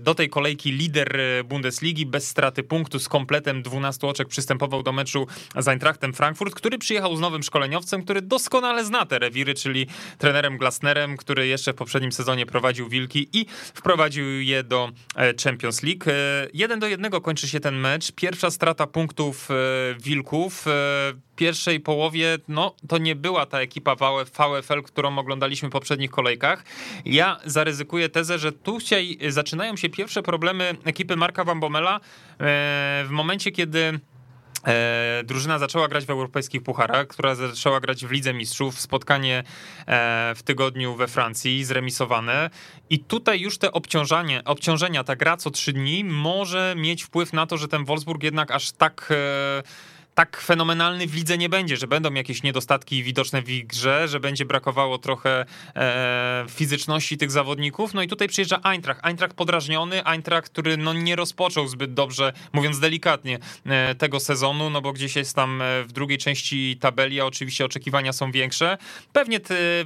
do 0.00 0.14
tej 0.14 0.28
kolejki 0.28 0.72
lider 0.72 1.20
Bundesligi 1.44 2.06
bez 2.06 2.28
straty 2.28 2.62
punktu 2.62 2.98
z 2.98 3.08
kompletem 3.08 3.62
12 3.62 4.06
oczek 4.06 4.28
przystępował 4.28 4.82
do 4.82 4.92
meczu 4.92 5.26
z 5.56 5.68
Eintrachtem 5.68 6.14
Frankfurt, 6.14 6.54
który 6.54 6.78
przyjechał 6.78 7.16
z 7.16 7.20
nowym 7.20 7.42
szkoleniowcem, 7.48 8.02
który 8.02 8.22
doskonale 8.22 8.84
zna 8.84 9.06
te 9.06 9.18
rewiry, 9.18 9.54
czyli 9.54 9.86
trenerem 10.18 10.58
Glasnerem, 10.58 11.16
który 11.16 11.46
jeszcze 11.46 11.72
w 11.72 11.76
poprzednim 11.76 12.12
sezonie 12.12 12.46
prowadził 12.46 12.88
Wilki 12.88 13.28
i 13.32 13.46
wprowadził 13.74 14.40
je 14.40 14.62
do 14.62 14.90
e, 15.16 15.34
Champions 15.44 15.82
League. 15.82 16.04
E, 16.06 16.48
Jeden 16.54 16.80
do 16.80 16.86
jednego 16.86 17.20
kończy 17.20 17.48
się 17.48 17.60
ten 17.60 17.76
mecz. 17.76 18.12
Pierwsza 18.12 18.50
strata 18.50 18.86
punktów 18.86 19.48
e, 19.50 19.54
Wilków. 20.00 20.64
Pierwszej 21.36 21.80
połowie, 21.80 22.38
no 22.48 22.74
to 22.88 22.98
nie 22.98 23.16
była 23.16 23.46
ta 23.46 23.60
ekipa 23.60 23.96
VfL, 23.96 24.82
którą 24.82 25.18
oglądaliśmy 25.18 25.68
w 25.68 25.72
poprzednich 25.72 26.10
kolejkach. 26.10 26.64
Ja 27.04 27.40
zaryzykuję 27.44 28.08
tezę, 28.08 28.38
że 28.38 28.52
tu 28.52 28.78
dzisiaj 28.80 29.18
zaczynają 29.28 29.76
się 29.76 29.88
pierwsze 29.88 30.22
problemy 30.22 30.76
ekipy 30.84 31.16
Marka 31.16 31.42
e, 31.42 31.46
w 33.06 33.10
momencie, 33.10 33.52
kiedy 33.52 34.00
E, 34.66 35.22
drużyna 35.24 35.58
zaczęła 35.58 35.88
grać 35.88 36.06
w 36.06 36.10
europejskich 36.10 36.62
pucharach, 36.62 37.06
która 37.06 37.34
zaczęła 37.34 37.80
grać 37.80 38.06
w 38.06 38.10
Lidze 38.10 38.34
Mistrzów, 38.34 38.80
spotkanie 38.80 39.44
e, 39.86 40.34
w 40.36 40.42
tygodniu 40.42 40.94
we 40.94 41.08
Francji, 41.08 41.64
zremisowane. 41.64 42.50
I 42.90 42.98
tutaj 42.98 43.40
już 43.40 43.58
te 43.58 43.72
obciążanie, 43.72 44.44
obciążenia, 44.44 45.04
ta 45.04 45.16
gra 45.16 45.36
co 45.36 45.50
trzy 45.50 45.72
dni 45.72 46.04
może 46.04 46.74
mieć 46.76 47.02
wpływ 47.02 47.32
na 47.32 47.46
to, 47.46 47.56
że 47.56 47.68
ten 47.68 47.84
Wolfsburg 47.84 48.22
jednak 48.22 48.50
aż 48.50 48.72
tak... 48.72 49.08
E, 49.10 49.97
tak 50.18 50.40
fenomenalny 50.40 51.06
w 51.06 51.14
lidze 51.14 51.38
nie 51.38 51.48
będzie, 51.48 51.76
że 51.76 51.86
będą 51.86 52.14
jakieś 52.14 52.42
niedostatki 52.42 53.02
widoczne 53.02 53.42
w 53.42 53.46
grze, 53.46 54.08
że 54.08 54.20
będzie 54.20 54.44
brakowało 54.44 54.98
trochę 54.98 55.44
e, 55.76 56.46
fizyczności 56.48 57.18
tych 57.18 57.30
zawodników. 57.30 57.94
No 57.94 58.02
i 58.02 58.08
tutaj 58.08 58.28
przyjeżdża 58.28 58.60
Eintracht. 58.62 59.00
Eintracht 59.04 59.34
podrażniony, 59.36 60.04
Eintracht, 60.04 60.52
który 60.52 60.76
no 60.76 60.92
nie 60.92 61.16
rozpoczął 61.16 61.68
zbyt 61.68 61.94
dobrze, 61.94 62.32
mówiąc 62.52 62.80
delikatnie, 62.80 63.38
e, 63.66 63.94
tego 63.94 64.20
sezonu, 64.20 64.70
no 64.70 64.80
bo 64.80 64.92
gdzieś 64.92 65.16
jest 65.16 65.36
tam 65.36 65.62
e, 65.62 65.84
w 65.84 65.92
drugiej 65.92 66.18
części 66.18 66.76
tabeli, 66.80 67.20
a 67.20 67.24
oczywiście 67.24 67.64
oczekiwania 67.64 68.12
są 68.12 68.32
większe. 68.32 68.78
Pewnie 69.12 69.40
ty, 69.40 69.84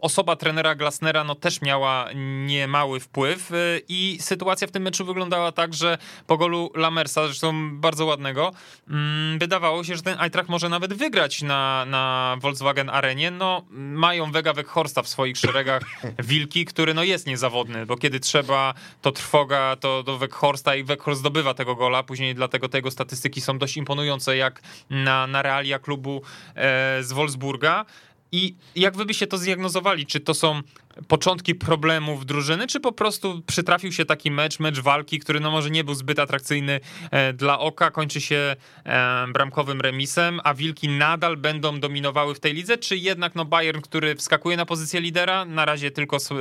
osoba 0.00 0.36
trenera 0.36 0.74
Glasnera 0.74 1.24
no 1.24 1.34
też 1.34 1.62
miała 1.62 2.08
niemały 2.46 3.00
wpływ 3.00 3.52
e, 3.52 3.54
i 3.88 4.18
sytuacja 4.20 4.66
w 4.66 4.70
tym 4.70 4.82
meczu 4.82 5.04
wyglądała 5.04 5.52
tak, 5.52 5.74
że 5.74 5.98
po 6.26 6.36
golu 6.36 6.70
Lamersa, 6.74 7.26
zresztą 7.26 7.80
bardzo 7.80 8.06
ładnego, 8.06 8.52
mm, 8.88 9.38
wydawało 9.68 9.84
się, 9.84 9.96
że 9.96 10.02
ten 10.02 10.20
Eintracht 10.20 10.48
może 10.48 10.68
nawet 10.68 10.94
wygrać 10.94 11.42
na, 11.42 11.84
na 11.84 12.36
Volkswagen 12.40 12.90
Arenie. 12.90 13.30
No, 13.30 13.64
mają 13.70 14.32
Vega 14.32 14.52
Weghorsta 14.52 15.02
w 15.02 15.08
swoich 15.08 15.36
szeregach, 15.36 15.82
Wilki, 16.28 16.64
który 16.64 16.94
no 16.94 17.02
jest 17.02 17.26
niezawodny, 17.26 17.86
bo 17.86 17.96
kiedy 17.96 18.20
trzeba, 18.20 18.74
to 19.02 19.12
trwoga 19.12 19.76
to 19.76 20.02
do 20.02 20.18
Weghorsta 20.18 20.74
i 20.74 20.84
Weghorst 20.84 21.20
zdobywa 21.20 21.54
tego 21.54 21.74
gola, 21.74 22.02
później 22.02 22.34
dlatego 22.34 22.68
tego 22.68 22.90
statystyki 22.90 23.40
są 23.40 23.58
dość 23.58 23.76
imponujące, 23.76 24.36
jak 24.36 24.62
na, 24.90 25.26
na 25.26 25.42
realia 25.42 25.78
klubu 25.78 26.22
e, 26.54 27.02
z 27.02 27.12
Wolfsburga. 27.12 27.84
I 28.32 28.54
jak 28.76 28.96
wy 28.96 29.04
byście 29.04 29.26
to 29.26 29.38
zdiagnozowali? 29.38 30.06
Czy 30.06 30.20
to 30.20 30.34
są 30.34 30.62
początki 31.08 31.54
problemów 31.54 32.26
drużyny, 32.26 32.66
czy 32.66 32.80
po 32.80 32.92
prostu 32.92 33.42
przytrafił 33.46 33.92
się 33.92 34.04
taki 34.04 34.30
mecz, 34.30 34.60
mecz 34.60 34.80
walki, 34.80 35.18
który 35.18 35.40
no 35.40 35.50
może 35.50 35.70
nie 35.70 35.84
był 35.84 35.94
zbyt 35.94 36.18
atrakcyjny 36.18 36.80
e, 37.10 37.32
dla 37.32 37.58
oka, 37.58 37.90
kończy 37.90 38.20
się 38.20 38.56
e, 38.84 39.26
bramkowym 39.32 39.80
remisem, 39.80 40.40
a 40.44 40.54
Wilki 40.54 40.88
nadal 40.88 41.36
będą 41.36 41.80
dominowały 41.80 42.34
w 42.34 42.40
tej 42.40 42.54
lidze, 42.54 42.78
czy 42.78 42.96
jednak 42.96 43.34
no 43.34 43.44
Bayern, 43.44 43.80
który 43.80 44.16
wskakuje 44.16 44.56
na 44.56 44.66
pozycję 44.66 45.00
lidera, 45.00 45.44
na 45.44 45.64
razie 45.64 45.90
tylko 45.90 46.20
z, 46.20 46.32
e, 46.32 46.34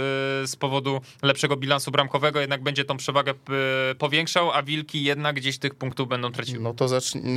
z 0.47 0.55
powodu 0.55 1.01
lepszego 1.21 1.57
bilansu 1.57 1.91
bramkowego, 1.91 2.39
jednak 2.39 2.63
będzie 2.63 2.85
tą 2.85 2.97
przewagę 2.97 3.33
powiększał, 3.97 4.51
a 4.51 4.63
Wilki 4.63 5.03
jednak 5.03 5.35
gdzieś 5.35 5.57
tych 5.57 5.75
punktów 5.75 6.07
będą 6.07 6.31
traciły. 6.31 6.59
No 6.59 6.73
to 6.73 6.87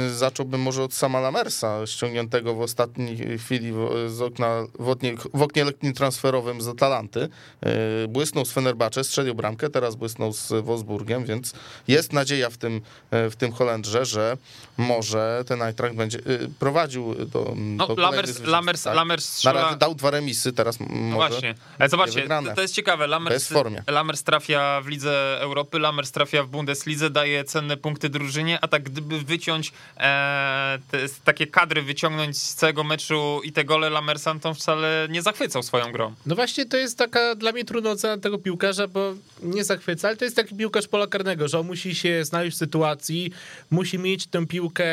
zacząłbym 0.09 0.61
może 0.61 0.83
od 0.83 0.95
sama 0.95 1.21
Lamersa, 1.21 1.87
ściągniętego 1.87 2.55
w 2.55 2.61
ostatniej 2.61 3.39
chwili 3.39 3.73
z 4.07 4.21
okna, 4.21 4.67
w 4.79 4.89
oknie, 4.89 5.15
w 5.35 5.43
oknie 5.43 5.93
transferowym 5.95 6.61
z 6.61 6.69
Atalanty 6.69 7.10
E, 7.17 8.09
błysnął 8.09 8.45
z 8.45 8.53
Fenerbahce, 8.53 9.05
strzelił 9.05 9.35
bramkę, 9.35 9.71
teraz 9.71 9.97
błysnął 9.97 10.33
z 10.33 10.53
Wolfsburgiem, 10.65 11.25
więc 11.25 11.53
jest 11.89 12.13
nadzieja 12.13 12.51
w 12.51 12.57
tym, 12.57 12.81
e, 13.11 13.31
w 13.31 13.37
tym 13.37 13.53
Holendrze, 13.53 14.05
że 14.05 14.37
może 14.77 15.45
ten 15.47 15.63
Eintracht 15.63 15.95
będzie 15.95 16.19
e, 16.19 16.23
prowadził 16.59 17.15
do, 17.15 17.55
no, 17.57 17.87
do 17.87 18.03
Lammers, 18.03 18.41
Lammers, 18.41 18.83
tak? 18.83 18.95
Lammers 18.95 19.25
strzela... 19.25 19.75
dał 19.75 19.95
dwa 19.95 20.11
remisy, 20.11 20.53
teraz 20.53 20.81
no 20.81 20.87
może 20.89 21.29
Właśnie, 21.29 21.55
ale 21.79 21.89
zobaczcie, 21.89 22.29
to, 22.29 22.55
to, 22.55 22.63
jest 22.63 22.75
ciekawe, 22.75 23.07
Lammers, 23.07 23.51
Lammers 23.87 24.23
trafia 24.23 24.81
w 24.81 24.87
Lidze 24.87 25.39
Europy, 25.41 25.79
Lammers 25.79 26.13
trafia 26.13 26.43
w 26.43 26.49
Bundeslidze, 26.49 27.11
daje 27.11 27.45
cenne 27.45 27.77
punkty 27.77 28.09
drużynie, 28.09 28.59
a 28.61 28.69
tak 28.69 28.83
gdyby 28.83 29.21
wyciąć 29.21 29.73
e, 29.97 30.79
te, 30.91 30.99
takie 31.25 31.47
kadry, 31.47 31.83
wyciągnąć 31.83 32.39
z 32.39 32.55
całego 32.55 32.85
meczu 32.85 33.41
i 33.45 33.53
te 33.53 33.65
gole 33.65 33.91
Lammersa, 33.91 34.35
to 34.43 34.55
wcale 34.55 35.07
nie 35.11 35.23
zachwycał 35.23 35.63
swoją 35.63 35.93
grą. 35.93 36.15
No 36.27 36.35
właśnie 36.35 36.67
to 36.67 36.77
jest 36.77 36.99
taka 37.01 37.35
dla 37.35 37.53
mnie 37.53 37.65
trudna 37.65 37.91
ocena 37.91 38.19
tego 38.19 38.39
piłkarza, 38.39 38.89
bo 38.89 39.15
nie 39.43 39.65
zachwyca, 39.65 40.09
ale 40.09 40.17
to 40.17 40.25
jest 40.25 40.37
taki 40.37 40.55
piłkarz 40.55 40.89
pola 40.89 41.07
karnego, 41.07 41.49
że 41.49 41.59
on 41.59 41.67
musi 41.67 41.95
się 41.95 42.25
znaleźć 42.25 42.57
w 42.57 42.59
sytuacji, 42.59 43.33
musi 43.71 43.99
mieć 43.99 44.27
tę 44.27 44.47
piłkę 44.47 44.85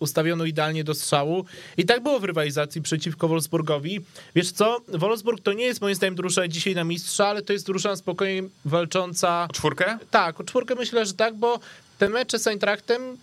ustawioną 0.00 0.44
idealnie 0.44 0.84
do 0.84 0.94
strzału. 0.94 1.44
I 1.76 1.84
tak 1.84 2.02
było 2.02 2.20
w 2.20 2.24
rywalizacji 2.24 2.82
przeciwko 2.82 3.28
Wolfsburgowi. 3.28 4.00
Wiesz 4.34 4.52
co, 4.52 4.80
Wolfsburg 4.88 5.42
to 5.42 5.52
nie 5.52 5.64
jest 5.64 5.80
moim 5.80 5.94
zdaniem 5.94 6.14
drużyna 6.14 6.48
dzisiaj 6.48 6.74
na 6.74 6.84
mistrza, 6.84 7.26
ale 7.26 7.42
to 7.42 7.52
jest 7.52 7.66
drużyna 7.66 7.96
spokojnie 7.96 8.48
walcząca... 8.64 9.46
O 9.50 9.52
czwórkę? 9.52 9.98
Tak, 10.10 10.40
o 10.40 10.44
czwórkę 10.44 10.74
myślę, 10.74 11.06
że 11.06 11.12
tak, 11.12 11.34
bo 11.34 11.60
te 11.98 12.08
mecze 12.08 12.38
z 12.38 12.46
Eintrachtem 12.46 13.16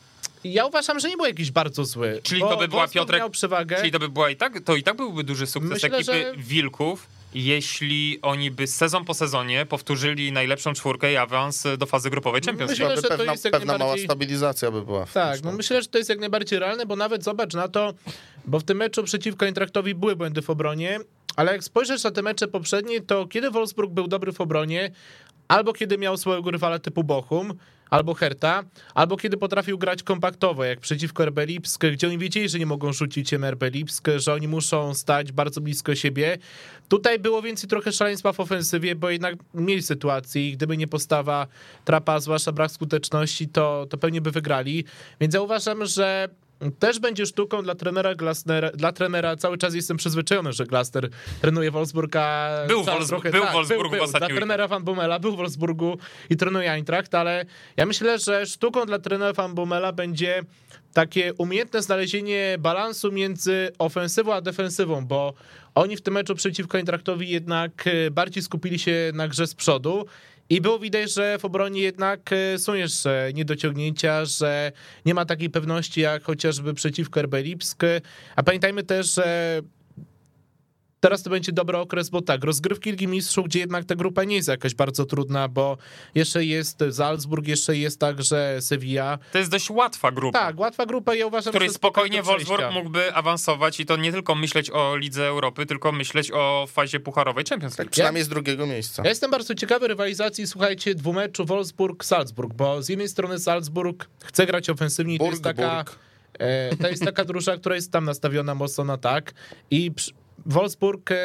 ja 0.43 0.65
uważam, 0.65 0.99
że 0.99 1.09
nie 1.09 1.17
był 1.17 1.25
jakiś 1.25 1.51
bardzo 1.51 1.85
zły. 1.85 2.19
Czyli 2.23 2.41
to 2.41 2.57
by 2.57 2.67
była 2.67 2.87
Piotrek. 2.87 3.23
Czyli 3.79 3.91
to 3.91 3.99
by 3.99 4.09
była 4.09 4.29
i 4.29 4.35
tak, 4.35 4.63
to 4.65 4.75
i 4.75 4.83
tak 4.83 4.97
byłby 4.97 5.23
duży 5.23 5.47
sukces 5.47 5.71
Myślę, 5.71 5.89
ekipy 5.89 6.03
że... 6.03 6.33
Wilków 6.37 7.07
jeśli 7.33 8.19
oni 8.21 8.51
by 8.51 8.67
sezon 8.67 9.05
po 9.05 9.13
sezonie 9.13 9.65
powtórzyli 9.65 10.31
najlepszą 10.31 10.73
czwórkę 10.73 11.11
i 11.11 11.17
awans 11.17 11.67
do 11.77 11.85
fazy 11.85 12.09
grupowej 12.09 12.41
Champions 12.41 12.71
Myślę, 12.71 12.95
że 12.95 13.01
pewna, 13.01 13.25
to 13.25 13.31
jest 13.31 13.45
jak 13.45 13.53
pewna 13.53 13.77
mała 13.77 13.97
stabilizacja 13.97 14.71
by 14.71 14.81
była. 14.81 15.05
Tak, 15.05 15.43
no 15.43 15.51
myślę, 15.51 15.81
że 15.81 15.87
to 15.87 15.97
jest 15.97 16.09
jak 16.09 16.19
najbardziej 16.19 16.59
realne, 16.59 16.85
bo 16.85 16.95
nawet 16.95 17.23
zobacz 17.23 17.53
na 17.53 17.67
to, 17.67 17.93
bo 18.45 18.59
w 18.59 18.63
tym 18.63 18.77
meczu 18.77 19.03
przeciwko 19.03 19.45
Intraktowi 19.45 19.95
były 19.95 20.15
błędy 20.15 20.41
w 20.41 20.49
obronie, 20.49 20.99
ale 21.35 21.51
jak 21.51 21.63
spojrzysz 21.63 22.03
na 22.03 22.11
te 22.11 22.21
mecze 22.21 22.47
poprzednie, 22.47 23.01
to 23.01 23.27
kiedy 23.27 23.51
Wolfsburg 23.51 23.91
był 23.91 24.07
dobry 24.07 24.31
w 24.31 24.41
obronie, 24.41 24.91
albo 25.47 25.73
kiedy 25.73 25.97
miał 25.97 26.17
swojego 26.17 26.51
rywala 26.51 26.79
typu 26.79 27.03
Bochum, 27.03 27.53
albo 27.91 28.13
Herta, 28.13 28.63
albo 28.93 29.17
kiedy 29.17 29.37
potrafił 29.37 29.77
grać 29.77 30.03
kompaktowo, 30.03 30.63
jak 30.63 30.79
przeciwko 30.79 31.25
RB 31.25 31.39
Lipsk, 31.45 31.85
gdzie 31.85 32.07
oni 32.07 32.17
wiedzieli, 32.17 32.49
że 32.49 32.59
nie 32.59 32.65
mogą 32.65 32.93
rzucić 32.93 33.33
im 33.33 33.45
RB 33.45 33.63
Lipsk, 33.63 34.07
że 34.15 34.33
oni 34.33 34.47
muszą 34.47 34.93
stać 34.93 35.31
bardzo 35.31 35.61
blisko 35.61 35.95
siebie. 35.95 36.37
Tutaj 36.89 37.19
było 37.19 37.41
więcej 37.41 37.69
trochę 37.69 37.91
szaleństwa 37.91 38.33
w 38.33 38.39
ofensywie, 38.39 38.95
bo 38.95 39.09
jednak 39.09 39.35
mieli 39.53 39.81
sytuację 39.81 40.49
i 40.49 40.53
gdyby 40.53 40.77
nie 40.77 40.87
postawa 40.87 41.47
Trapa, 41.85 42.19
zwłaszcza 42.19 42.51
brak 42.51 42.71
skuteczności, 42.71 43.47
to, 43.47 43.87
to 43.89 43.97
pewnie 43.97 44.21
by 44.21 44.31
wygrali. 44.31 44.85
Więc 45.19 45.33
ja 45.33 45.41
uważam, 45.41 45.85
że 45.85 46.29
też 46.79 46.99
będzie 46.99 47.25
sztuką 47.25 47.63
dla 47.63 47.75
trenera 47.75 48.15
Glasnera, 48.15 48.71
dla 48.71 48.91
trenera 48.91 49.35
cały 49.35 49.57
czas 49.57 49.75
jestem 49.75 49.97
przyzwyczajony, 49.97 50.53
że 50.53 50.65
Glasner 50.65 51.09
trenuje 51.41 51.71
Wolfsburg, 51.71 52.15
a 52.15 52.49
był, 52.67 52.83
Wolfsburg, 52.83 53.07
trochę, 53.07 53.31
był 53.31 53.41
tak, 53.41 53.53
Wolfsburgu 53.53 53.89
był, 53.89 53.99
był. 53.99 54.19
Dla 54.19 54.27
trenera 54.27 54.67
Van 54.67 54.83
Bommela 54.83 55.19
był 55.19 55.31
w 55.31 55.37
Wolfsburgu 55.37 55.97
i 56.29 56.37
trenuje 56.37 56.71
Eintracht, 56.71 57.15
ale 57.15 57.45
ja 57.77 57.85
myślę, 57.85 58.19
że 58.19 58.45
sztuką 58.45 58.85
dla 58.85 58.99
trenera 58.99 59.33
Van 59.33 59.55
Bommela 59.55 59.91
będzie 59.91 60.43
takie 60.93 61.33
umiejętne 61.33 61.81
znalezienie 61.81 62.55
balansu 62.59 63.11
między 63.11 63.71
ofensywą 63.79 64.33
a 64.33 64.41
defensywą, 64.41 65.05
bo 65.05 65.33
oni 65.75 65.97
w 65.97 66.01
tym 66.01 66.13
meczu 66.13 66.35
przeciwko 66.35 66.77
Eintrachtowi 66.77 67.29
jednak 67.29 67.87
e, 67.87 68.11
bardziej 68.11 68.43
skupili 68.43 68.79
się 68.79 69.11
na 69.13 69.27
grze 69.27 69.47
z 69.47 69.55
przodu 69.55 70.05
i 70.51 70.61
było 70.61 70.79
widać, 70.79 71.13
że 71.13 71.37
w 71.39 71.45
obronie 71.45 71.81
jednak 71.81 72.29
e, 72.33 72.59
są 72.59 72.73
jeszcze 72.73 73.31
niedociągnięcia, 73.33 74.25
że 74.25 74.71
nie 75.05 75.13
ma 75.13 75.25
takiej 75.25 75.49
pewności 75.49 76.01
jak 76.01 76.23
chociażby 76.23 76.73
przeciwko 76.73 77.21
RB. 77.21 77.35
A 78.35 78.43
pamiętajmy 78.43 78.83
też, 78.83 79.15
że 79.15 79.61
Teraz 81.01 81.23
to 81.23 81.29
będzie 81.29 81.51
dobry 81.51 81.77
okres, 81.77 82.09
bo 82.09 82.21
tak, 82.21 82.43
rozgrywki 82.43 82.91
Ligi 82.91 83.07
Mistrzów, 83.07 83.45
gdzie 83.45 83.59
jednak 83.59 83.85
ta 83.85 83.95
grupa 83.95 84.23
nie 84.23 84.35
jest 84.35 84.47
jakaś 84.47 84.73
bardzo 84.75 85.05
trudna, 85.05 85.47
bo 85.47 85.77
jeszcze 86.15 86.45
jest 86.45 86.83
Salzburg, 86.91 87.47
jeszcze 87.47 87.77
jest 87.77 87.99
także 87.99 88.61
Sevilla. 88.61 89.17
To 89.31 89.37
jest 89.37 89.51
dość 89.51 89.69
łatwa 89.69 90.11
grupa. 90.11 90.39
Tak, 90.39 90.59
łatwa 90.59 90.85
grupa, 90.85 91.15
ja 91.15 91.25
uważam, 91.25 91.51
której 91.51 91.69
spokojnie 91.69 92.23
Wolfsburg 92.23 92.63
mógłby 92.73 93.13
awansować 93.13 93.79
i 93.79 93.85
to 93.85 93.97
nie 93.97 94.11
tylko 94.11 94.35
myśleć 94.35 94.69
o 94.69 94.97
Lidze 94.97 95.27
Europy, 95.27 95.65
tylko 95.65 95.91
myśleć 95.91 96.31
o 96.31 96.67
fazie 96.69 96.99
pucharowej 96.99 97.45
Champions 97.49 97.77
League. 97.77 97.89
Tak, 97.89 97.91
przynajmniej 97.91 98.23
z 98.23 98.29
drugiego 98.29 98.67
miejsca. 98.67 99.03
Ja 99.03 99.09
jestem 99.09 99.31
bardzo 99.31 99.55
ciekawy 99.55 99.87
rywalizacji, 99.87 100.47
słuchajcie, 100.47 100.95
dwumeczu 100.95 101.45
Wolfsburg-Salzburg, 101.45 102.53
bo 102.53 102.81
z 102.81 102.89
jednej 102.89 103.09
strony 103.09 103.39
Salzburg 103.39 104.09
chce 104.23 104.45
grać 104.45 104.69
ofensywnie, 104.69 105.17
Burg, 105.17 105.29
to 105.29 105.31
jest 105.31 105.43
taka... 105.43 105.85
E, 106.39 106.75
to 106.75 106.87
jest 106.87 107.05
taka 107.05 107.25
drużyna, 107.25 107.57
która 107.57 107.75
jest 107.75 107.91
tam 107.91 108.05
nastawiona 108.05 108.55
mocno 108.55 108.83
na 108.83 108.97
tak 108.97 109.33
i 109.71 109.91
Wolfsburg 110.45 111.11
e, 111.11 111.15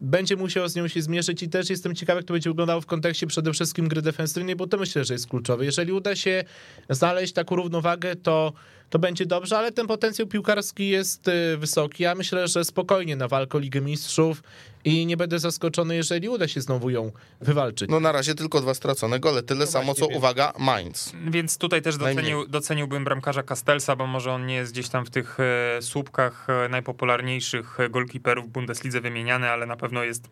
będzie 0.00 0.36
musiał 0.36 0.68
z 0.68 0.76
nią 0.76 0.88
się 0.88 1.02
zmierzyć 1.02 1.42
i 1.42 1.48
też 1.48 1.70
jestem 1.70 1.94
ciekawy, 1.94 2.18
jak 2.18 2.26
to 2.26 2.34
będzie 2.34 2.50
wyglądało 2.50 2.80
w 2.80 2.86
kontekście 2.86 3.26
przede 3.26 3.52
wszystkim 3.52 3.88
gry 3.88 4.02
defensywnej, 4.02 4.56
bo 4.56 4.66
to 4.66 4.78
myślę, 4.78 5.04
że 5.04 5.14
jest 5.14 5.26
kluczowe. 5.26 5.64
Jeżeli 5.64 5.92
uda 5.92 6.16
się 6.16 6.44
znaleźć 6.90 7.32
taką 7.32 7.56
równowagę, 7.56 8.16
to 8.16 8.52
to 8.90 8.98
będzie 8.98 9.26
dobrze, 9.26 9.58
ale 9.58 9.72
ten 9.72 9.86
potencjał 9.86 10.28
piłkarski 10.28 10.88
jest 10.88 11.28
y, 11.28 11.56
wysoki. 11.56 12.02
Ja 12.02 12.14
myślę, 12.14 12.48
że 12.48 12.64
spokojnie 12.64 13.16
na 13.16 13.28
walkę 13.28 13.58
o 13.58 13.60
Ligę 13.60 13.80
Mistrzów 13.80 14.42
i 14.84 15.06
nie 15.06 15.16
będę 15.16 15.38
zaskoczony, 15.38 15.96
jeżeli 15.96 16.28
uda 16.28 16.48
się 16.48 16.60
znowu 16.60 16.90
ją 16.90 17.12
wywalczyć. 17.40 17.90
No 17.90 18.00
na 18.00 18.12
razie 18.12 18.34
tylko 18.34 18.60
dwa 18.60 18.74
stracone 18.74 19.20
gole, 19.20 19.42
tyle 19.42 19.64
no 19.64 19.70
samo 19.70 19.94
co, 19.94 20.08
wiem. 20.08 20.16
uwaga, 20.16 20.52
Mainz. 20.58 21.12
Więc 21.30 21.58
tutaj 21.58 21.82
też 21.82 21.96
docenił, 21.96 22.46
doceniłbym 22.46 23.04
bramkarza 23.04 23.42
Castelsa, 23.42 23.96
bo 23.96 24.06
może 24.06 24.32
on 24.32 24.46
nie 24.46 24.54
jest 24.54 24.72
gdzieś 24.72 24.88
tam 24.88 25.06
w 25.06 25.10
tych 25.10 25.38
e, 25.40 25.82
słupkach 25.82 26.46
e, 26.50 26.68
najpopularniejszych 26.68 27.78
golkiperów 27.90 28.46
w 28.46 28.48
Bundeslidze 28.48 29.00
wymieniany, 29.00 29.50
ale 29.50 29.66
na 29.66 29.76
pewno 29.76 30.04
jest 30.04 30.28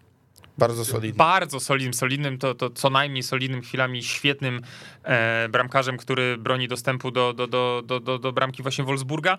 Bardzo 0.58 0.84
solidny. 0.84 1.18
bardzo 1.18 1.60
solidnym, 1.60 1.94
solidnym, 1.94 2.38
to, 2.38 2.54
to 2.54 2.70
co 2.70 2.90
najmniej 2.90 3.22
solidnym 3.22 3.62
chwilami, 3.62 4.02
świetnym 4.02 4.60
e, 5.02 5.48
bramkarzem, 5.48 5.96
który 5.96 6.36
broni 6.36 6.68
dostępu 6.68 7.10
do, 7.10 7.32
do, 7.32 7.46
do, 7.46 7.82
do, 7.86 8.00
do, 8.00 8.18
do 8.18 8.32
bramki 8.32 8.62
właśnie 8.62 8.84
Wolfsburga. 8.84 9.38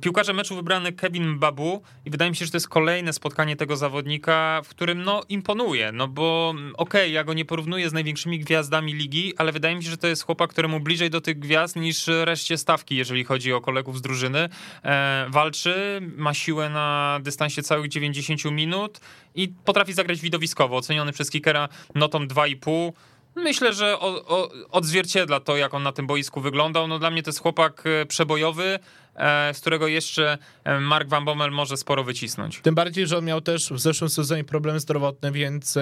Piłkarze 0.00 0.32
meczu 0.32 0.56
wybrany 0.56 0.92
Kevin 0.92 1.38
Babu 1.38 1.82
i 2.04 2.10
wydaje 2.10 2.30
mi 2.30 2.36
się, 2.36 2.44
że 2.44 2.50
to 2.50 2.56
jest 2.56 2.68
kolejne 2.68 3.12
spotkanie 3.12 3.56
tego 3.56 3.76
zawodnika, 3.76 4.60
w 4.64 4.68
którym 4.68 5.02
no 5.02 5.22
imponuje, 5.28 5.92
no 5.92 6.08
bo 6.08 6.48
okej, 6.50 6.74
okay, 6.74 7.08
ja 7.10 7.24
go 7.24 7.34
nie 7.34 7.44
porównuję 7.44 7.90
z 7.90 7.92
największymi 7.92 8.38
gwiazdami 8.38 8.94
ligi, 8.94 9.32
ale 9.36 9.52
wydaje 9.52 9.76
mi 9.76 9.84
się, 9.84 9.90
że 9.90 9.96
to 9.96 10.06
jest 10.06 10.22
chłopak, 10.22 10.50
któremu 10.50 10.80
bliżej 10.80 11.10
do 11.10 11.20
tych 11.20 11.38
gwiazd 11.38 11.76
niż 11.76 12.06
reszcie 12.06 12.58
stawki, 12.58 12.96
jeżeli 12.96 13.24
chodzi 13.24 13.52
o 13.52 13.60
kolegów 13.60 13.98
z 13.98 14.02
drużyny. 14.02 14.48
E, 14.84 15.26
walczy, 15.30 16.00
ma 16.16 16.34
siłę 16.34 16.70
na 16.70 17.18
dystansie 17.22 17.62
całych 17.62 17.88
90 17.88 18.44
minut 18.44 19.00
i 19.34 19.48
potrafi 19.64 19.92
zagrać 19.92 20.20
Oceniony 20.64 21.12
przez 21.12 21.30
kickera 21.30 21.68
notą 21.94 22.26
2,5. 22.26 22.92
Myślę, 23.34 23.72
że 23.72 24.00
o, 24.00 24.26
o, 24.26 24.50
odzwierciedla 24.70 25.40
to, 25.40 25.56
jak 25.56 25.74
on 25.74 25.82
na 25.82 25.92
tym 25.92 26.06
boisku 26.06 26.40
wyglądał. 26.40 26.88
No 26.88 26.98
dla 26.98 27.10
mnie 27.10 27.22
to 27.22 27.28
jest 27.28 27.40
chłopak 27.40 27.84
e, 27.86 28.06
przebojowy, 28.06 28.78
e, 29.14 29.54
z 29.54 29.60
którego 29.60 29.86
jeszcze 29.86 30.38
e, 30.64 30.80
Mark 30.80 31.08
Van 31.08 31.24
Bommel 31.24 31.50
może 31.50 31.76
sporo 31.76 32.04
wycisnąć. 32.04 32.60
Tym 32.60 32.74
bardziej, 32.74 33.06
że 33.06 33.18
on 33.18 33.24
miał 33.24 33.40
też 33.40 33.72
w 33.72 33.78
zeszłym 33.78 34.10
sezonie 34.10 34.44
problemy 34.44 34.80
zdrowotne, 34.80 35.32
więc 35.32 35.78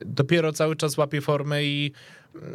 dopiero 0.00 0.52
cały 0.52 0.76
czas 0.76 0.96
łapie 0.96 1.20
formę 1.20 1.64
i 1.64 1.92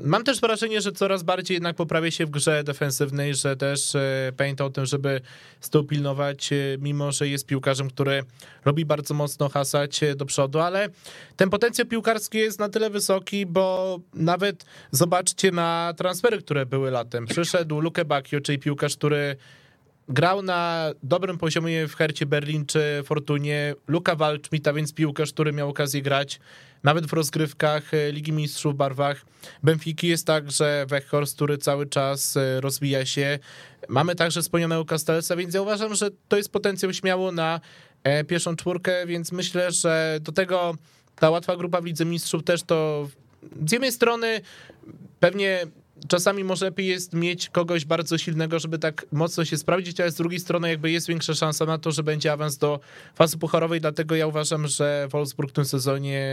Mam 0.02 0.24
też 0.24 0.42
wrażenie, 0.42 0.82
że 0.82 0.92
coraz 0.92 1.24
bardziej 1.24 1.56
jednak 1.56 1.76
poprawia 1.76 2.12
się 2.12 2.26
w 2.26 2.30
grze 2.30 2.64
defensywnej, 2.64 3.36
że 3.36 3.56
też 3.56 3.96
e, 3.96 4.32
pamięta 4.38 4.66
o 4.66 4.70
tym, 4.70 4.86
żeby 4.86 5.22
z 5.60 5.70
pilnować, 5.90 6.54
e, 6.54 6.56
mimo 6.80 7.12
że 7.12 7.28
jest 7.28 7.46
piłkarzem, 7.46 7.90
który 7.90 8.24
robi 8.66 8.86
bardzo 8.86 9.14
mocno 9.14 9.50
hasać 9.50 10.04
e, 10.04 10.16
do 10.16 10.26
przodu, 10.26 10.60
ale 10.60 10.90
ten 11.36 11.50
potencjał 11.50 11.88
piłkarski 11.88 12.38
jest 12.38 12.60
na 12.60 12.70
tyle 12.70 12.90
wysoki, 12.90 13.46
bo 13.46 14.00
nawet 14.14 14.66
zobaczcie 14.92 15.52
na 15.52 15.94
transfery, 15.98 16.38
które 16.38 16.66
były 16.66 16.92
latem. 16.92 17.26
Przyszedł 17.26 17.82
Luke 17.82 18.06
Bacchio, 18.06 18.42
czyli 18.42 18.60
piłkarz, 18.60 18.96
który 18.96 19.36
grał 20.10 20.42
na 20.42 20.92
dobrym 21.04 21.38
poziomie 21.38 21.88
w 21.88 21.96
Hercie 21.96 22.26
Berlin 22.26 22.66
czy 22.66 23.02
Fortunie. 23.06 23.76
Luka 23.88 24.16
Waldschmidta, 24.16 24.74
więc 24.74 24.94
piłkarz, 24.94 25.34
który 25.34 25.54
miał 25.54 25.70
okazję 25.70 26.02
grać 26.02 26.40
nawet 26.86 27.06
w 27.06 27.14
rozgrywkach 27.14 27.94
e, 27.94 28.12
Ligi 28.12 28.32
Mistrzów 28.32 28.74
w 28.74 28.78
barwach 28.78 29.26
Benfiki 29.64 30.08
jest 30.08 30.28
także 30.28 30.86
Weghorst, 30.90 31.36
który 31.36 31.58
cały 31.58 31.86
czas 31.86 32.38
e, 32.38 32.62
rozwija 32.62 33.06
się. 33.06 33.40
Mamy 33.90 34.16
także 34.16 34.44
spełnionego 34.44 34.86
Castelsa, 34.86 35.36
więc 35.36 35.54
ja 35.54 35.62
uważam, 35.62 35.96
że 35.96 36.10
to 36.28 36.38
jest 36.38 36.52
potencjał 36.52 36.94
śmiało 36.94 37.32
na 37.32 37.62
e, 38.04 38.24
pierwszą 38.24 38.56
czwórkę, 38.56 39.06
więc 39.06 39.32
myślę, 39.32 39.72
że 39.72 40.18
do 40.22 40.32
tego 40.32 40.76
ta 41.16 41.30
łatwa 41.30 41.58
grupa 41.58 41.82
w 41.82 41.86
Lidze 41.86 42.06
Mistrzów 42.06 42.44
też 42.44 42.64
to 42.64 43.10
z 43.68 43.72
jednej 43.72 43.92
strony 43.92 44.42
pewnie 45.20 45.68
czasami 46.08 46.44
może 46.44 46.66
lepiej 46.66 46.88
jest 46.88 47.14
mieć 47.14 47.50
kogoś 47.50 47.86
bardzo 47.86 48.18
silnego, 48.18 48.60
żeby 48.60 48.80
tak 48.80 49.06
mocno 49.12 49.46
się 49.46 49.58
sprawdzić, 49.58 50.00
ale 50.00 50.12
z 50.12 50.16
drugiej 50.16 50.40
strony 50.40 50.70
jakby 50.70 50.92
jest 50.92 51.08
większa 51.08 51.34
szansa 51.34 51.66
na 51.66 51.78
to, 51.78 51.92
że 51.92 52.04
będzie 52.04 52.32
awans 52.32 52.58
do 52.58 52.80
fazy 53.16 53.38
pucharowej, 53.38 53.82
dlatego 53.82 54.16
ja 54.16 54.28
uważam, 54.28 54.68
że 54.68 55.08
Wolfsburg 55.12 55.50
w 55.50 55.54
tym 55.54 55.66
sezonie 55.66 56.26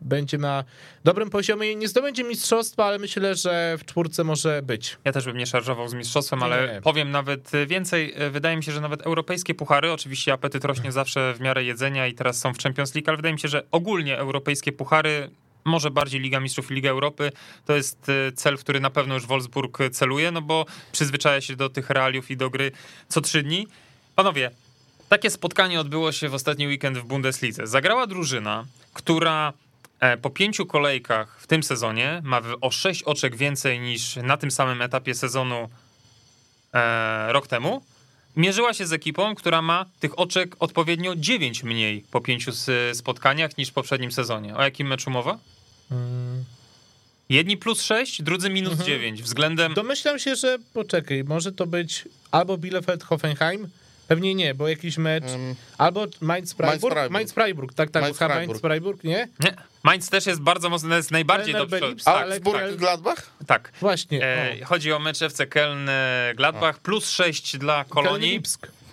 będzie 0.00 0.38
na 0.38 0.64
dobrym 1.04 1.30
poziomie. 1.30 1.74
Nie 1.74 1.88
zdobędzie 1.88 2.24
mistrzostwa, 2.24 2.84
ale 2.84 2.98
myślę, 2.98 3.34
że 3.34 3.76
w 3.78 3.84
czwórce 3.84 4.24
może 4.24 4.62
być. 4.62 4.98
Ja 5.04 5.12
też 5.12 5.24
bym 5.24 5.36
nie 5.36 5.46
szarżował 5.46 5.88
z 5.88 5.94
mistrzostwem, 5.94 6.42
ale 6.42 6.74
nie. 6.74 6.80
powiem 6.80 7.10
nawet 7.10 7.50
więcej. 7.66 8.14
Wydaje 8.30 8.56
mi 8.56 8.64
się, 8.64 8.72
że 8.72 8.80
nawet 8.80 9.02
europejskie 9.02 9.54
puchary, 9.54 9.92
oczywiście 9.92 10.32
apetyt 10.32 10.64
rośnie 10.64 10.92
zawsze 10.92 11.34
w 11.34 11.40
miarę 11.40 11.64
jedzenia 11.64 12.06
i 12.06 12.14
teraz 12.14 12.38
są 12.38 12.54
w 12.54 12.58
Champions 12.58 12.94
League, 12.94 13.08
ale 13.08 13.16
wydaje 13.16 13.32
mi 13.32 13.40
się, 13.40 13.48
że 13.48 13.62
ogólnie 13.70 14.18
europejskie 14.18 14.72
puchary 14.72 15.30
może 15.64 15.90
bardziej 15.90 16.20
Liga 16.20 16.40
Mistrzów 16.40 16.70
i 16.70 16.74
Liga 16.74 16.90
Europy, 16.90 17.32
to 17.66 17.76
jest 17.76 18.08
e, 18.08 18.32
cel, 18.32 18.56
w 18.56 18.60
który 18.60 18.80
na 18.80 18.90
pewno 18.90 19.14
już 19.14 19.26
Wolfsburg 19.26 19.78
celuje, 19.92 20.30
no 20.30 20.42
bo 20.42 20.66
przyzwyczaja 20.92 21.40
się 21.40 21.56
do 21.56 21.70
tych 21.70 21.90
realiów 21.90 22.30
i 22.30 22.36
do 22.36 22.50
gry 22.50 22.72
co 23.08 23.20
trzy 23.20 23.42
dni. 23.42 23.66
Panowie, 24.14 24.50
takie 25.08 25.30
spotkanie 25.30 25.80
odbyło 25.80 26.12
się 26.12 26.28
w 26.28 26.34
ostatni 26.34 26.66
weekend 26.66 26.98
w 26.98 27.04
Bundeslidze. 27.04 27.66
Zagrała 27.66 28.06
drużyna, 28.06 28.64
która 28.92 29.52
e, 30.00 30.16
po 30.16 30.30
pięciu 30.30 30.66
kolejkach 30.66 31.40
w 31.40 31.46
tym 31.46 31.62
sezonie 31.62 32.20
ma 32.24 32.40
o 32.60 32.70
sześć 32.70 33.02
oczek 33.02 33.36
więcej 33.36 33.80
niż 33.80 34.16
na 34.16 34.36
tym 34.36 34.50
samym 34.50 34.82
etapie 34.82 35.14
sezonu 35.14 35.68
e, 36.74 37.32
rok 37.32 37.46
temu. 37.46 37.82
Mierzyła 38.36 38.74
się 38.74 38.86
z 38.86 38.92
ekipą, 38.92 39.34
która 39.34 39.62
ma 39.62 39.86
tych 40.00 40.18
oczek 40.18 40.56
odpowiednio 40.58 41.16
9 41.16 41.62
mniej 41.62 42.04
po 42.10 42.20
pięciu 42.20 42.52
spotkaniach 42.92 43.58
niż 43.58 43.68
w 43.68 43.72
poprzednim 43.72 44.12
sezonie. 44.12 44.56
O 44.56 44.62
jakim 44.62 44.86
meczu 44.86 45.10
mowa? 45.10 45.38
Jedni 47.28 47.56
plus 47.56 47.82
6, 47.82 48.22
drudzy 48.22 48.50
minus 48.50 48.72
mhm. 48.72 48.86
9 48.86 49.22
względem... 49.22 49.74
Domyślam 49.74 50.18
się, 50.18 50.36
że 50.36 50.58
poczekaj, 50.74 51.24
może 51.24 51.52
to 51.52 51.66
być 51.66 52.04
albo 52.30 52.58
Bielefeld-Hoffenheim, 52.58 53.66
Pewnie 54.08 54.34
nie, 54.34 54.54
bo 54.54 54.68
jakiś 54.68 54.98
mecz. 54.98 55.24
Um, 55.24 55.54
albo 55.78 56.06
Mainz-Freiburg. 56.20 57.10
Mainz-Freiburg, 57.10 57.74
tak, 57.74 57.90
tak. 57.90 58.02
Mainz-Freiburg, 58.02 59.04
nie? 59.04 59.28
Nie. 59.40 59.54
Mainz 59.82 60.08
też 60.10 60.26
jest 60.26 60.40
bardzo 60.40 60.70
mocny, 60.70 60.96
jest 60.96 61.10
najbardziej 61.10 61.54
do 61.54 61.66
przodu. 61.66 61.94
Tak, 62.04 62.28
Augsburg-Gladbach? 62.28 63.30
Tak. 63.46 63.72
Właśnie. 63.80 64.24
E, 64.24 64.64
chodzi 64.64 64.92
o 64.92 64.98
mecz 64.98 65.22
FC 65.22 65.46
Köln-Gladbach, 65.46 66.74
plus 66.82 67.10
6 67.10 67.56
dla 67.58 67.84
Kolonii. 67.84 68.40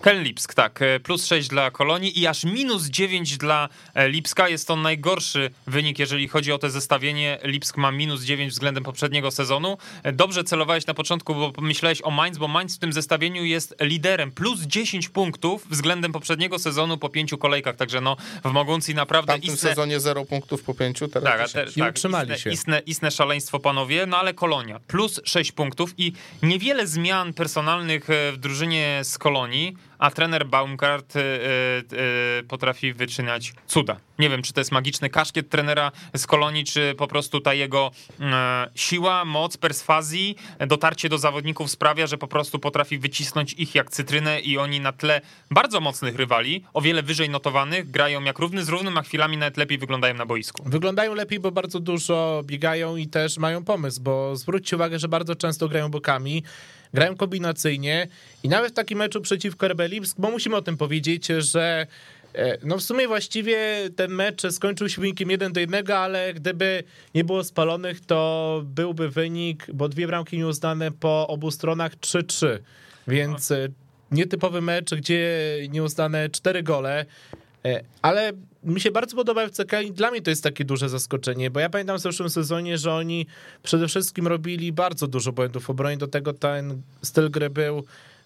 Köln-Lipsk. 0.02 0.40
Lipsk, 0.40 0.54
tak. 0.54 0.82
E, 0.82 1.00
plus 1.00 1.26
6 1.26 1.48
dla 1.48 1.72
Kolonii 1.72 2.20
i 2.20 2.28
aż 2.28 2.44
minus 2.44 2.86
9 2.86 3.38
dla 3.38 3.70
e, 3.94 4.10
Lipska. 4.10 4.50
Jest 4.50 4.68
to 4.68 4.76
najgorszy 4.76 5.50
wynik, 5.68 6.00
jeżeli 6.00 6.28
chodzi 6.28 6.52
o 6.52 6.58
to 6.58 6.70
zestawienie. 6.70 7.40
Lipsk 7.44 7.78
ma 7.78 7.92
minus 7.92 8.24
9 8.24 8.54
względem 8.54 8.84
poprzedniego 8.84 9.32
sezonu. 9.32 9.78
E, 10.04 10.12
dobrze 10.12 10.44
celowałeś 10.44 10.86
na 10.88 10.94
początku, 10.94 11.36
bo 11.36 11.52
pomyślałeś 11.52 12.02
o 12.04 12.12
Mainz, 12.12 12.38
bo 12.38 12.48
Mainz 12.48 12.76
w 12.76 12.80
tym 12.80 12.94
zestawieniu 12.94 13.44
jest 13.46 13.76
liderem. 13.82 14.32
Plus 14.32 14.62
10 14.62 15.10
punktów 15.10 15.68
względem 15.70 16.12
poprzedniego 16.12 16.60
sezonu 16.60 16.98
po 16.98 17.10
pięciu 17.10 17.38
kolejkach. 17.38 17.76
Także 17.76 18.02
no 18.02 18.18
w 18.44 18.52
Moguncji 18.52 18.96
naprawdę... 18.96 19.38
W 19.38 19.42
tym 19.42 19.58
sezonie 19.58 20.00
0 20.00 20.26
punktów 20.26 20.64
po 20.64 20.74
pięciu, 20.74 21.08
teraz 21.08 21.54
tak, 21.54 21.66
te, 21.66 21.72
tak, 21.80 21.92
utrzymali 21.92 22.32
istne, 22.32 22.44
się. 22.44 22.50
Istne, 22.50 22.82
istne 22.86 23.12
szaleństwo, 23.12 23.60
panowie. 23.60 24.06
No 24.06 24.18
ale 24.18 24.34
Kolonia 24.34 24.80
plus 24.80 25.22
6 25.24 25.52
punktów 25.52 25.94
i 25.98 26.14
niewiele 26.44 26.88
zmian 26.88 27.34
personalnych 27.34 28.08
w 28.34 28.38
drużynie 28.38 29.00
z 29.04 29.18
Kolonii 29.18 29.89
a 30.00 30.12
trener 30.12 30.46
Baumgart 30.46 31.16
y, 31.16 31.20
y, 31.20 31.96
y, 32.40 32.44
potrafi 32.44 32.94
wyczyniać 32.94 33.54
cuda. 33.68 34.00
Nie 34.20 34.30
wiem, 34.30 34.42
czy 34.42 34.54
to 34.54 34.62
jest 34.62 34.72
magiczny 34.72 35.10
kaszkiet 35.10 35.50
trenera 35.50 35.92
z 36.16 36.28
Kolonii, 36.28 36.64
czy 36.64 36.96
po 36.98 37.08
prostu 37.08 37.42
ta 37.42 37.54
jego 37.54 37.92
siła, 38.76 39.26
moc, 39.26 39.58
perswazji, 39.58 40.36
dotarcie 40.68 41.10
do 41.10 41.18
zawodników 41.18 41.72
sprawia, 41.72 42.08
że 42.08 42.18
po 42.18 42.28
prostu 42.28 42.60
potrafi 42.60 43.00
wycisnąć 43.00 43.54
ich 43.54 43.76
jak 43.76 43.90
cytrynę 43.90 44.40
i 44.40 44.58
oni 44.58 44.80
na 44.80 44.92
tle 44.92 45.22
bardzo 45.52 45.80
mocnych 45.80 46.16
rywali, 46.16 46.64
o 46.74 46.82
wiele 46.82 47.04
wyżej 47.04 47.30
notowanych, 47.30 47.92
grają 47.92 48.24
jak 48.24 48.40
równy 48.40 48.64
z 48.64 48.70
równym, 48.70 48.98
a 48.98 49.02
chwilami 49.02 49.38
nawet 49.38 49.58
lepiej 49.58 49.78
wyglądają 49.78 50.14
na 50.14 50.26
boisku. 50.26 50.64
Wyglądają 50.66 51.14
lepiej, 51.14 51.40
bo 51.40 51.52
bardzo 51.52 51.80
dużo 51.80 52.42
biegają 52.46 52.96
i 52.96 53.08
też 53.08 53.38
mają 53.38 53.64
pomysł, 53.64 54.02
bo 54.02 54.36
zwróćcie 54.36 54.76
uwagę, 54.76 55.00
że 55.00 55.08
bardzo 55.08 55.36
często 55.36 55.68
grają 55.68 55.90
bokami 55.90 56.44
grają 56.94 57.16
kombinacyjnie 57.16 58.08
i 58.44 58.50
nawet 58.50 58.72
w 58.72 58.76
takim 58.76 58.98
meczu 59.00 59.22
przeciwko 59.22 59.68
Lipsk, 59.90 60.18
bo 60.20 60.32
musimy 60.32 60.56
o 60.56 60.62
tym 60.62 60.78
powiedzieć, 60.78 61.28
że 61.28 61.88
e, 62.36 62.58
no 62.64 62.78
w 62.78 62.82
sumie 62.82 63.08
właściwie 63.08 63.58
ten 63.96 64.12
mecz 64.12 64.42
skończył 64.52 64.90
się 64.90 65.02
wynikiem 65.02 65.32
1 65.32 65.54
do 65.54 65.60
1, 65.60 65.92
ale 65.92 66.34
gdyby 66.34 66.84
nie 67.16 67.24
było 67.24 67.44
spalonych, 67.44 68.06
to 68.06 68.62
byłby 68.66 69.10
wynik, 69.10 69.68
bo 69.74 69.90
dwie 69.90 70.08
bramki 70.08 70.38
nieuznane 70.38 70.92
po 70.92 71.28
obu 71.28 71.52
stronach 71.52 71.96
3-3. 71.96 72.48
Więc 73.08 73.52
e, 73.52 73.68
nietypowy 74.12 74.62
mecz, 74.62 74.96
gdzie 74.96 75.32
nieuznane 75.70 76.30
cztery 76.30 76.64
gole. 76.64 77.06
E, 77.66 77.84
ale 78.02 78.32
mi 78.64 78.82
się 78.82 78.92
bardzo 78.92 79.16
podoba 79.16 79.48
FCK 79.48 79.74
i 79.86 79.92
dla 79.92 80.12
mnie 80.12 80.22
to 80.22 80.30
jest 80.30 80.44
takie 80.44 80.66
duże 80.66 80.90
zaskoczenie, 80.90 81.52
bo 81.52 81.60
ja 81.60 81.70
pamiętam 81.70 81.98
w 81.98 82.02
zeszłym 82.02 82.30
sezonie, 82.30 82.78
że 82.78 82.94
oni 82.94 83.26
przede 83.64 83.88
wszystkim 83.88 84.28
robili 84.28 84.72
bardzo 84.72 85.08
dużo 85.08 85.32
błędów 85.32 85.64
w 85.64 85.70
obronie, 85.70 85.98
do 85.98 86.08
tego 86.08 86.34
ten 86.34 86.82
styl 87.04 87.32
gry 87.32 87.50
był 87.50 87.84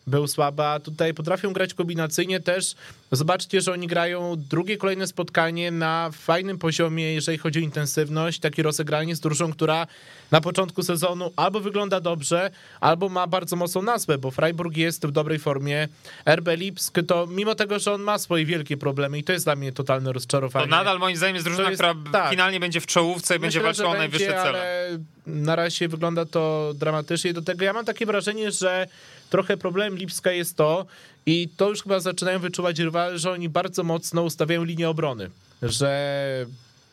był 0.08 0.28
słaba. 0.28 0.80
Tutaj 0.80 1.14
potrafią 1.14 1.54
grać 1.54 1.74
kombinacyjnie 1.74 2.40
też. 2.40 2.76
Zobaczcie, 3.12 3.62
że 3.62 3.72
oni 3.72 3.88
grają 3.88 4.36
drugie 4.50 4.78
kolejne 4.78 5.08
spotkanie 5.08 5.72
na 5.72 6.10
fajnym 6.14 6.58
poziomie, 6.58 7.14
jeżeli 7.14 7.38
chodzi 7.38 7.60
o 7.60 7.62
intensywność, 7.62 8.40
takie 8.40 8.64
rozegranie 8.64 9.16
z 9.16 9.20
drużyną, 9.20 9.52
która 9.52 9.88
na 10.32 10.42
początku 10.42 10.84
sezonu 10.84 11.32
albo 11.36 11.60
wygląda 11.60 12.00
dobrze, 12.00 12.52
albo 12.80 13.10
ma 13.10 13.28
bardzo 13.28 13.56
mocną 13.56 13.82
nazwę, 13.82 14.18
bo 14.18 14.32
Freiburg 14.32 14.78
jest 14.78 15.06
w 15.06 15.12
dobrej 15.12 15.40
formie. 15.40 15.88
RB 16.26 16.48
Lipsk 16.56 17.00
to 17.08 17.28
mimo 17.28 17.56
tego, 17.56 17.80
że 17.80 17.94
on 17.94 18.02
ma 18.02 18.18
swoje 18.18 18.46
wielkie 18.46 18.78
problemy 18.78 19.20
i 19.20 19.24
to 19.24 19.34
jest 19.34 19.46
dla 19.46 19.56
mnie 19.56 19.72
totalne 19.72 20.14
rozczarowanie. 20.14 20.66
To 20.66 20.76
nadal 20.76 21.00
moim 21.00 21.18
zdaniem 21.18 21.36
jest 21.36 21.48
drużyna, 21.48 21.70
jest, 21.70 21.82
która 21.82 21.96
tak. 22.12 22.30
finalnie 22.30 22.60
będzie 22.60 22.82
w 22.82 22.86
czołówce 22.86 23.36
i 23.36 23.40
będzie 23.40 23.62
walczyła 23.62 23.90
o 23.90 23.94
najwyższe 23.94 24.28
cele. 24.28 24.50
Ale 24.50 25.00
na 25.28 25.56
razie 25.56 25.88
wygląda 25.88 26.26
to 26.26 26.74
dramatycznie. 26.76 27.34
Do 27.34 27.42
tego 27.42 27.66
ja 27.66 27.74
mam 27.74 27.86
takie 27.86 28.06
wrażenie, 28.06 28.52
że 28.52 28.88
trochę 29.34 29.58
problemem 29.58 29.98
Lipska 29.98 30.32
jest 30.32 30.58
to, 30.58 30.86
i 31.26 31.50
to 31.58 31.70
już 31.70 31.84
chyba 31.84 32.00
zaczynają 32.00 32.40
wyczuwać 32.40 32.80
rywale, 32.80 33.20
że 33.20 33.32
oni 33.32 33.50
bardzo 33.50 33.84
mocno 33.84 34.24
ustawiają 34.24 34.64
linię 34.64 34.90
obrony, 34.90 35.30
że 35.62 36.46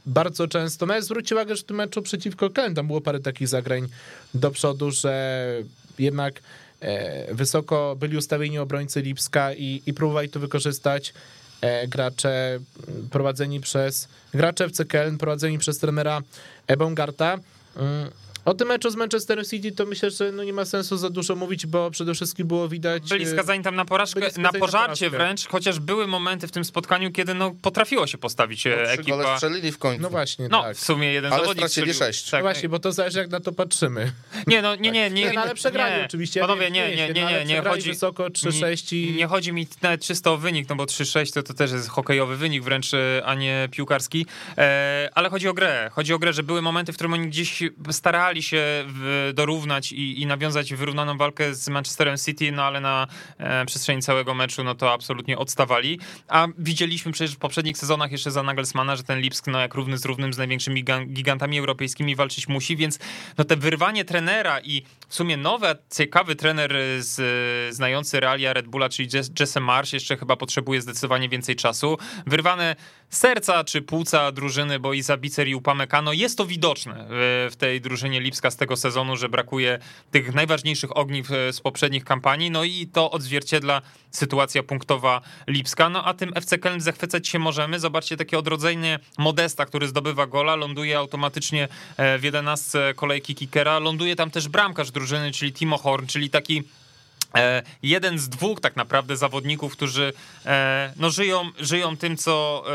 bardzo 0.06 0.48
często. 0.48 0.86
Nawet 0.86 1.04
zwróćcie 1.04 1.34
uwagę, 1.34 1.56
że 1.56 1.62
w 1.62 1.64
tym 1.64 1.76
meczu 1.76 2.02
przeciwko 2.02 2.46
Köln 2.46 2.74
tam 2.74 2.86
było 2.86 3.00
parę 3.00 3.20
takich 3.20 3.48
zagrań 3.48 3.88
do 4.34 4.50
przodu, 4.50 4.90
że 4.90 5.44
jednak 5.98 6.40
e, 6.80 7.34
wysoko 7.34 7.96
byli 7.98 8.16
ustawieni 8.16 8.58
obrońcy 8.58 9.02
Lipska 9.02 9.54
i, 9.54 9.82
i 9.86 9.94
próbowali 9.94 10.28
to 10.28 10.40
wykorzystać 10.40 11.14
e, 11.60 11.88
gracze 11.88 12.58
prowadzeni 13.10 13.60
przez 13.60 14.08
gracze 14.34 14.64
FC 14.64 14.84
Köln, 14.84 15.16
prowadzeni 15.18 15.58
przez 15.58 15.78
trenera 15.78 16.22
Baumgarta. 16.78 17.38
O 18.44 18.54
tym 18.54 18.68
meczu 18.68 18.90
z 18.90 18.96
Manchester 18.96 19.46
City 19.48 19.72
to 19.72 19.86
myślę, 19.86 20.10
że 20.10 20.32
no 20.32 20.44
nie 20.44 20.52
ma 20.52 20.64
sensu 20.64 20.96
za 20.96 21.10
dużo 21.10 21.36
mówić, 21.36 21.66
bo 21.66 21.90
przede 21.90 22.14
wszystkim 22.14 22.46
było 22.46 22.68
widać... 22.68 23.08
Byli 23.08 23.24
e, 23.24 23.30
skazani 23.30 23.64
tam 23.64 23.76
na 23.76 23.84
porażkę, 23.84 24.20
na 24.20 24.42
na 24.42 24.52
pożarcie 24.52 24.70
porażkę. 24.86 25.10
wręcz, 25.10 25.46
chociaż 25.48 25.78
były 25.80 26.06
momenty 26.06 26.48
w 26.48 26.50
tym 26.52 26.64
spotkaniu, 26.64 27.12
kiedy 27.12 27.34
no, 27.34 27.54
potrafiło 27.62 28.06
się 28.06 28.18
postawić 28.18 28.66
e, 28.66 28.70
No, 28.70 28.90
ekipa. 28.90 29.34
strzelili 29.36 29.72
w 29.72 29.78
końcu. 29.78 30.02
No 30.02 30.10
właśnie, 30.10 30.48
No, 30.48 30.62
tak. 30.62 30.76
w 30.76 30.84
sumie 30.84 31.12
jeden 31.12 31.32
Ale 31.32 31.42
zawodnik 31.42 31.68
stracili 31.68 31.92
strzelił. 31.94 32.12
sześć. 32.12 32.30
Tak, 32.30 32.40
No 32.40 32.44
właśnie, 32.44 32.68
bo 32.68 32.78
to 32.78 32.92
zależy 32.92 33.18
jak 33.18 33.30
na 33.30 33.40
to 33.40 33.52
patrzymy. 33.52 34.12
Nie, 34.46 34.62
no, 34.62 34.76
nie, 34.76 34.90
nie, 34.90 35.10
nie. 35.10 35.24
Nie, 35.24 35.32
no 35.32 35.40
ale 35.40 35.54
przegrali 35.54 35.96
nie. 35.96 36.04
oczywiście. 36.04 36.40
Panowie, 36.40 36.70
nie, 36.70 36.96
nie, 36.96 37.12
nie, 37.12 37.24
nie, 37.24 37.44
nie 37.44 37.62
chodzi... 37.62 37.90
wysoko 37.90 38.24
3-6 38.26 38.96
i... 38.96 39.06
Nie, 39.10 39.16
nie 39.16 39.26
chodzi 39.26 39.52
mi 39.52 39.66
nawet 39.82 40.04
czysto 40.04 40.32
o 40.32 40.36
wynik, 40.36 40.68
no 40.68 40.76
bo 40.76 40.84
3-6 40.84 41.32
to, 41.34 41.42
to 41.42 41.54
też 41.54 41.72
jest 41.72 41.88
hokejowy 41.88 42.36
wynik 42.36 42.62
wręcz, 42.62 42.94
e, 42.94 43.22
a 43.24 43.34
nie 43.34 43.68
piłkarski, 43.72 44.26
e, 44.58 45.08
ale 45.14 45.30
chodzi 45.30 45.48
o 45.48 45.54
grę. 45.54 45.90
Chodzi 45.92 46.14
o 46.14 46.18
grę, 46.18 46.32
że 46.32 46.42
były 46.42 46.62
momenty, 46.62 46.92
w 46.92 46.94
którym 46.94 47.12
oni 47.12 47.28
gdzieś 47.28 47.62
starali 47.90 48.29
się 48.38 48.84
w, 48.86 49.32
dorównać 49.34 49.92
i, 49.92 50.22
i 50.22 50.26
nawiązać 50.26 50.74
wyrównaną 50.74 51.16
walkę 51.16 51.54
z 51.54 51.68
Manchesterem 51.68 52.16
City, 52.16 52.52
no 52.52 52.62
ale 52.64 52.80
na 52.80 53.06
e, 53.38 53.66
przestrzeni 53.66 54.02
całego 54.02 54.34
meczu 54.34 54.64
no 54.64 54.74
to 54.74 54.92
absolutnie 54.92 55.38
odstawali. 55.38 56.00
A 56.28 56.46
widzieliśmy 56.58 57.12
przecież 57.12 57.34
w 57.34 57.38
poprzednich 57.38 57.78
sezonach 57.78 58.12
jeszcze 58.12 58.30
za 58.30 58.42
Nagelsmana, 58.42 58.96
że 58.96 59.02
ten 59.02 59.20
Lipsk 59.20 59.46
no 59.46 59.60
jak 59.60 59.74
równy 59.74 59.98
z 59.98 60.04
równym 60.04 60.32
z 60.32 60.38
największymi 60.38 60.84
gigan- 60.84 61.06
gigantami 61.06 61.58
europejskimi 61.58 62.16
walczyć 62.16 62.48
musi, 62.48 62.76
więc 62.76 62.98
no 63.38 63.44
te 63.44 63.56
wyrwanie 63.56 64.04
trenera 64.04 64.60
i 64.60 64.82
w 65.08 65.14
sumie 65.14 65.36
nowy, 65.36 65.66
ciekawy 65.96 66.36
trener 66.36 66.74
z, 66.98 67.74
znający 67.74 68.20
realia 68.20 68.52
Red 68.52 68.68
Bulla, 68.68 68.88
czyli 68.88 69.08
Jess- 69.08 69.40
Jesse 69.40 69.60
Marsh, 69.60 69.92
jeszcze 69.92 70.16
chyba 70.16 70.36
potrzebuje 70.36 70.80
zdecydowanie 70.80 71.28
więcej 71.28 71.56
czasu. 71.56 71.98
Wyrwane 72.26 72.76
serca 73.10 73.64
czy 73.64 73.82
płuca 73.82 74.32
drużyny, 74.32 74.80
bo 74.80 74.92
i 74.92 75.02
Zabicer 75.02 75.48
i 75.48 75.54
Upamecano, 75.54 76.12
jest 76.12 76.38
to 76.38 76.46
widoczne 76.46 77.06
w, 77.08 77.48
w 77.52 77.56
tej 77.56 77.80
drużynie 77.80 78.20
Lipska 78.20 78.50
z 78.50 78.56
tego 78.56 78.76
sezonu, 78.76 79.16
że 79.16 79.28
brakuje 79.28 79.78
tych 80.10 80.34
najważniejszych 80.34 80.96
ogniw 80.96 81.30
e, 81.30 81.52
z 81.52 81.60
poprzednich 81.60 82.04
kampanii, 82.04 82.50
no 82.50 82.64
i 82.64 82.86
to 82.92 83.10
odzwierciedla 83.10 83.82
sytuacja 84.10 84.62
punktowa 84.62 85.20
Lipska, 85.46 85.88
no 85.88 86.04
a 86.04 86.14
tym 86.14 86.32
FC 86.34 86.58
Köln 86.58 86.80
zachwycać 86.80 87.28
się 87.28 87.38
możemy. 87.38 87.80
Zobaczcie 87.80 88.16
takie 88.16 88.38
odrodzenie 88.38 88.98
Modesta, 89.18 89.66
który 89.66 89.88
zdobywa 89.88 90.26
gola, 90.26 90.56
ląduje 90.56 90.98
automatycznie 90.98 91.68
e, 91.96 92.18
w 92.18 92.24
11 92.24 92.78
kolejki 92.96 93.34
kickera, 93.34 93.78
ląduje 93.78 94.16
tam 94.16 94.30
też 94.30 94.48
bramkarz 94.48 94.90
drużyny, 94.90 95.32
czyli 95.32 95.52
Timo 95.52 95.78
Horn, 95.78 96.06
czyli 96.06 96.30
taki 96.30 96.60
E, 96.60 96.79
jeden 97.82 98.18
z 98.18 98.28
dwóch 98.28 98.60
tak 98.60 98.76
naprawdę 98.76 99.16
zawodników, 99.16 99.72
którzy 99.72 100.12
e, 100.46 100.92
no, 100.96 101.10
żyją, 101.10 101.50
żyją 101.58 101.96
tym, 101.96 102.16
co 102.16 102.64
e, 102.66 102.70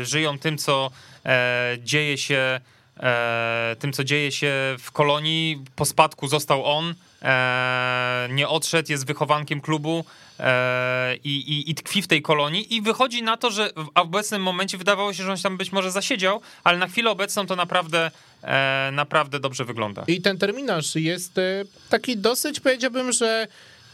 e, 0.00 0.04
żyją 0.04 0.38
tym, 0.38 0.58
co 0.58 0.90
e, 1.24 1.76
dzieje 1.78 2.18
się 2.18 2.60
e, 3.00 3.76
tym, 3.78 3.92
co 3.92 4.04
dzieje 4.04 4.32
się 4.32 4.52
w 4.78 4.90
kolonii. 4.92 5.64
Po 5.76 5.84
spadku 5.84 6.28
został 6.28 6.64
on, 6.64 6.94
e, 7.22 8.28
nie 8.30 8.48
odszedł, 8.48 8.92
jest 8.92 9.06
wychowankiem 9.06 9.60
klubu 9.60 10.04
e, 10.38 11.16
i, 11.16 11.36
i, 11.36 11.70
i 11.70 11.74
tkwi 11.74 12.02
w 12.02 12.06
tej 12.06 12.22
kolonii 12.22 12.74
i 12.74 12.82
wychodzi 12.82 13.22
na 13.22 13.36
to, 13.36 13.50
że 13.50 13.70
w 13.76 13.88
obecnym 13.94 14.42
momencie 14.42 14.78
wydawało 14.78 15.12
się, 15.12 15.24
że 15.24 15.32
on 15.32 15.38
tam 15.38 15.56
być 15.56 15.72
może 15.72 15.90
zasiedział, 15.90 16.40
ale 16.64 16.78
na 16.78 16.86
chwilę 16.86 17.10
obecną 17.10 17.46
to 17.46 17.56
naprawdę, 17.56 18.06
e, 18.06 18.10
naprawdę 18.92 19.40
dobrze 19.40 19.64
wygląda. 19.64 20.04
I 20.06 20.20
ten 20.20 20.38
terminarz 20.38 20.94
jest 20.94 21.38
e, 21.38 21.64
taki 21.88 22.16
dosyć, 22.16 22.60
powiedziałbym, 22.60 23.12
że 23.12 23.46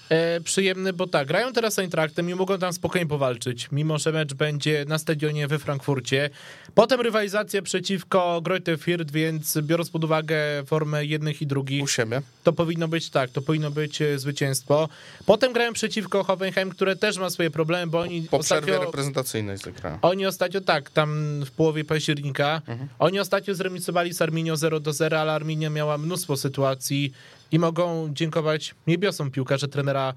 e, 0.09 0.41
przyjemny, 0.41 0.93
bo 0.93 1.07
tak, 1.07 1.29
grają 1.29 1.53
teraz 1.53 1.75
z 1.75 1.79
Eintraktem 1.79 2.31
i 2.31 2.35
mogą 2.35 2.59
tam 2.59 2.73
spokojnie 2.73 3.07
powalczyć, 3.07 3.69
mimo 3.73 3.99
że 3.99 4.13
mecz 4.13 4.35
będzie 4.35 4.85
na 4.89 4.99
stadionie 4.99 5.49
we 5.49 5.59
Frankfurcie. 5.59 6.31
Potem 6.75 7.01
rywalizacja 7.01 7.63
przeciwko 7.63 8.41
Greuther 8.41 8.79
Fürth, 8.79 9.11
więc 9.11 9.59
biorąc 9.63 9.91
pod 9.91 10.05
uwagę 10.05 10.37
formę 10.67 11.05
jednych 11.05 11.43
i 11.43 11.47
drugich, 11.47 11.83
U 11.85 11.87
siebie. 11.87 12.23
to 12.45 12.53
powinno 12.53 12.89
być 12.89 13.11
tak, 13.11 13.31
to 13.31 13.43
powinno 13.43 13.71
być 13.71 14.03
e, 14.03 14.19
zwycięstwo. 14.19 14.89
Potem 15.27 15.53
grają 15.53 15.73
przeciwko 15.73 16.25
Hoffenheim, 16.25 16.71
które 16.71 16.97
też 16.97 17.19
ma 17.19 17.31
swoje 17.31 17.51
problemy, 17.51 17.87
bo 17.91 18.01
oni 18.01 18.23
Po 18.23 18.39
przerwie 18.39 18.73
ostatnio... 18.73 18.87
reprezentacyjnej 18.87 19.59
zagrałem. 19.59 19.99
Oni 20.03 20.27
ostatnio 20.27 20.61
tak, 20.61 20.91
tam 20.91 21.41
w 21.45 21.51
połowie 21.51 21.85
października, 21.85 22.63
oni 22.99 23.21
ostatnio 23.21 23.55
zremisowali 23.55 24.15
z 24.15 24.23
Arminią 24.23 24.57
0 24.57 24.81
do 24.81 24.93
0, 24.93 25.21
ale 25.21 25.33
Arminia 25.33 25.71
miała 25.71 25.99
mnóstwo 25.99 26.37
sytuacji 26.37 27.13
i 27.53 27.59
mogą 27.59 28.09
dziękować 28.12 28.74
niebiosom 28.86 29.30
piłkarze 29.30 29.68
trenera 29.68 30.14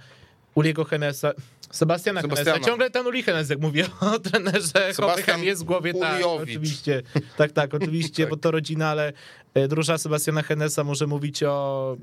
Uliego 0.56 0.84
Henesa, 0.84 1.32
Sebastiana, 1.72 2.22
Sebastiana. 2.22 2.52
Henesa. 2.52 2.70
Ciągle 2.70 2.90
ten 2.90 3.08
Uli 3.08 3.24
Henes, 3.24 3.50
jak 3.50 3.60
mówię 3.60 3.86
o 4.02 4.20
trenerze 4.20 4.94
Hoffenheim 4.98 5.44
jest 5.44 5.62
w 5.62 5.66
głowie, 5.66 5.94
tak, 5.94 6.26
oczywiście. 6.26 7.02
Tak, 7.38 7.52
tak, 7.52 7.74
oczywiście, 7.74 8.28
bo 8.32 8.38
to 8.38 8.52
rodzina, 8.52 8.90
ale 8.90 9.14
e, 9.54 9.68
druża 9.68 9.98
Sebastiana 9.98 10.42
Henesa 10.42 10.84
może 10.84 11.08
mówić 11.08 11.44
o 11.44 11.98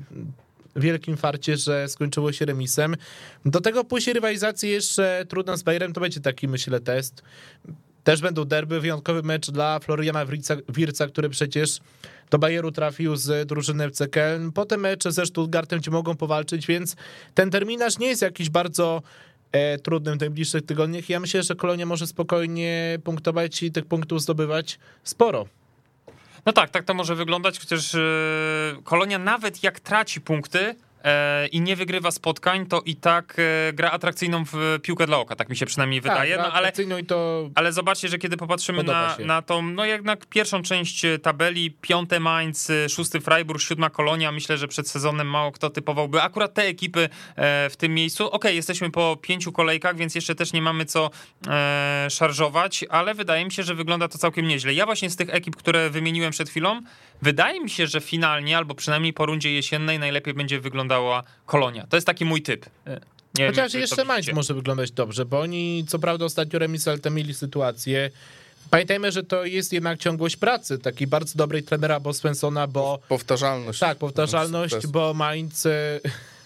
wielkim 0.76 1.16
farcie, 1.16 1.56
że 1.56 1.88
skończyło 1.88 2.32
się 2.32 2.44
remisem. 2.44 2.96
Do 3.44 3.60
tego 3.60 3.84
później 3.84 4.14
rywalizacji 4.14 4.70
jeszcze 4.70 5.24
trudna 5.28 5.56
z 5.56 5.62
Bayerem, 5.62 5.92
to 5.92 6.00
będzie 6.00 6.20
taki, 6.20 6.48
myślę, 6.48 6.80
test. 6.80 7.22
Też 8.06 8.20
będą 8.20 8.44
derby, 8.44 8.80
wyjątkowy 8.80 9.22
mecz 9.22 9.50
dla 9.50 9.78
Floriana 9.78 10.26
Wirca, 10.26 10.56
Wirca 10.68 11.06
który 11.06 11.28
przecież 11.28 11.78
do 12.30 12.38
Bayeru 12.38 12.72
trafił 12.72 13.16
z 13.16 13.48
drużyny 13.48 13.84
FC 13.84 14.06
Köln. 14.06 14.52
Potem 14.52 14.80
mecze 14.80 15.12
ze 15.12 15.26
Stuttgartem, 15.26 15.78
gdzie 15.78 15.90
mogą 15.90 16.16
powalczyć, 16.16 16.66
więc 16.66 16.96
ten 17.34 17.50
terminarz 17.50 17.98
nie 17.98 18.06
jest 18.06 18.22
jakiś 18.22 18.50
bardzo 18.50 19.02
e, 19.52 19.78
trudny 19.78 20.16
w 20.16 20.20
najbliższych 20.20 20.66
tygodniach. 20.66 21.08
Ja 21.08 21.20
myślę, 21.20 21.42
że 21.42 21.54
Kolonia 21.54 21.86
może 21.86 22.06
spokojnie 22.06 22.98
punktować 23.04 23.62
i 23.62 23.72
tych 23.72 23.86
punktów 23.86 24.22
zdobywać 24.22 24.78
sporo. 25.04 25.46
No 26.46 26.52
tak, 26.52 26.70
tak 26.70 26.84
to 26.84 26.94
może 26.94 27.14
wyglądać, 27.14 27.58
chociaż 27.58 27.94
e, 27.94 28.00
Kolonia 28.84 29.18
nawet 29.18 29.62
jak 29.62 29.80
traci 29.80 30.20
punkty 30.20 30.74
i 31.52 31.60
nie 31.60 31.76
wygrywa 31.76 32.10
spotkań, 32.10 32.66
to 32.66 32.82
i 32.84 32.96
tak 32.96 33.36
e, 33.38 33.72
gra 33.72 33.90
atrakcyjną 33.90 34.44
w 34.44 34.78
piłkę 34.82 35.06
dla 35.06 35.18
oka, 35.18 35.36
tak 35.36 35.48
mi 35.48 35.56
się 35.56 35.66
przynajmniej 35.66 36.00
wydaje, 36.00 36.36
tak, 36.36 36.46
no 36.46 36.52
ale 36.52 36.72
to 37.06 37.50
ale 37.54 37.72
zobaczcie, 37.72 38.08
że 38.08 38.18
kiedy 38.18 38.36
popatrzymy 38.36 38.82
na, 38.82 39.16
na 39.18 39.42
tą, 39.42 39.62
no 39.62 39.84
jednak 39.84 40.26
pierwszą 40.26 40.62
część 40.62 41.02
tabeli, 41.22 41.70
piąte 41.70 42.20
Mainz, 42.20 42.72
szósty 42.88 43.20
Freiburg, 43.20 43.60
siódma 43.60 43.90
Kolonia, 43.90 44.32
myślę, 44.32 44.58
że 44.58 44.68
przed 44.68 44.88
sezonem 44.88 45.30
mało 45.30 45.52
kto 45.52 45.70
typowałby 45.70 46.22
akurat 46.22 46.54
te 46.54 46.62
ekipy 46.62 47.08
e, 47.36 47.70
w 47.70 47.76
tym 47.76 47.94
miejscu. 47.94 48.30
Okej, 48.30 48.56
jesteśmy 48.56 48.90
po 48.90 49.18
pięciu 49.22 49.52
kolejkach, 49.52 49.96
więc 49.96 50.14
jeszcze 50.14 50.34
też 50.34 50.52
nie 50.52 50.62
mamy 50.62 50.84
co 50.84 51.10
e, 51.48 52.06
szarżować, 52.10 52.84
ale 52.90 53.14
wydaje 53.14 53.44
mi 53.44 53.52
się, 53.52 53.62
że 53.62 53.74
wygląda 53.74 54.08
to 54.08 54.18
całkiem 54.18 54.48
nieźle. 54.48 54.74
Ja 54.74 54.86
właśnie 54.86 55.10
z 55.10 55.16
tych 55.16 55.34
ekip, 55.34 55.56
które 55.56 55.90
wymieniłem 55.90 56.32
przed 56.32 56.50
chwilą, 56.50 56.80
wydaje 57.22 57.60
mi 57.60 57.70
się, 57.70 57.86
że 57.86 58.00
finalnie, 58.00 58.56
albo 58.56 58.74
przynajmniej 58.74 59.12
po 59.12 59.26
rundzie 59.26 59.52
jesiennej 59.52 59.98
najlepiej 59.98 60.34
będzie 60.34 60.60
wyglądała 60.96 61.22
Kolonia. 61.46 61.86
To 61.86 61.96
jest 61.96 62.06
taki 62.06 62.24
mój 62.24 62.42
typ. 62.42 62.66
E, 62.86 62.90
Nie 62.90 63.44
wiem, 63.44 63.50
Chociaż 63.50 63.72
to 63.72 63.78
jeszcze 63.78 64.04
Mainz 64.04 64.32
może 64.32 64.54
wyglądać 64.54 64.90
dobrze, 64.90 65.24
bo 65.24 65.40
oni 65.40 65.84
co 65.88 65.98
prawda 65.98 66.24
ostatnio 66.24 66.58
remis, 66.58 66.88
ale 66.88 66.98
tam 66.98 67.14
mieli 67.14 67.34
sytuację. 67.34 68.10
Pamiętajmy, 68.70 69.12
że 69.12 69.22
to 69.22 69.44
jest 69.44 69.72
jednak 69.72 69.98
ciągłość 69.98 70.36
pracy, 70.36 70.78
takiej 70.78 71.06
bardzo 71.06 71.38
dobrej 71.38 71.62
trenera 71.62 72.00
Bo 72.00 72.12
Svensona, 72.12 72.66
bo 72.66 72.98
Powtarzalność. 73.08 73.78
tak, 73.80 73.98
powtarzalność, 73.98 74.86
bo 74.86 75.14
Mainz 75.14 75.66
e, 75.66 76.00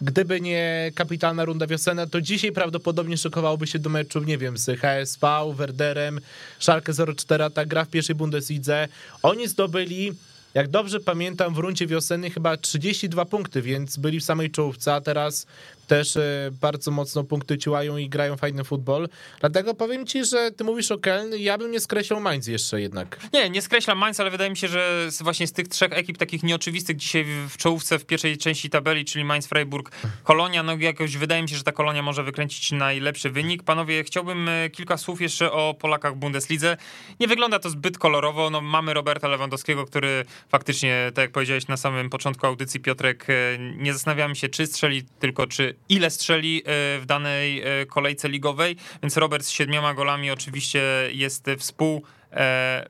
gdyby 0.00 0.40
nie 0.40 0.92
kapitalna 0.94 1.44
runda 1.44 1.66
wiosenna, 1.66 2.06
to 2.06 2.20
dzisiaj 2.20 2.52
prawdopodobnie 2.52 3.16
szykowałoby 3.16 3.66
się 3.66 3.78
do 3.78 3.90
meczu, 3.90 4.20
nie 4.20 4.38
wiem, 4.38 4.58
z 4.58 4.80
HSV, 4.80 5.26
Werderem, 5.54 6.20
Schalke 6.58 6.92
04, 7.16 7.50
ta 7.50 7.64
gra 7.64 7.84
w 7.84 7.88
pierwszej 7.88 8.14
Bundeslidze. 8.16 8.88
Oni 9.22 9.48
zdobyli, 9.48 10.12
jak 10.56 10.68
dobrze 10.68 11.00
pamiętam, 11.00 11.54
w 11.54 11.58
rundzie 11.58 11.86
wiosennej 11.86 12.30
chyba 12.30 12.56
32 12.56 13.24
punkty, 13.24 13.62
więc 13.62 13.96
byli 13.96 14.20
w 14.20 14.24
samej 14.24 14.50
czołówce, 14.50 14.94
a 14.94 15.00
teraz 15.00 15.46
też 15.86 16.16
e, 16.16 16.50
bardzo 16.60 16.90
mocno 16.90 17.24
punkty 17.24 17.58
ciłają 17.58 17.96
i 17.96 18.08
grają 18.08 18.36
fajny 18.36 18.64
futbol. 18.64 19.08
Dlatego 19.40 19.74
powiem 19.74 20.06
ci, 20.06 20.24
że 20.24 20.50
ty 20.50 20.64
mówisz 20.64 20.90
o 20.90 20.98
Keln, 20.98 21.32
ja 21.38 21.58
bym 21.58 21.70
nie 21.70 21.80
skreślał 21.80 22.20
Mainz 22.20 22.46
jeszcze 22.46 22.80
jednak. 22.80 23.20
Nie, 23.32 23.50
nie 23.50 23.62
skreślam 23.62 23.98
Mainz, 23.98 24.20
ale 24.20 24.30
wydaje 24.30 24.50
mi 24.50 24.56
się, 24.56 24.68
że 24.68 25.08
właśnie 25.20 25.46
z 25.46 25.52
tych 25.52 25.68
trzech 25.68 25.92
ekip 25.92 26.18
takich 26.18 26.42
nieoczywistych 26.42 26.96
dzisiaj 26.96 27.24
w- 27.24 27.48
w 27.52 27.56
czołówce 27.56 27.98
w 27.98 28.06
pierwszej 28.06 28.38
części 28.38 28.70
tabeli, 28.70 29.04
czyli 29.04 29.24
Mainz, 29.24 29.46
Freiburg, 29.46 29.90
Kolonia, 30.24 30.62
no 30.62 30.76
jakoś 30.76 31.16
wydaje 31.16 31.42
mi 31.42 31.48
się, 31.48 31.56
że 31.56 31.62
ta 31.62 31.72
Kolonia 31.72 32.02
może 32.02 32.22
wykręcić 32.22 32.72
najlepszy 32.72 33.30
wynik. 33.30 33.62
Panowie, 33.62 34.04
chciałbym 34.04 34.48
e, 34.48 34.70
kilka 34.70 34.96
słów 34.96 35.20
jeszcze 35.20 35.52
o 35.52 35.74
Polakach 35.74 36.14
w 36.14 36.16
Bundeslidze. 36.16 36.76
Nie 37.20 37.28
wygląda 37.28 37.58
to 37.58 37.70
zbyt 37.70 37.98
kolorowo, 37.98 38.50
no 38.50 38.60
mamy 38.60 38.94
Roberta 38.94 39.28
Lewandowskiego, 39.28 39.84
który 39.86 40.24
faktycznie, 40.48 41.10
tak 41.14 41.22
jak 41.22 41.32
powiedziałeś 41.32 41.66
na 41.68 41.76
samym 41.76 42.10
początku 42.10 42.46
audycji, 42.46 42.80
Piotrek, 42.80 43.26
e, 43.30 43.34
nie 43.58 43.92
zastanawiamy 43.92 44.36
się, 44.36 44.48
czy 44.48 44.66
strzeli, 44.66 45.02
tylko 45.20 45.46
czy 45.46 45.75
ile 45.88 46.10
strzeli 46.10 46.62
w 47.00 47.02
danej 47.06 47.62
kolejce 47.88 48.28
ligowej, 48.28 48.76
więc 49.02 49.16
Robert 49.16 49.44
z 49.44 49.50
siedmioma 49.50 49.94
golami 49.94 50.30
oczywiście 50.30 50.82
jest 51.12 51.46
współ 51.58 52.02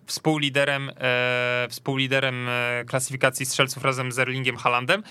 współliderem, 0.06 0.90
współliderem 1.68 2.48
klasyfikacji 2.86 3.46
strzelców 3.46 3.84
razem 3.84 4.12
z 4.12 4.18
Erlingiem 4.18 4.56
Halandem. 4.56 5.02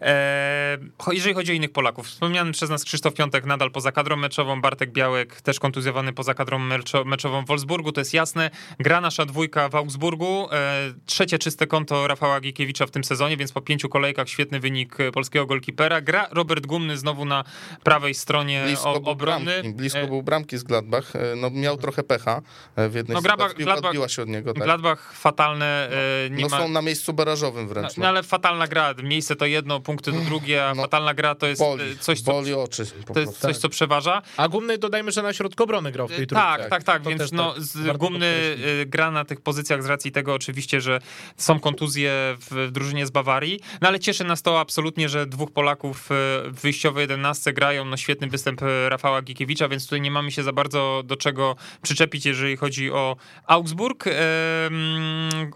E, 0.00 0.78
jeżeli 1.12 1.34
chodzi 1.34 1.52
o 1.52 1.54
innych 1.54 1.72
Polaków, 1.72 2.06
wspomniany 2.06 2.52
przez 2.52 2.70
nas 2.70 2.84
Krzysztof 2.84 3.14
Piątek 3.14 3.44
nadal 3.44 3.70
poza 3.70 3.92
kadrą 3.92 4.16
meczową, 4.16 4.60
Bartek 4.60 4.92
Białek 4.92 5.40
też 5.40 5.60
kontuzjowany 5.60 6.12
poza 6.12 6.34
kadrą 6.34 6.58
meczową 7.04 7.44
w 7.44 7.46
Wolfsburgu, 7.46 7.92
to 7.92 8.00
jest 8.00 8.14
jasne. 8.14 8.50
Gra 8.78 9.00
nasza 9.00 9.24
dwójka 9.24 9.68
w 9.68 9.74
Augsburgu, 9.74 10.48
e, 10.52 10.94
trzecie 11.06 11.38
czyste 11.38 11.66
konto 11.66 12.06
Rafała 12.06 12.40
Gikiewicza 12.40 12.86
w 12.86 12.90
tym 12.90 13.04
sezonie, 13.04 13.36
więc 13.36 13.52
po 13.52 13.60
pięciu 13.60 13.88
kolejkach 13.88 14.28
świetny 14.28 14.60
wynik 14.60 14.96
polskiego 15.12 15.46
golkipera. 15.46 16.00
Gra 16.00 16.28
Robert 16.30 16.66
Gumny 16.66 16.98
znowu 16.98 17.24
na 17.24 17.44
prawej 17.82 18.14
stronie 18.14 18.62
blisko 18.64 18.92
obrony. 18.92 19.44
Bramki, 19.44 19.72
blisko 19.72 19.98
e, 19.98 20.06
był 20.06 20.22
bramki 20.22 20.58
z 20.58 20.62
Gladbach, 20.64 21.12
no 21.36 21.50
miał 21.50 21.76
trochę 21.76 22.02
pecha 22.02 22.42
w 22.76 22.94
jednej 22.94 23.14
no, 23.14 23.22
Gladbach, 23.22 23.54
Gladbach, 23.54 23.90
odbiła 23.90 24.08
się 24.08 24.22
od 24.22 24.28
niego. 24.28 24.54
Tak. 24.54 24.64
Gladbach 24.64 25.12
fatalne. 25.12 25.90
No, 26.30 26.36
nie 26.36 26.42
no 26.42 26.48
ma... 26.48 26.58
są 26.58 26.68
na 26.68 26.82
miejscu 26.82 27.12
barażowym 27.12 27.68
wręcz. 27.68 27.96
No, 27.96 28.02
no 28.02 28.08
ale 28.08 28.22
fatalna 28.22 28.66
gra, 28.66 28.94
miejsce 29.02 29.36
to 29.36 29.46
jedno, 29.46 29.80
punkty 29.88 30.12
to 30.12 30.20
drugie, 30.20 30.66
a 30.66 30.74
no, 30.74 30.82
fatalna 30.82 31.14
gra 31.14 31.34
to 31.34 31.46
jest 31.46 31.60
boli, 31.60 31.98
coś, 31.98 32.20
co, 32.20 32.32
boli 32.32 32.54
oczy 32.54 32.86
to 33.14 33.20
jest 33.20 33.38
coś, 33.38 33.56
co 33.56 33.68
przeważa. 33.68 34.22
A 34.36 34.48
Gumny 34.48 34.78
dodajmy, 34.78 35.12
że 35.12 35.22
na 35.22 35.32
środku 35.32 35.62
obrony 35.62 35.92
grał 35.92 36.08
w 36.08 36.10
tej 36.10 36.26
trójce. 36.26 36.46
Tak, 36.46 36.68
tak, 36.68 36.84
tak, 36.84 37.02
to 37.02 37.10
więc 37.10 37.32
no, 37.32 37.54
tak 37.86 37.96
Gumny 37.96 38.26
y, 38.26 38.86
gra 38.86 39.10
na 39.10 39.24
tych 39.24 39.40
pozycjach 39.40 39.82
z 39.82 39.86
racji 39.86 40.12
tego 40.12 40.34
oczywiście, 40.34 40.80
że 40.80 41.00
są 41.36 41.60
kontuzje 41.60 42.12
w 42.50 42.68
drużynie 42.72 43.06
z 43.06 43.10
Bawarii, 43.10 43.60
no 43.80 43.88
ale 43.88 44.00
cieszy 44.00 44.24
nas 44.24 44.42
to 44.42 44.60
absolutnie, 44.60 45.08
że 45.08 45.26
dwóch 45.26 45.52
Polaków 45.52 46.08
w 46.10 46.60
wyjściowej 46.62 47.02
11 47.02 47.52
grają, 47.52 47.84
no 47.84 47.96
świetny 47.96 48.26
występ 48.26 48.60
Rafała 48.88 49.22
Gikiewicza, 49.22 49.68
więc 49.68 49.84
tutaj 49.84 50.00
nie 50.00 50.10
mamy 50.10 50.30
się 50.30 50.42
za 50.42 50.52
bardzo 50.52 51.02
do 51.04 51.16
czego 51.16 51.56
przyczepić, 51.82 52.26
jeżeli 52.26 52.56
chodzi 52.56 52.90
o 52.90 53.16
Augsburg. 53.46 54.04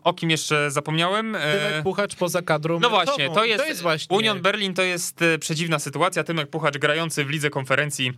O 0.04 0.12
kim 0.14 0.30
jeszcze 0.30 0.70
zapomniałem? 0.70 1.36
Puchacz 1.82 2.14
poza 2.14 2.42
kadrą. 2.42 2.80
No 2.80 2.90
właśnie, 2.90 3.30
to 3.30 3.44
jest, 3.44 3.62
to 3.64 3.68
jest 3.68 3.82
właśnie... 3.82 4.16
Union 4.22 4.42
Berlin 4.42 4.74
to 4.74 4.82
jest 4.82 5.22
e, 5.22 5.38
przedziwna 5.38 5.78
sytuacja. 5.78 6.24
Tymek 6.24 6.50
Puchacz 6.50 6.78
grający 6.78 7.24
w 7.24 7.30
lidze 7.30 7.50
konferencji 7.50 8.12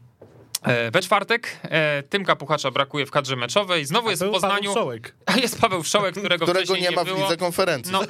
E, 0.65 0.91
we 0.91 1.01
czwartek 1.01 1.61
e, 1.63 2.03
Tymka 2.03 2.37
Puchacza 2.37 2.71
brakuje 2.71 3.07
w 3.07 3.11
kadrze 3.11 3.37
meczowej. 3.37 3.85
Znowu 3.85 4.09
A 4.09 4.11
jest 4.11 4.25
w 4.25 4.31
Poznaniu. 4.31 4.75
Paweł 4.75 4.91
A 5.27 5.37
jest 5.37 5.61
Paweł 5.61 5.83
Wszołek, 5.83 6.15
którego, 6.15 6.47
którego 6.47 6.77
nie 6.77 6.91
ma 6.91 7.05
w 7.05 7.19
lidze 7.19 7.37
konferencji. 7.37 7.93
No, 7.93 8.03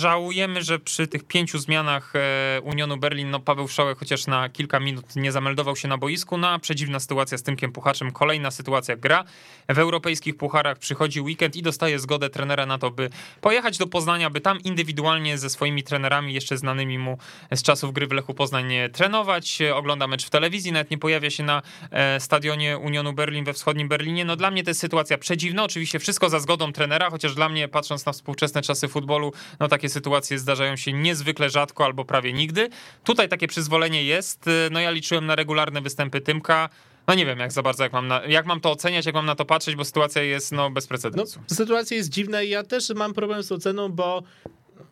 żałujemy, 0.00 0.62
że 0.62 0.78
przy 0.78 1.06
tych 1.06 1.24
pięciu 1.24 1.58
zmianach 1.58 2.12
e, 2.16 2.60
Unionu 2.60 2.96
Berlin, 2.96 3.30
no 3.30 3.40
Paweł 3.40 3.68
Wszołek 3.68 3.98
chociaż 3.98 4.26
na 4.26 4.48
kilka 4.48 4.80
minut 4.80 5.16
nie 5.16 5.32
zameldował 5.32 5.76
się 5.76 5.88
na 5.88 5.98
boisku. 5.98 6.38
No 6.38 6.48
a 6.48 6.58
przedziwna 6.58 7.00
sytuacja 7.00 7.38
z 7.38 7.42
Tymkiem 7.42 7.72
Puchaczem. 7.72 8.12
Kolejna 8.12 8.50
sytuacja 8.50 8.96
gra. 8.96 9.24
W 9.68 9.78
europejskich 9.78 10.36
pucharach 10.36 10.78
przychodzi 10.78 11.20
weekend 11.20 11.56
i 11.56 11.62
dostaje 11.62 11.98
zgodę 11.98 12.30
trenera 12.30 12.66
na 12.66 12.78
to, 12.78 12.90
by 12.90 13.10
pojechać 13.40 13.78
do 13.78 13.86
Poznania, 13.86 14.30
by 14.30 14.40
tam 14.40 14.60
indywidualnie 14.60 15.38
ze 15.38 15.50
swoimi 15.50 15.82
trenerami, 15.82 16.34
jeszcze 16.34 16.56
znanymi 16.56 16.98
mu 16.98 17.18
z 17.54 17.62
czasów 17.62 17.92
gry 17.92 18.06
w 18.06 18.12
Lechu 18.12 18.34
Poznań 18.34 18.72
trenować. 18.92 19.58
Ogląda 19.74 20.06
mecz 20.06 20.26
w 20.26 20.30
telewizji, 20.30 20.72
nawet 20.72 20.90
nie 20.90 20.98
pojawia 20.98 21.30
się 21.30 21.42
na 21.42 21.62
E, 21.90 22.20
stadionie 22.20 22.78
Unionu 22.78 23.12
Berlin 23.12 23.44
we 23.44 23.52
wschodnim 23.52 23.88
Berlinie. 23.88 24.24
No 24.24 24.36
dla 24.36 24.50
mnie 24.50 24.64
to 24.64 24.70
jest 24.70 24.80
sytuacja 24.80 25.18
przedziwna. 25.18 25.64
Oczywiście 25.64 25.98
wszystko 25.98 26.30
za 26.30 26.40
zgodą 26.40 26.72
trenera, 26.72 27.10
chociaż 27.10 27.34
dla 27.34 27.48
mnie, 27.48 27.68
patrząc 27.68 28.06
na 28.06 28.12
współczesne 28.12 28.62
czasy 28.62 28.88
futbolu, 28.88 29.32
no 29.60 29.68
takie 29.68 29.88
sytuacje 29.90 30.38
zdarzają 30.38 30.76
się 30.76 30.92
niezwykle 30.92 31.50
rzadko 31.50 31.84
albo 31.84 32.04
prawie 32.04 32.32
nigdy. 32.32 32.68
Tutaj 33.04 33.28
takie 33.28 33.46
przyzwolenie 33.46 34.04
jest. 34.04 34.44
No 34.70 34.80
ja 34.80 34.90
liczyłem 34.90 35.26
na 35.26 35.36
regularne 35.36 35.80
występy 35.80 36.20
Tymka. 36.20 36.68
No 37.06 37.14
nie 37.14 37.26
wiem, 37.26 37.38
jak 37.38 37.52
za 37.52 37.62
bardzo, 37.62 37.82
jak 37.82 37.92
mam, 37.92 38.08
na, 38.08 38.26
jak 38.26 38.46
mam 38.46 38.60
to 38.60 38.70
oceniać, 38.70 39.06
jak 39.06 39.14
mam 39.14 39.26
na 39.26 39.34
to 39.34 39.44
patrzeć, 39.44 39.76
bo 39.76 39.84
sytuacja 39.84 40.22
jest 40.22 40.52
no, 40.52 40.70
bez 40.70 40.86
precedensu. 40.86 41.40
No, 41.50 41.56
sytuacja 41.56 41.96
jest 41.96 42.08
dziwna 42.08 42.42
i 42.42 42.48
ja 42.48 42.62
też 42.62 42.90
mam 42.90 43.14
problem 43.14 43.42
z 43.42 43.52
oceną, 43.52 43.88
bo 43.88 44.22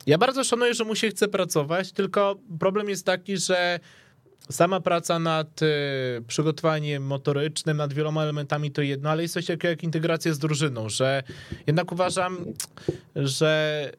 ja 0.06 0.18
bardzo 0.18 0.44
szanuję, 0.44 0.74
że 0.74 0.84
mu 0.84 0.94
się 0.94 1.08
chce 1.08 1.28
pracować, 1.28 1.92
tylko 1.92 2.36
problem 2.58 2.88
jest 2.88 3.06
taki, 3.06 3.36
że 3.36 3.80
Sama 4.50 4.80
praca 4.80 5.18
nad 5.18 5.62
y, 5.62 5.66
przygotowaniem 6.26 7.02
motorycznym, 7.02 7.76
nad 7.76 7.92
wieloma 7.92 8.22
elementami 8.22 8.70
to 8.70 8.82
jedno, 8.82 9.10
ale 9.10 9.22
jest 9.22 9.34
coś 9.34 9.46
takiego 9.46 9.68
jak 9.68 9.82
integracja 9.82 10.34
z 10.34 10.38
drużyną, 10.38 10.88
że 10.88 11.22
jednak 11.66 11.92
uważam, 11.92 12.38
że 13.16 13.92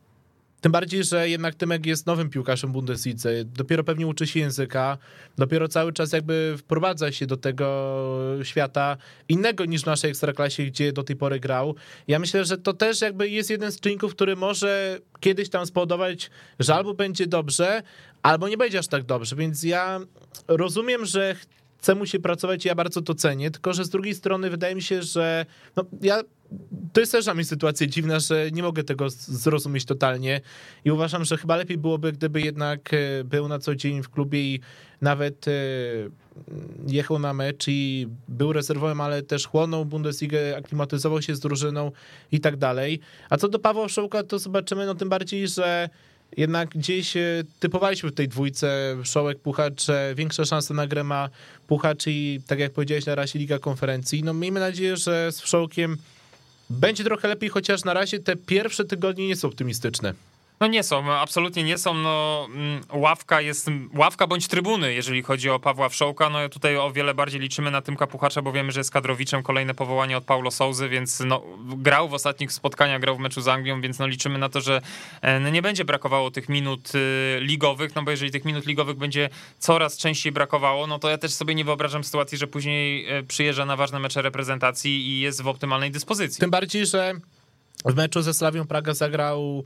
tym 0.61 0.71
bardziej, 0.71 1.03
że 1.03 1.29
jednak 1.29 1.55
Tymek 1.55 1.85
jest 1.85 2.05
nowym 2.05 2.29
piłkarzem 2.29 2.71
Bundeslidze, 2.71 3.45
dopiero 3.45 3.83
pewnie 3.83 4.07
uczy 4.07 4.27
się 4.27 4.39
języka, 4.39 4.97
dopiero 5.37 5.67
cały 5.67 5.93
czas 5.93 6.13
jakby 6.13 6.55
wprowadza 6.57 7.11
się 7.11 7.27
do 7.27 7.37
tego 7.37 7.69
świata 8.43 8.97
innego 9.29 9.65
niż 9.65 9.81
w 9.81 9.85
naszej 9.85 10.09
ekstraklasie, 10.11 10.65
gdzie 10.65 10.93
do 10.93 11.03
tej 11.03 11.15
pory 11.15 11.39
grał. 11.39 11.75
Ja 12.07 12.19
myślę, 12.19 12.45
że 12.45 12.57
to 12.57 12.73
też 12.73 13.01
jakby 13.01 13.29
jest 13.29 13.49
jeden 13.49 13.71
z 13.71 13.79
czynników, 13.79 14.15
który 14.15 14.35
może 14.35 14.99
kiedyś 15.19 15.49
tam 15.49 15.65
spowodować, 15.65 16.29
że 16.59 16.75
albo 16.75 16.93
będzie 16.93 17.27
dobrze, 17.27 17.83
albo 18.21 18.49
nie 18.49 18.57
będzie 18.57 18.79
aż 18.79 18.87
tak 18.87 19.03
dobrze, 19.03 19.35
więc 19.35 19.63
ja 19.63 19.99
rozumiem, 20.47 21.05
że 21.05 21.35
chce 21.81 21.95
mu 21.95 22.05
się 22.05 22.19
pracować, 22.19 22.65
ja 22.65 22.75
bardzo 22.75 23.01
to 23.01 23.15
cenię, 23.15 23.51
tylko 23.51 23.73
że 23.73 23.85
z 23.85 23.89
drugiej 23.89 24.15
strony 24.15 24.49
wydaje 24.49 24.75
mi 24.75 24.81
się, 24.81 25.03
że 25.03 25.45
no, 25.75 25.85
ja 26.01 26.21
to 26.93 26.99
jest 26.99 27.11
też 27.11 27.25
dla 27.25 27.33
mnie 27.33 27.45
sytuacja 27.45 27.87
dziwna, 27.87 28.19
że 28.19 28.51
nie 28.51 28.63
mogę 28.63 28.83
tego 28.83 29.09
zrozumieć 29.09 29.85
totalnie 29.85 30.41
i 30.85 30.91
uważam, 30.91 31.25
że 31.25 31.37
chyba 31.37 31.55
lepiej 31.55 31.77
byłoby, 31.77 32.11
gdyby 32.11 32.41
jednak 32.41 32.93
e, 32.93 33.23
był 33.23 33.47
na 33.47 33.59
co 33.59 33.75
dzień 33.75 34.03
w 34.03 34.09
klubie 34.09 34.41
i 34.41 34.59
nawet 35.01 35.47
e, 35.47 35.51
jechał 36.87 37.19
na 37.19 37.33
mecz 37.33 37.67
i 37.67 38.07
był 38.27 38.53
rezerwowym, 38.53 39.01
ale 39.01 39.21
też 39.21 39.47
chłonął 39.47 39.85
Bundesligę, 39.85 40.57
aklimatyzował 40.57 41.21
się 41.21 41.35
z 41.35 41.39
drużyną 41.39 41.91
i 42.31 42.39
tak 42.39 42.57
dalej. 42.57 42.99
A 43.29 43.37
co 43.37 43.47
do 43.47 43.59
Pawła 43.59 43.89
Szołka, 43.89 44.23
to 44.23 44.39
zobaczymy, 44.39 44.85
no 44.85 44.95
tym 44.95 45.09
bardziej, 45.09 45.47
że 45.47 45.89
jednak 46.37 46.69
gdzieś 46.69 47.17
e, 47.17 47.43
typowaliśmy 47.59 48.09
w 48.11 48.15
tej 48.15 48.27
dwójce 48.27 48.97
Szołek, 49.03 49.39
Puchacz, 49.39 49.85
większe 50.15 50.45
szanse 50.45 50.73
na 50.73 50.87
grę 50.87 51.03
ma 51.03 51.29
Puchacz 51.67 52.07
i 52.07 52.41
tak 52.47 52.59
jak 52.59 52.71
powiedziałeś 52.71 53.05
na 53.05 53.15
razie 53.15 53.39
Liga 53.39 53.59
Konferencji. 53.59 54.23
No 54.23 54.33
miejmy 54.33 54.59
nadzieję, 54.59 54.97
że 54.97 55.31
z 55.31 55.39
Szołkiem 55.39 55.97
będzie 56.69 57.03
trochę 57.03 57.27
lepiej, 57.27 57.49
chociaż 57.49 57.83
na 57.83 57.93
razie 57.93 58.19
te 58.19 58.35
pierwsze 58.35 58.85
tygodnie 58.85 59.27
nie 59.27 59.35
są 59.35 59.47
optymistyczne. 59.47 60.13
No 60.59 60.67
nie 60.67 60.83
są, 60.83 61.13
absolutnie 61.13 61.63
nie 61.63 61.77
są. 61.77 61.93
No, 61.93 62.47
mm, 62.53 62.81
ławka 62.93 63.41
jest, 63.41 63.67
ławka 63.93 64.27
bądź 64.27 64.47
trybuny, 64.47 64.93
jeżeli 64.93 65.23
chodzi 65.23 65.49
o 65.49 65.59
Pawła 65.59 65.89
Wszołka. 65.89 66.29
No 66.29 66.49
tutaj 66.49 66.77
o 66.77 66.91
wiele 66.91 67.13
bardziej 67.13 67.41
liczymy 67.41 67.71
na 67.71 67.81
tym 67.81 67.95
Kapuchacza, 67.95 68.41
bo 68.41 68.51
wiemy, 68.51 68.71
że 68.71 68.79
jest 68.79 68.91
kadrowiczem, 68.91 69.43
kolejne 69.43 69.73
powołanie 69.73 70.17
od 70.17 70.23
Paulo 70.23 70.51
Souzy, 70.51 70.89
więc 70.89 71.19
no, 71.19 71.43
grał 71.59 72.09
w 72.09 72.13
ostatnich 72.13 72.51
spotkaniach, 72.51 73.01
grał 73.01 73.15
w 73.15 73.19
meczu 73.19 73.41
z 73.41 73.47
Anglią, 73.47 73.81
więc 73.81 73.99
no 73.99 74.07
liczymy 74.07 74.39
na 74.39 74.49
to, 74.49 74.61
że 74.61 74.81
e, 75.21 75.39
no, 75.39 75.49
nie 75.49 75.61
będzie 75.61 75.85
brakowało 75.85 76.31
tych 76.31 76.49
minut 76.49 76.95
y, 76.95 77.39
ligowych, 77.41 77.95
no 77.95 78.03
bo 78.03 78.11
jeżeli 78.11 78.31
tych 78.31 78.45
minut 78.45 78.65
ligowych 78.65 78.97
będzie 78.97 79.29
coraz 79.59 79.97
częściej 79.97 80.31
brakowało, 80.31 80.87
no 80.87 80.99
to 80.99 81.09
ja 81.09 81.17
też 81.17 81.33
sobie 81.33 81.55
nie 81.55 81.65
wyobrażam 81.65 82.03
sytuacji, 82.03 82.37
że 82.37 82.47
później 82.47 83.09
e, 83.09 83.23
przyjeżdża 83.23 83.65
na 83.65 83.75
ważne 83.75 83.99
mecze 83.99 84.21
reprezentacji 84.21 85.07
i 85.07 85.19
jest 85.19 85.41
w 85.41 85.47
optymalnej 85.47 85.91
dyspozycji. 85.91 86.39
Tym 86.39 86.51
bardziej, 86.51 86.85
że 86.85 87.13
w 87.85 87.95
meczu 87.95 88.21
ze 88.21 88.33
Slawią 88.33 88.67
Praga 88.67 88.93
zagrał 88.93 89.63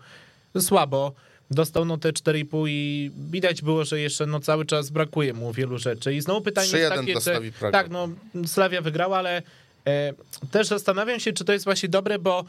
słabo. 0.61 1.13
Dostał 1.51 1.85
no 1.85 1.97
te 1.97 2.09
4,5 2.09 2.65
i 2.69 3.11
widać 3.31 3.61
było, 3.61 3.85
że 3.85 3.99
jeszcze 3.99 4.25
no 4.25 4.39
cały 4.39 4.65
czas 4.65 4.89
brakuje 4.89 5.33
mu 5.33 5.53
wielu 5.53 5.77
rzeczy. 5.77 6.13
I 6.13 6.21
znowu 6.21 6.41
pytanie 6.41 6.69
jest 6.73 6.95
takie, 6.95 7.19
czy... 7.19 7.51
Tak, 7.71 7.89
no 7.89 8.09
Slavia 8.45 8.81
wygrała, 8.81 9.17
ale 9.17 9.41
e, 9.87 10.13
też 10.51 10.67
zastanawiam 10.67 11.19
się, 11.19 11.33
czy 11.33 11.45
to 11.45 11.53
jest 11.53 11.65
właśnie 11.65 11.89
dobre, 11.89 12.19
bo 12.19 12.45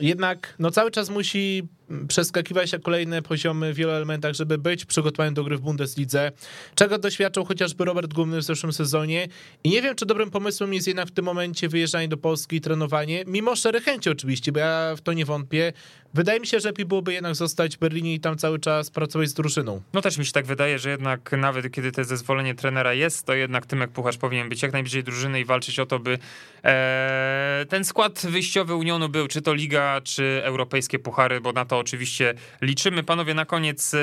jednak 0.00 0.54
no 0.58 0.70
cały 0.70 0.90
czas 0.90 1.10
musi 1.10 1.62
przeskakiwać 2.08 2.72
na 2.72 2.78
kolejne 2.78 3.22
poziomy 3.22 3.72
w 3.72 3.76
wielu 3.76 3.90
elementach, 3.92 4.34
żeby 4.34 4.58
być 4.58 4.84
przygotowany 4.84 5.32
do 5.32 5.44
gry 5.44 5.56
w 5.56 5.60
Bundeslidze, 5.60 6.32
czego 6.74 6.98
doświadczał 6.98 7.44
chociażby 7.44 7.84
Robert 7.84 8.14
Gumny 8.14 8.38
w 8.38 8.42
zeszłym 8.42 8.72
sezonie 8.72 9.28
i 9.64 9.70
nie 9.70 9.82
wiem, 9.82 9.96
czy 9.96 10.06
dobrym 10.06 10.30
pomysłem 10.30 10.74
jest 10.74 10.86
jednak 10.86 11.08
w 11.08 11.10
tym 11.10 11.24
momencie 11.24 11.68
wyjeżdżanie 11.68 12.08
do 12.08 12.16
Polski 12.16 12.56
i 12.56 12.60
trenowanie, 12.60 13.24
mimo 13.26 13.56
szczerej 13.56 13.82
chęci 13.82 14.10
oczywiście, 14.10 14.52
bo 14.52 14.60
ja 14.60 14.96
w 14.96 15.00
to 15.00 15.12
nie 15.12 15.24
wątpię. 15.24 15.72
Wydaje 16.14 16.40
mi 16.40 16.46
się, 16.46 16.60
że 16.60 16.68
lepiej 16.68 16.86
byłoby 16.86 17.12
jednak 17.12 17.34
zostać 17.34 17.76
w 17.76 17.78
Berlinie 17.78 18.14
i 18.14 18.20
tam 18.20 18.38
cały 18.38 18.58
czas 18.58 18.90
pracować 18.90 19.28
z 19.28 19.34
drużyną. 19.34 19.82
No 19.92 20.00
też 20.00 20.18
mi 20.18 20.26
się 20.26 20.32
tak 20.32 20.46
wydaje, 20.46 20.78
że 20.78 20.90
jednak 20.90 21.32
nawet 21.38 21.72
kiedy 21.72 21.92
to 21.92 22.04
zezwolenie 22.04 22.54
trenera 22.54 22.94
jest, 22.94 23.26
to 23.26 23.34
jednak 23.34 23.66
Tymek 23.66 23.90
Pucharz 23.90 24.16
powinien 24.16 24.48
być 24.48 24.62
jak 24.62 24.72
najbliżej 24.72 25.04
drużyny 25.04 25.40
i 25.40 25.44
walczyć 25.44 25.78
o 25.78 25.86
to, 25.86 25.98
by 25.98 26.18
e, 26.64 27.66
ten 27.68 27.84
skład 27.84 28.26
wyjściowy 28.26 28.74
Unionu 28.74 29.08
był, 29.08 29.28
czy 29.28 29.42
to 29.42 29.54
Liga, 29.54 30.00
czy 30.04 30.40
europejskie 30.44 30.98
puchary, 30.98 31.40
bo 31.40 31.52
na 31.52 31.64
to 31.64 31.73
oczywiście 31.78 32.34
liczymy. 32.62 33.02
Panowie, 33.02 33.34
na 33.34 33.44
koniec 33.44 33.94
e, 33.94 33.98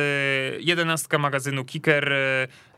jedenastka 0.59 1.17
magazynu 1.17 1.65
Kicker. 1.65 2.13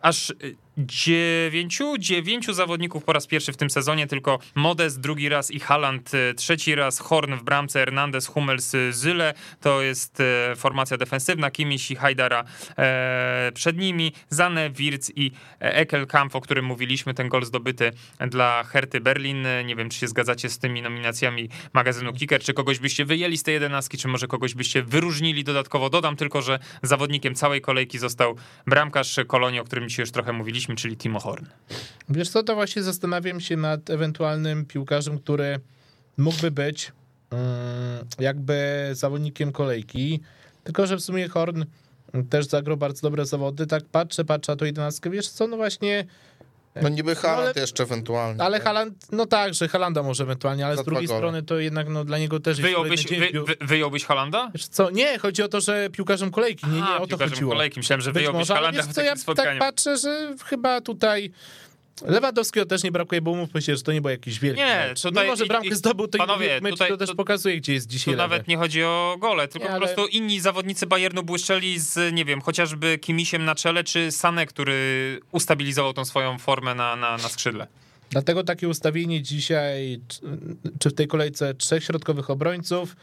E, 0.04 0.08
aż 0.08 0.30
y, 0.30 0.56
dziewięciu, 0.78 1.98
dziewięciu 1.98 2.54
zawodników 2.54 3.04
po 3.04 3.14
raz 3.14 3.28
pierwszy 3.28 3.52
w 3.52 3.58
tym 3.58 3.70
sezonie, 3.70 4.08
tylko 4.08 4.40
Modest 4.56 5.00
drugi 5.00 5.30
raz 5.30 5.52
i 5.52 5.60
Haaland 5.60 6.14
y, 6.14 6.34
trzeci 6.34 6.76
raz, 6.76 7.00
Horn 7.00 7.36
w 7.36 7.44
bramce, 7.44 7.80
Hernandez, 7.80 8.28
Hummels, 8.28 8.74
y, 8.74 8.94
Zyle, 8.94 9.34
to 9.62 9.82
jest 9.82 10.20
e, 10.20 10.56
formacja 10.56 10.98
defensywna, 10.98 11.52
Kimiś 11.52 11.92
i 11.92 11.96
Hajdara 11.96 12.44
e, 12.78 13.52
przed 13.54 13.78
nimi, 13.78 14.14
Zane, 14.30 14.70
Wirtz 14.70 15.12
i 15.16 15.32
Ekelkamp, 15.60 16.36
o 16.36 16.42
którym 16.42 16.66
mówiliśmy, 16.66 17.14
ten 17.14 17.30
gol 17.30 17.46
zdobyty 17.46 17.92
dla 18.30 18.64
Herty 18.64 19.02
Berlin, 19.02 19.48
nie 19.66 19.76
wiem, 19.76 19.90
czy 19.90 20.00
się 20.00 20.08
zgadzacie 20.08 20.50
z 20.50 20.60
tymi 20.60 20.82
nominacjami 20.82 21.50
magazynu 21.74 22.14
Kicker, 22.14 22.42
czy 22.42 22.54
kogoś 22.54 22.80
byście 22.80 23.06
wyjęli 23.06 23.38
z 23.38 23.44
tej 23.44 23.54
jedenastki, 23.54 23.98
czy 23.98 24.08
może 24.08 24.28
kogoś 24.28 24.54
byście 24.54 24.84
wyróżnili? 24.84 25.44
Dodatkowo, 25.44 25.90
dodam 25.90 26.16
tylko, 26.16 26.42
że 26.42 26.60
zawodnikiem 26.82 27.36
całej 27.36 27.62
kolejki 27.62 28.00
został 28.00 28.36
bramkarz 28.68 29.20
Kolonii, 29.28 29.60
o 29.60 29.64
którym 29.64 29.90
dzisiaj 29.94 30.04
już 30.04 30.12
trochę 30.12 30.34
mówiliśmy, 30.34 30.76
czyli 30.76 30.98
Timo 30.98 31.20
Horn. 31.20 31.46
Wiesz 32.10 32.30
co, 32.30 32.44
to 32.44 32.56
właśnie 32.56 32.84
zastanawiam 32.84 33.40
się 33.40 33.58
nad 33.58 33.90
ewentualnym 33.90 34.66
piłkarzem, 34.66 35.20
który 35.20 35.60
mógłby 36.18 36.52
być 36.52 36.92
mm, 37.32 38.06
jakby 38.20 38.90
zawodnikiem 38.94 39.52
kolejki, 39.52 40.20
tylko 40.64 40.88
że 40.88 40.98
w 40.98 41.02
sumie 41.02 41.28
Horn 41.28 41.64
też 42.30 42.46
zagrał 42.46 42.78
bardzo 42.78 43.02
dobre 43.02 43.26
zawody, 43.26 43.68
tak 43.68 43.84
patrzę, 43.86 44.26
patrzę 44.26 44.52
na 44.52 44.56
tą 44.56 44.66
jedenastkę, 44.66 45.10
wiesz 45.10 45.30
co, 45.30 45.48
no 45.48 45.58
właśnie 45.58 46.06
No 46.82 46.90
niby 46.90 47.16
Haaland 47.16 47.50
ale- 47.56 47.62
jeszcze 47.62 47.84
ewentualnie. 47.84 48.42
ale 48.44 48.58
nie? 48.58 48.64
Haaland, 48.64 48.94
no 49.12 49.26
tak, 49.26 49.54
że 49.54 49.68
Halanda 49.68 50.04
może 50.04 50.24
ewentualnie, 50.24 50.66
ale 50.66 50.76
Za 50.76 50.82
z 50.82 50.86
drugiej 50.86 51.08
gole. 51.08 51.20
strony 51.20 51.44
to 51.44 51.60
jednak 51.60 51.90
no, 51.90 52.06
dla 52.06 52.18
niego 52.18 52.40
też 52.40 52.58
jest 52.58 52.62
Wyjąłbyś, 52.62 53.08
wy, 53.08 53.18
wy, 53.46 53.56
wyjąłbyś 53.66 54.06
Halanda? 54.06 54.52
Wiesz 54.54 54.68
co, 54.68 54.90
nie, 54.90 55.20
chodzi 55.20 55.44
o 55.44 55.48
to, 55.48 55.62
że 55.62 55.90
piłkarzem 55.90 56.32
kolejki, 56.32 56.68
nie, 56.68 56.78
nie 56.78 56.84
A, 56.84 56.98
o 56.98 57.00
to 57.00 57.08
piłkarzem 57.08 57.34
chodziło. 57.34 57.52
kolejki. 57.52 57.80
Myślałem, 57.80 58.02
że 58.02 58.10
Być 58.12 58.14
wyjąłbyś 58.14 58.40
może, 58.40 58.54
ale 58.54 58.60
Halanda 58.68 58.84
wiesz 58.88 58.96
co, 58.96 59.02
ja 59.02 59.16
tak 59.36 59.60
patrzę, 59.60 59.98
że 59.98 60.36
chyba 60.46 60.82
tutaj 60.82 61.32
Lewandowskiego 62.02 62.66
też 62.66 62.84
nie 62.84 62.92
brakuje, 62.92 63.22
bo 63.22 63.32
umówmy 63.32 63.62
się, 63.62 63.76
że 63.76 63.82
to 63.84 63.92
nie 63.94 64.02
był 64.02 64.12
jakiś 64.12 64.40
wielki 64.40 64.62
Nie, 64.62 64.86
mecz. 64.90 65.02
tutaj 65.02 65.24
Mimo, 65.26 65.36
że 65.36 65.46
i- 65.46 65.48
bramkę 65.48 65.68
i- 65.68 65.76
zdobył, 65.76 66.08
to 66.08 66.18
panowie, 66.18 66.60
mecz 66.62 66.72
tutaj 66.74 66.90
to 66.90 66.98
też 66.98 67.10
to- 67.10 67.16
pokazuje, 67.16 67.58
gdzie 67.58 67.74
jest 67.74 67.88
Tu 67.88 67.92
dzisiaj 67.92 68.16
nawet 68.16 68.38
lewy. 68.40 68.50
nie 68.52 68.58
chodzi 68.58 68.84
o 68.84 69.18
gole, 69.20 69.48
tylko 69.48 69.66
Nie, 69.66 69.70
po 69.70 69.76
ale- 69.76 69.86
prostu 69.88 70.08
inni 70.08 70.40
zawodnicy 70.40 70.88
Bayernu 70.88 71.24
błyszczeli 71.24 71.80
z, 71.80 72.14
nie 72.14 72.26
wiem, 72.26 72.42
chociażby 72.42 72.98
Kimisiem 72.98 73.46
na 73.46 73.56
czele, 73.56 73.84
czy 73.84 74.08
Sané, 74.12 74.46
który 74.46 75.20
ustabilizował 75.32 75.94
tą 75.94 76.06
swoją 76.06 76.38
formę 76.38 76.76
na, 76.76 76.96
na, 76.96 77.12
na 77.18 77.30
skrzydle. 77.30 77.68
Dlatego 78.10 78.44
takie 78.44 78.68
ustawienie 78.70 79.22
dzisiaj, 79.22 80.00
czy- 80.08 80.20
czy 80.80 80.90
w 80.90 80.94
tej 80.94 81.08
kolejce 81.08 81.54
trzech 81.54 81.84
środkowych 81.84 82.30
obrońców, 82.30 82.96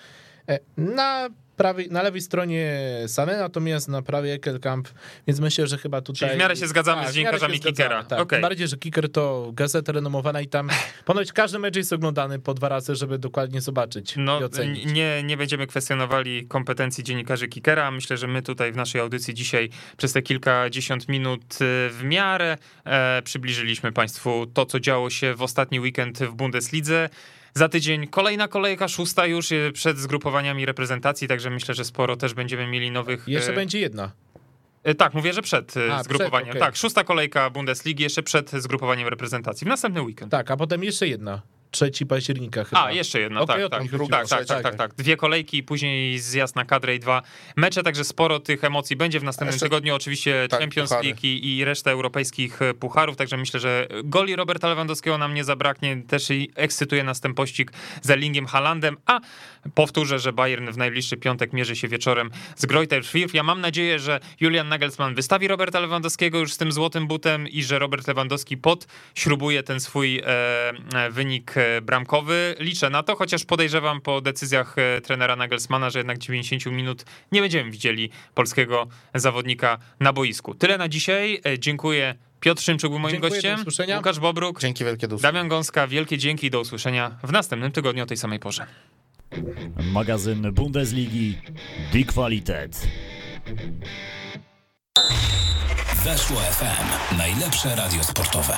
e, 0.49 0.59
na, 0.77 1.29
prawej, 1.61 1.91
na 1.91 2.03
lewej 2.03 2.21
stronie 2.21 2.81
Sané, 3.07 3.39
natomiast 3.39 3.89
na 3.89 4.03
prawej 4.03 4.33
Ekelkamp, 4.33 4.89
więc 5.27 5.41
myślę, 5.41 5.67
że 5.67 5.79
chyba 5.79 6.01
tutaj... 6.01 6.29
Czyli 6.29 6.39
w 6.39 6.41
miarę 6.41 6.57
się 6.57 6.67
zgadzamy 6.67 7.01
z 7.01 7.03
w 7.03 7.05
miarę 7.05 7.15
dziennikarzami 7.15 7.61
Kickera. 7.61 8.05
Tak. 8.05 8.31
Tym 8.31 8.41
Bardziej, 8.41 8.69
że 8.69 8.77
Kicker 8.77 9.13
to 9.13 9.51
gazeta 9.53 9.93
renomowana 9.93 10.41
i 10.41 10.49
tam 10.49 10.69
ponoć 11.05 11.33
każdy 11.33 11.59
mecz 11.59 11.77
jest 11.77 11.93
oglądany 11.93 12.39
po 12.39 12.55
dwa 12.55 12.69
razy, 12.69 12.95
żeby 12.95 13.19
dokładnie 13.19 13.61
zobaczyć 13.61 14.15
No, 14.17 14.41
i 14.41 14.45
ocenić. 14.45 14.93
nie, 14.93 15.23
nie 15.23 15.37
będziemy 15.37 15.67
kwestionowali 15.67 16.47
kompetencji 16.47 17.05
dziennikarzy 17.05 17.49
Kickera. 17.49 17.91
Myślę, 17.91 18.17
że 18.17 18.27
my 18.27 18.43
tutaj 18.43 18.73
w 18.73 18.77
naszej 18.77 19.01
audycji 19.01 19.35
dzisiaj 19.35 19.69
przez 19.97 20.13
te 20.13 20.23
kilkadziesiąt 20.23 21.09
minut 21.09 21.43
e, 21.43 21.57
w 21.91 22.01
miarę 22.05 22.59
e, 22.85 23.23
przybliżyliśmy 23.23 23.93
Państwu 23.93 24.47
to, 24.55 24.67
co 24.67 24.81
działo 24.81 25.11
się 25.11 25.35
w 25.35 25.43
ostatni 25.43 25.81
weekend 25.81 26.19
w 26.19 26.33
Bundeslidze. 26.33 27.09
Za 27.55 27.69
tydzień 27.69 28.07
kolejna 28.07 28.49
kolejka, 28.49 28.89
szósta 28.89 29.27
już 29.27 29.53
e, 29.53 29.73
przed 29.73 29.99
zgrupowaniami 29.99 30.67
reprezentacji, 30.67 31.29
także 31.29 31.51
myślę, 31.51 31.75
że 31.75 31.85
sporo 31.85 32.17
też 32.17 32.35
będziemy 32.35 32.67
mieli 32.67 32.91
nowych. 32.91 33.25
Jeszcze 33.29 33.53
e, 33.53 33.55
będzie 33.55 33.81
jedna. 33.81 34.13
e, 34.85 34.95
Tak, 34.95 35.15
mówię, 35.15 35.33
że 35.33 35.43
przed 35.43 35.75
A, 35.77 35.95
przed, 35.95 36.05
zgrupowaniem. 36.05 36.49
okej. 36.51 36.61
Tak, 36.61 36.77
szósta 36.77 37.05
kolejka 37.05 37.51
Bundesligi, 37.51 38.03
jeszcze 38.03 38.23
przed 38.23 38.51
zgrupowaniem 38.51 39.09
reprezentacji. 39.09 39.65
W 39.65 39.69
następny 39.69 40.03
weekend. 40.03 40.31
Tak, 40.33 40.51
a 40.51 40.57
potem 40.57 40.85
jeszcze 40.85 41.09
jedna. 41.09 41.43
3 41.71 42.07
października 42.09 42.65
chyba. 42.65 42.85
A, 42.85 42.93
jeszcze 42.93 43.21
jedna, 43.21 43.41
Okej, 43.41 43.57
tak, 43.57 43.71
tak, 43.71 43.81
tak, 43.81 43.91
chodziło. 43.91 44.09
tak, 44.09 44.29
tak, 44.29 44.47
tak, 44.47 44.63
tak, 44.63 44.75
tak. 44.75 44.95
Dwie 44.95 45.17
kolejki 45.17 45.57
i 45.59 45.63
później 45.63 46.19
zjazd 46.19 46.57
na 46.57 46.65
kadrę 46.65 46.95
i 46.95 46.99
dwa 46.99 47.23
mecze, 47.57 47.83
także 47.83 48.05
sporo 48.05 48.41
tych 48.41 48.65
emocji 48.65 48.97
będzie 48.97 49.21
w 49.21 49.25
następnym 49.25 49.55
Jeszcze- 49.55 49.67
tygodniu. 49.67 49.95
Oczywiście 49.95 50.47
tak, 50.51 50.61
Champions 50.61 50.91
puchary. 50.91 51.09
League 51.09 51.21
i, 51.23 51.57
i 51.59 51.65
reszta 51.65 51.91
europejskich 51.91 52.63
e, 52.63 52.75
pucharów, 52.75 53.17
także 53.17 53.37
myślę, 53.37 53.61
że 53.61 53.89
goli 54.05 54.37
Roberta 54.37 54.69
Lewandowskiego 54.69 55.19
nam 55.19 55.35
nie 55.35 55.45
zabraknie. 55.45 56.03
Też 56.09 56.31
i 56.31 56.51
ekscytuje 56.55 57.05
nas 57.05 57.21
ten 57.21 57.35
pościg 57.35 57.73
z 58.03 58.11
Erlingiem 58.11 58.47
Haalandem, 58.47 58.97
a 59.07 59.21
powtórzę, 59.75 60.19
że 60.19 60.33
Bayern 60.33 60.71
w 60.71 60.77
najbliższy 60.77 61.17
piątek 61.17 61.53
mierzy 61.53 61.77
się 61.77 61.89
wieczorem 61.89 62.31
z 62.57 62.67
Greuther 62.67 63.03
Fürth. 63.03 63.35
Ja 63.35 63.43
mam 63.43 63.61
nadzieję, 63.61 63.99
że 63.99 64.21
Julian 64.41 64.69
Nagelsmann 64.69 65.15
wystawi 65.15 65.49
Roberta 65.49 65.81
Lewandowskiego 65.81 66.39
już 66.39 66.53
z 66.53 66.57
tym 66.57 66.73
złotym 66.73 67.07
butem 67.07 67.49
i 67.49 67.63
że 67.63 67.79
Robert 67.79 68.09
Lewandowski 68.09 68.57
podśrubuje 68.57 69.63
ten 69.63 69.81
swój 69.81 70.19
e, 70.19 70.25
e, 70.95 71.11
wynik 71.11 71.55
bramkowy. 71.83 72.55
Liczę 72.59 72.91
na 72.91 73.03
to, 73.03 73.17
chociaż 73.17 73.45
podejrzewam 73.45 74.01
po 74.01 74.21
decyzjach 74.21 74.79
e, 74.79 75.01
trenera 75.01 75.37
Nagelsmana, 75.37 75.91
że 75.91 75.99
jednak 75.99 76.19
90 76.19 76.67
minut 76.67 77.05
nie 77.33 77.41
będziemy 77.41 77.71
widzieli 77.71 78.11
polskiego 78.35 78.87
zawodnika 79.15 79.79
na 80.01 80.13
boisku. 80.13 80.55
Tyle 80.55 80.79
na 80.79 80.89
dzisiaj. 80.89 81.41
E, 81.47 81.59
Dziękuję. 81.59 82.15
Piotr 82.41 82.63
Szymczuk 82.63 82.91
był 82.91 82.99
moim 82.99 83.13
Dziękuję, 83.13 83.31
do 83.31 83.35
gościem. 83.37 83.61
usłyszenia. 83.61 83.97
Łukasz 83.97 84.21
Bobruk. 84.21 84.61
Dzięki 84.61 84.85
wielkie 84.85 85.09
do 85.09 85.17
Damian 85.17 85.49
Gąska, 85.49 85.87
wielkie 85.87 86.19
dzięki 86.19 86.47
i 86.47 86.51
do 86.51 86.61
usłyszenia 86.61 87.19
w 87.23 87.33
następnym 87.33 87.73
tygodniu 87.73 88.03
o 88.03 88.07
tej 88.07 88.17
samej 88.17 88.39
porze. 88.39 88.67
Magazyn 89.93 90.53
Bundesligi 90.53 91.39
Die 91.93 92.05
Qualität. 92.05 92.87
Weszło 96.05 96.37
FM. 96.41 97.17
Najlepsze 97.19 97.75
radio 97.77 98.05
sportowe. 98.05 98.55